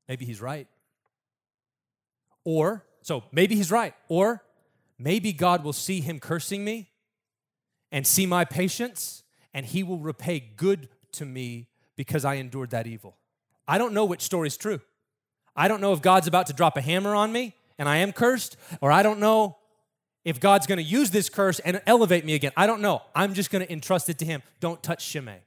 Maybe 0.08 0.26
he's 0.26 0.42
right. 0.42 0.68
Or, 2.44 2.86
so 3.02 3.24
maybe 3.32 3.56
he's 3.56 3.72
right. 3.72 3.94
Or 4.08 4.44
maybe 4.98 5.34
God 5.34 5.64
will 5.64 5.74
see 5.74 6.02
him 6.02 6.20
cursing 6.20 6.64
me 6.64 6.90
and 7.92 8.06
see 8.06 8.26
my 8.26 8.46
patience, 8.46 9.24
and 9.54 9.66
he 9.66 9.84
will 9.84 10.00
repay 10.00 10.40
good 10.40 10.90
to 11.14 11.26
me 11.26 11.68
because 11.96 12.24
I 12.24 12.36
endured 12.36 12.70
that 12.70 12.88
evil. 12.88 13.18
I 13.70 13.78
don't 13.78 13.94
know 13.94 14.04
which 14.04 14.22
story 14.22 14.48
is 14.48 14.58
true. 14.58 14.82
I 15.56 15.68
don't 15.68 15.80
know 15.80 15.94
if 15.94 16.02
God's 16.02 16.28
about 16.28 16.48
to 16.48 16.54
drop 16.54 16.76
a 16.76 16.82
hammer 16.82 17.14
on 17.14 17.32
me 17.32 17.56
and 17.78 17.88
I 17.88 17.98
am 17.98 18.12
cursed, 18.12 18.58
or 18.82 18.92
I 18.92 19.04
don't 19.04 19.20
know 19.20 19.58
if 20.26 20.40
God's 20.40 20.68
going 20.68 20.80
to 20.80 20.84
use 20.84 21.12
this 21.12 21.30
curse 21.30 21.60
and 21.60 21.82
elevate 21.86 22.26
me 22.26 22.34
again. 22.34 22.52
I 22.58 22.68
don't 22.68 22.82
know. 22.82 23.04
I'm 23.16 23.34
just 23.34 23.52
going 23.52 23.66
to 23.66 23.72
entrust 23.72 24.10
it 24.10 24.18
to 24.20 24.26
Him. 24.26 24.42
Don't 24.60 24.82
touch 24.84 25.04
Shimei. 25.04 25.40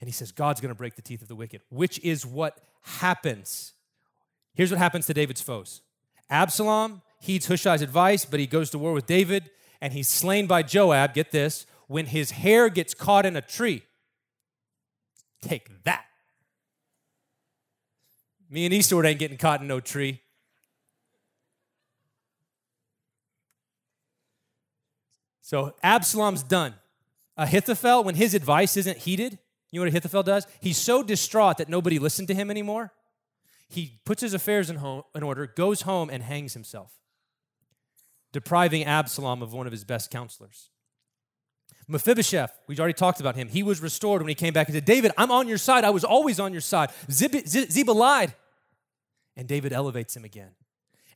And 0.00 0.08
he 0.08 0.12
says, 0.12 0.30
God's 0.30 0.60
going 0.60 0.68
to 0.68 0.76
break 0.76 0.94
the 0.94 1.02
teeth 1.02 1.22
of 1.22 1.28
the 1.28 1.34
wicked, 1.34 1.62
which 1.70 1.98
is 2.04 2.24
what 2.24 2.60
happens. 2.82 3.72
Here's 4.54 4.70
what 4.70 4.78
happens 4.78 5.06
to 5.06 5.14
David's 5.14 5.40
foes 5.40 5.80
Absalom 6.30 7.02
heeds 7.20 7.46
Hushai's 7.46 7.82
advice, 7.82 8.24
but 8.24 8.38
he 8.38 8.46
goes 8.46 8.70
to 8.70 8.78
war 8.78 8.92
with 8.92 9.06
David, 9.06 9.50
and 9.80 9.92
he's 9.92 10.06
slain 10.06 10.46
by 10.46 10.62
Joab. 10.62 11.14
Get 11.14 11.32
this 11.32 11.66
when 11.88 12.06
his 12.06 12.32
hair 12.32 12.68
gets 12.68 12.94
caught 12.94 13.26
in 13.26 13.36
a 13.36 13.40
tree. 13.40 13.82
Take 15.40 15.84
that. 15.84 16.04
Me 18.50 18.64
and 18.64 18.72
Eastwood 18.72 19.04
ain't 19.04 19.18
getting 19.18 19.36
caught 19.36 19.60
in 19.60 19.66
no 19.66 19.80
tree. 19.80 20.20
So 25.42 25.74
Absalom's 25.82 26.42
done. 26.42 26.74
Ahithophel, 27.36 28.04
when 28.04 28.16
his 28.16 28.34
advice 28.34 28.76
isn't 28.76 28.98
heeded, 28.98 29.38
you 29.70 29.80
know 29.80 29.84
what 29.84 29.88
Ahithophel 29.88 30.22
does? 30.22 30.46
He's 30.60 30.78
so 30.78 31.02
distraught 31.02 31.58
that 31.58 31.68
nobody 31.68 31.98
listened 31.98 32.28
to 32.28 32.34
him 32.34 32.50
anymore. 32.50 32.92
He 33.68 34.00
puts 34.04 34.22
his 34.22 34.34
affairs 34.34 34.70
in, 34.70 34.76
home, 34.76 35.02
in 35.14 35.22
order, 35.22 35.46
goes 35.46 35.82
home, 35.82 36.08
and 36.10 36.22
hangs 36.22 36.54
himself, 36.54 36.98
depriving 38.32 38.84
Absalom 38.84 39.42
of 39.42 39.52
one 39.52 39.66
of 39.66 39.72
his 39.72 39.84
best 39.84 40.10
counselors. 40.10 40.70
Mephibosheth, 41.88 42.52
We've 42.66 42.78
already 42.78 42.94
talked 42.94 43.18
about 43.20 43.34
him. 43.34 43.48
He 43.48 43.62
was 43.62 43.80
restored 43.80 44.20
when 44.20 44.28
he 44.28 44.34
came 44.34 44.52
back 44.52 44.68
and 44.68 44.74
said, 44.74 44.84
David, 44.84 45.12
I'm 45.16 45.30
on 45.30 45.48
your 45.48 45.58
side. 45.58 45.84
I 45.84 45.90
was 45.90 46.04
always 46.04 46.38
on 46.38 46.52
your 46.52 46.60
side. 46.60 46.90
Ziba 47.10 47.92
lied. 47.92 48.34
And 49.36 49.48
David 49.48 49.72
elevates 49.72 50.16
him 50.16 50.24
again. 50.24 50.50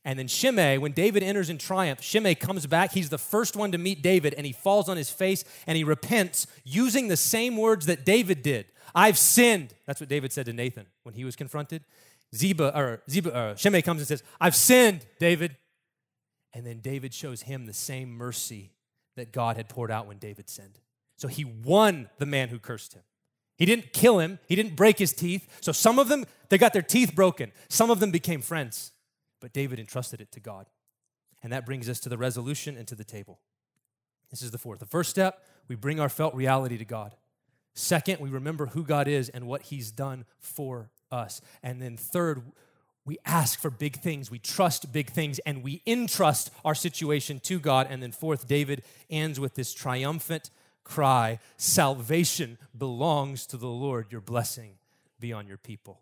And 0.05 0.19
then 0.19 0.27
Shimei, 0.27 0.77
when 0.77 0.91
David 0.91 1.23
enters 1.23 1.49
in 1.49 1.57
triumph, 1.57 2.01
Shimei 2.01 2.35
comes 2.35 2.65
back. 2.67 2.91
He's 2.91 3.09
the 3.09 3.17
first 3.17 3.55
one 3.55 3.71
to 3.71 3.77
meet 3.77 4.01
David, 4.01 4.33
and 4.33 4.45
he 4.45 4.51
falls 4.51 4.89
on 4.89 4.97
his 4.97 5.09
face 5.09 5.45
and 5.65 5.77
he 5.77 5.83
repents 5.85 6.45
using 6.65 7.07
the 7.07 7.15
same 7.15 7.55
words 7.55 7.85
that 7.85 8.03
David 8.03 8.41
did. 8.41 8.65
I've 8.93 9.17
sinned. 9.17 9.73
That's 9.85 10.01
what 10.01 10.09
David 10.09 10.33
said 10.33 10.45
to 10.47 10.53
Nathan 10.53 10.87
when 11.03 11.15
he 11.15 11.23
was 11.23 11.35
confronted. 11.35 11.85
Ziba 12.35 12.77
or 12.77 13.01
Ziba, 13.09 13.33
uh, 13.33 13.55
Shimei 13.55 13.81
comes 13.81 14.01
and 14.01 14.07
says, 14.07 14.23
"I've 14.41 14.55
sinned, 14.55 15.05
David." 15.19 15.55
And 16.53 16.65
then 16.65 16.79
David 16.79 17.13
shows 17.13 17.43
him 17.43 17.65
the 17.65 17.73
same 17.73 18.11
mercy 18.11 18.72
that 19.15 19.31
God 19.31 19.57
had 19.57 19.69
poured 19.69 19.91
out 19.91 20.07
when 20.07 20.17
David 20.17 20.49
sinned. 20.49 20.79
So 21.17 21.27
he 21.27 21.45
won 21.45 22.09
the 22.17 22.25
man 22.25 22.49
who 22.49 22.59
cursed 22.59 22.93
him. 22.93 23.03
He 23.57 23.65
didn't 23.65 23.93
kill 23.93 24.19
him, 24.19 24.39
he 24.47 24.55
didn't 24.55 24.75
break 24.75 24.97
his 24.97 25.13
teeth. 25.13 25.47
So 25.61 25.71
some 25.71 25.99
of 25.99 26.07
them, 26.07 26.25
they 26.49 26.57
got 26.57 26.73
their 26.73 26.81
teeth 26.81 27.13
broken. 27.13 27.51
Some 27.69 27.91
of 27.91 27.99
them 27.99 28.11
became 28.11 28.41
friends. 28.41 28.91
But 29.39 29.53
David 29.53 29.79
entrusted 29.79 30.21
it 30.21 30.31
to 30.31 30.39
God. 30.39 30.67
And 31.43 31.51
that 31.51 31.65
brings 31.65 31.89
us 31.89 31.99
to 32.01 32.09
the 32.09 32.17
resolution 32.17 32.77
and 32.77 32.87
to 32.87 32.95
the 32.95 33.03
table. 33.03 33.39
This 34.31 34.41
is 34.41 34.51
the 34.51 34.57
fourth. 34.57 34.79
The 34.79 34.85
first 34.85 35.09
step, 35.09 35.45
we 35.67 35.75
bring 35.75 35.99
our 35.99 36.09
felt 36.09 36.33
reality 36.33 36.77
to 36.77 36.85
God. 36.85 37.15
Second, 37.75 38.19
we 38.19 38.29
remember 38.29 38.67
who 38.67 38.83
God 38.83 39.07
is 39.07 39.29
and 39.29 39.45
what 39.45 39.63
he's 39.63 39.91
done 39.91 40.25
for 40.39 40.89
us. 41.11 41.41
And 41.61 41.81
then 41.81 41.97
third, 41.97 42.41
we 43.05 43.17
ask 43.25 43.59
for 43.59 43.69
big 43.69 43.97
things, 43.97 44.31
we 44.31 44.39
trust 44.39 44.93
big 44.93 45.09
things, 45.09 45.39
and 45.39 45.63
we 45.63 45.81
entrust 45.85 46.51
our 46.63 46.75
situation 46.75 47.39
to 47.41 47.59
God. 47.59 47.87
And 47.89 48.01
then 48.01 48.11
fourth, 48.11 48.47
David 48.47 48.83
ends 49.09 49.39
with 49.39 49.55
this 49.55 49.73
triumphant 49.73 50.49
cry 50.83 51.39
Salvation 51.57 52.57
belongs 52.77 53.45
to 53.47 53.57
the 53.57 53.67
Lord, 53.67 54.11
your 54.11 54.21
blessing 54.21 54.75
be 55.19 55.33
on 55.33 55.47
your 55.47 55.57
people. 55.57 55.99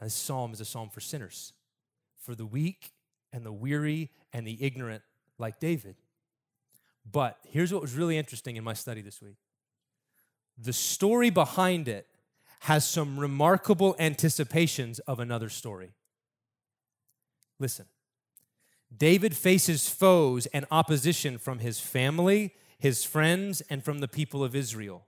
This 0.00 0.14
psalm 0.14 0.52
is 0.52 0.60
a 0.60 0.64
psalm 0.64 0.88
for 0.88 1.00
sinners, 1.00 1.52
for 2.18 2.34
the 2.34 2.46
weak 2.46 2.90
and 3.32 3.44
the 3.44 3.52
weary 3.52 4.10
and 4.32 4.46
the 4.46 4.56
ignorant, 4.60 5.02
like 5.38 5.60
David. 5.60 5.96
But 7.10 7.38
here's 7.48 7.72
what 7.72 7.82
was 7.82 7.94
really 7.94 8.16
interesting 8.16 8.56
in 8.56 8.64
my 8.64 8.74
study 8.74 9.02
this 9.02 9.20
week 9.20 9.36
the 10.58 10.72
story 10.72 11.30
behind 11.30 11.88
it 11.88 12.06
has 12.60 12.86
some 12.86 13.18
remarkable 13.18 13.96
anticipations 13.98 14.98
of 15.00 15.18
another 15.18 15.48
story. 15.48 15.92
Listen, 17.58 17.86
David 18.94 19.36
faces 19.36 19.88
foes 19.88 20.46
and 20.46 20.66
opposition 20.70 21.38
from 21.38 21.60
his 21.60 21.80
family, 21.80 22.52
his 22.78 23.04
friends, 23.04 23.60
and 23.62 23.84
from 23.84 24.00
the 24.00 24.08
people 24.08 24.42
of 24.44 24.54
Israel. 24.54 25.06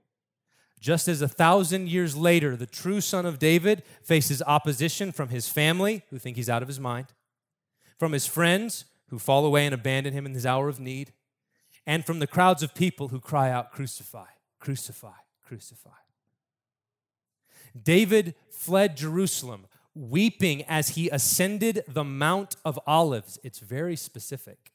Just 0.79 1.07
as 1.07 1.21
a 1.21 1.27
thousand 1.27 1.89
years 1.89 2.15
later, 2.15 2.55
the 2.55 2.65
true 2.65 3.01
son 3.01 3.25
of 3.25 3.39
David 3.39 3.83
faces 4.01 4.41
opposition 4.45 5.11
from 5.11 5.29
his 5.29 5.47
family, 5.47 6.03
who 6.09 6.17
think 6.17 6.37
he's 6.37 6.49
out 6.49 6.61
of 6.61 6.67
his 6.67 6.79
mind, 6.79 7.07
from 7.97 8.11
his 8.11 8.25
friends, 8.25 8.85
who 9.09 9.19
fall 9.19 9.45
away 9.45 9.65
and 9.65 9.73
abandon 9.73 10.13
him 10.13 10.25
in 10.25 10.33
his 10.33 10.45
hour 10.45 10.69
of 10.69 10.79
need, 10.79 11.13
and 11.85 12.05
from 12.05 12.19
the 12.19 12.27
crowds 12.27 12.63
of 12.63 12.73
people 12.73 13.09
who 13.09 13.19
cry 13.19 13.49
out, 13.49 13.71
Crucify, 13.71 14.25
crucify, 14.59 15.19
crucify. 15.45 16.02
David 17.81 18.35
fled 18.49 18.95
Jerusalem, 18.97 19.67
weeping 19.95 20.63
as 20.63 20.89
he 20.89 21.09
ascended 21.09 21.83
the 21.87 22.03
Mount 22.03 22.55
of 22.63 22.79
Olives. 22.85 23.39
It's 23.43 23.59
very 23.59 23.95
specific. 23.95 24.71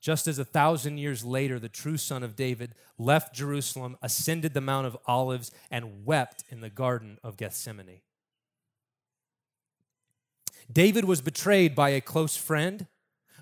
Just 0.00 0.26
as 0.26 0.38
a 0.38 0.44
thousand 0.44 0.98
years 0.98 1.24
later, 1.24 1.60
the 1.60 1.68
true 1.68 1.96
son 1.96 2.24
of 2.24 2.34
David 2.34 2.74
left 2.98 3.34
Jerusalem, 3.34 3.96
ascended 4.02 4.52
the 4.52 4.60
Mount 4.60 4.86
of 4.86 4.96
Olives, 5.06 5.52
and 5.70 6.04
wept 6.04 6.42
in 6.50 6.60
the 6.60 6.70
Garden 6.70 7.18
of 7.22 7.36
Gethsemane. 7.36 8.00
David 10.70 11.04
was 11.04 11.20
betrayed 11.20 11.74
by 11.74 11.90
a 11.90 12.00
close 12.00 12.36
friend 12.36 12.86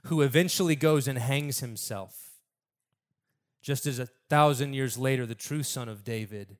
who 0.05 0.21
eventually 0.21 0.77
goes 0.77 1.09
and 1.09 1.19
hangs 1.19 1.61
himself. 1.61 2.31
Just 3.63 3.87
as 3.87 3.99
a 3.99 4.09
thousand 4.29 4.75
years 4.75 4.99
later, 4.99 5.27
the 5.27 5.35
true 5.35 5.63
son 5.63 5.89
of 5.89 6.05
David 6.05 6.57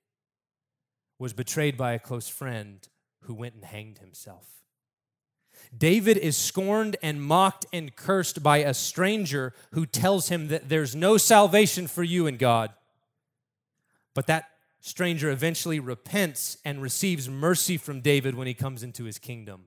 was 1.21 1.35
betrayed 1.35 1.77
by 1.77 1.93
a 1.93 1.99
close 1.99 2.29
friend 2.29 2.89
who 3.25 3.35
went 3.35 3.55
and 3.55 3.65
hanged 3.65 3.99
himself. 3.99 4.47
David 5.77 6.17
is 6.17 6.37
scorned 6.37 6.97
and 7.03 7.23
mocked 7.23 7.67
and 7.73 7.95
cursed 7.95 8.43
by 8.43 8.59
a 8.59 8.73
stranger 8.73 9.53
who 9.73 9.85
tells 9.85 10.31
him 10.31 10.49
that 10.49 10.71
there's 10.71 10.97
no 10.97 11.19
salvation 11.19 11.87
for 11.87 12.03
you 12.03 12.27
in 12.27 12.39
God. 12.39 12.73
But 14.15 14.27
that 14.29 14.47
stranger 14.81 15.31
eventually 15.31 15.79
repents 15.79 16.57
and 16.65 16.81
receives 16.81 17.29
mercy 17.29 17.77
from 17.77 18.01
David 18.01 18.35
when 18.35 18.47
he 18.47 18.55
comes 18.55 18.83
into 18.83 19.05
his 19.05 19.19
kingdom. 19.19 19.67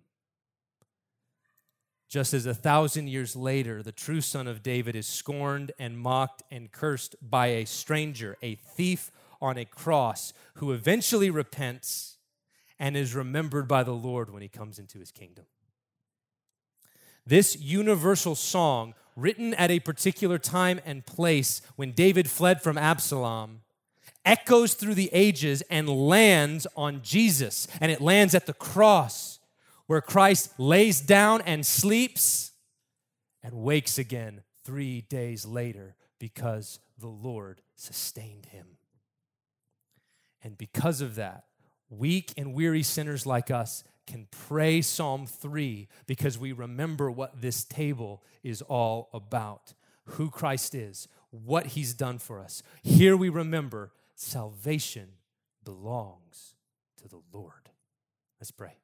Just 2.10 2.34
as 2.34 2.48
a 2.48 2.54
thousand 2.54 3.10
years 3.10 3.36
later, 3.36 3.84
the 3.84 3.92
true 3.92 4.22
son 4.22 4.48
of 4.48 4.64
David 4.64 4.96
is 4.96 5.06
scorned 5.06 5.72
and 5.78 6.00
mocked 6.00 6.42
and 6.50 6.72
cursed 6.72 7.16
by 7.22 7.48
a 7.48 7.66
stranger, 7.66 8.38
a 8.42 8.56
thief 8.56 9.12
on 9.44 9.58
a 9.58 9.66
cross, 9.66 10.34
who 10.56 10.72
eventually 10.72 11.30
repents 11.30 12.18
and 12.80 12.96
is 12.96 13.14
remembered 13.14 13.68
by 13.68 13.84
the 13.84 13.94
Lord 13.94 14.32
when 14.32 14.42
he 14.42 14.48
comes 14.48 14.80
into 14.80 15.00
his 15.00 15.12
kingdom. 15.12 15.46
This 17.26 17.60
universal 17.60 18.36
song, 18.36 18.96
written 19.16 19.54
at 19.54 19.70
a 19.70 19.80
particular 19.80 20.38
time 20.38 20.80
and 20.86 21.06
place 21.06 21.62
when 21.76 21.92
David 21.92 22.30
fled 22.30 22.62
from 22.62 22.78
Absalom, 22.78 23.62
echoes 24.26 24.74
through 24.74 24.96
the 24.96 25.10
ages 25.14 25.62
and 25.70 25.90
lands 25.90 26.66
on 26.76 27.02
Jesus, 27.04 27.68
and 27.82 27.92
it 27.92 28.02
lands 28.02 28.34
at 28.34 28.46
the 28.46 28.54
cross 28.54 29.40
where 29.88 30.02
Christ 30.02 30.54
lays 30.58 31.02
down 31.02 31.42
and 31.42 31.66
sleeps 31.66 32.52
and 33.44 33.54
wakes 33.54 33.98
again 33.98 34.44
three 34.64 35.02
days 35.02 35.46
later 35.46 35.96
because 36.20 36.80
the 36.98 37.10
Lord 37.10 37.62
sustained 37.76 38.46
him. 38.48 38.78
And 40.44 40.58
because 40.58 41.02
of 41.02 41.16
that, 41.16 41.46
weak 41.90 42.34
and 42.38 42.54
weary 42.54 42.84
sinners 42.84 43.26
like 43.26 43.50
us 43.50 43.84
can 44.06 44.28
pray 44.32 44.82
Psalm 44.82 45.26
3 45.26 45.88
because 46.06 46.38
we 46.38 46.52
remember 46.52 47.10
what 47.10 47.42
this 47.42 47.64
table 47.64 48.22
is 48.44 48.62
all 48.62 49.10
about 49.14 49.74
who 50.06 50.30
Christ 50.30 50.76
is, 50.76 51.08
what 51.32 51.68
he's 51.68 51.94
done 51.94 52.20
for 52.20 52.40
us. 52.40 52.62
Here 52.82 53.16
we 53.16 53.30
remember 53.30 53.92
salvation 54.16 55.10
belongs 55.64 56.56
to 57.02 57.08
the 57.08 57.22
Lord. 57.32 57.70
Let's 58.40 58.52
pray. 58.52 58.76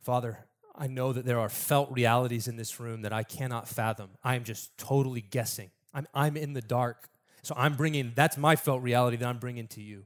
Father, 0.00 0.46
I 0.74 0.86
know 0.86 1.12
that 1.12 1.24
there 1.24 1.38
are 1.38 1.48
felt 1.48 1.90
realities 1.92 2.48
in 2.48 2.56
this 2.56 2.80
room 2.80 3.02
that 3.02 3.12
I 3.12 3.22
cannot 3.22 3.68
fathom. 3.68 4.10
I 4.22 4.34
am 4.34 4.44
just 4.44 4.76
totally 4.76 5.20
guessing. 5.20 5.70
I'm, 5.92 6.06
I'm 6.14 6.36
in 6.36 6.54
the 6.54 6.62
dark. 6.62 7.08
So 7.44 7.54
I'm 7.56 7.74
bringing, 7.74 8.12
that's 8.14 8.36
my 8.36 8.56
felt 8.56 8.82
reality 8.82 9.16
that 9.18 9.26
I'm 9.26 9.38
bringing 9.38 9.66
to 9.68 9.82
you. 9.82 10.04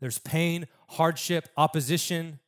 There's 0.00 0.18
pain, 0.18 0.66
hardship, 0.88 1.48
opposition, 1.56 2.38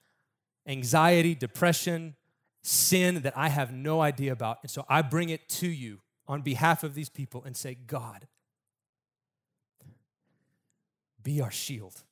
anxiety, 0.67 1.35
depression, 1.35 2.17
sin 2.63 3.23
that 3.23 3.37
I 3.37 3.49
have 3.49 3.73
no 3.73 4.01
idea 4.01 4.33
about. 4.33 4.59
And 4.63 4.71
so 4.71 4.85
I 4.89 5.03
bring 5.03 5.29
it 5.29 5.49
to 5.51 5.69
you 5.69 6.01
on 6.27 6.43
behalf 6.43 6.85
of 6.85 6.95
these 6.95 7.09
people 7.09 7.43
and 7.45 7.57
say, 7.57 7.75
God, 7.75 8.27
be 11.23 11.41
our 11.41 11.51
shield, 11.51 12.03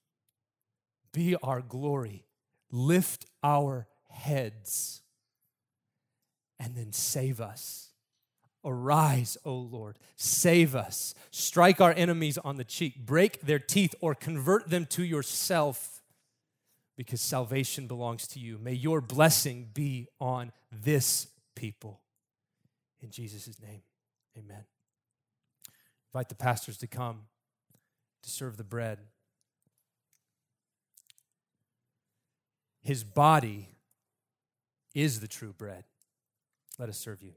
be 1.12 1.36
our 1.42 1.62
glory, 1.62 2.26
lift 2.70 3.26
our 3.42 3.86
heads 4.10 5.02
and 6.60 6.74
then 6.74 6.92
save 6.92 7.40
us. 7.40 7.87
Arise, 8.64 9.38
O 9.44 9.54
Lord, 9.54 9.98
save 10.16 10.74
us. 10.74 11.14
Strike 11.30 11.80
our 11.80 11.92
enemies 11.92 12.38
on 12.38 12.56
the 12.56 12.64
cheek, 12.64 13.06
break 13.06 13.40
their 13.40 13.58
teeth, 13.58 13.94
or 14.00 14.14
convert 14.14 14.68
them 14.68 14.84
to 14.86 15.04
yourself, 15.04 16.02
because 16.96 17.20
salvation 17.20 17.86
belongs 17.86 18.26
to 18.26 18.40
you. 18.40 18.58
May 18.58 18.72
your 18.72 19.00
blessing 19.00 19.68
be 19.72 20.08
on 20.20 20.52
this 20.72 21.28
people. 21.54 22.00
In 23.00 23.10
Jesus' 23.10 23.60
name, 23.62 23.82
amen. 24.36 24.64
Invite 26.12 26.28
the 26.28 26.34
pastors 26.34 26.76
to 26.78 26.86
come 26.88 27.22
to 28.22 28.30
serve 28.30 28.56
the 28.56 28.64
bread. 28.64 28.98
His 32.82 33.04
body 33.04 33.68
is 34.94 35.20
the 35.20 35.28
true 35.28 35.52
bread. 35.52 35.84
Let 36.78 36.88
us 36.88 36.98
serve 36.98 37.22
you. 37.22 37.34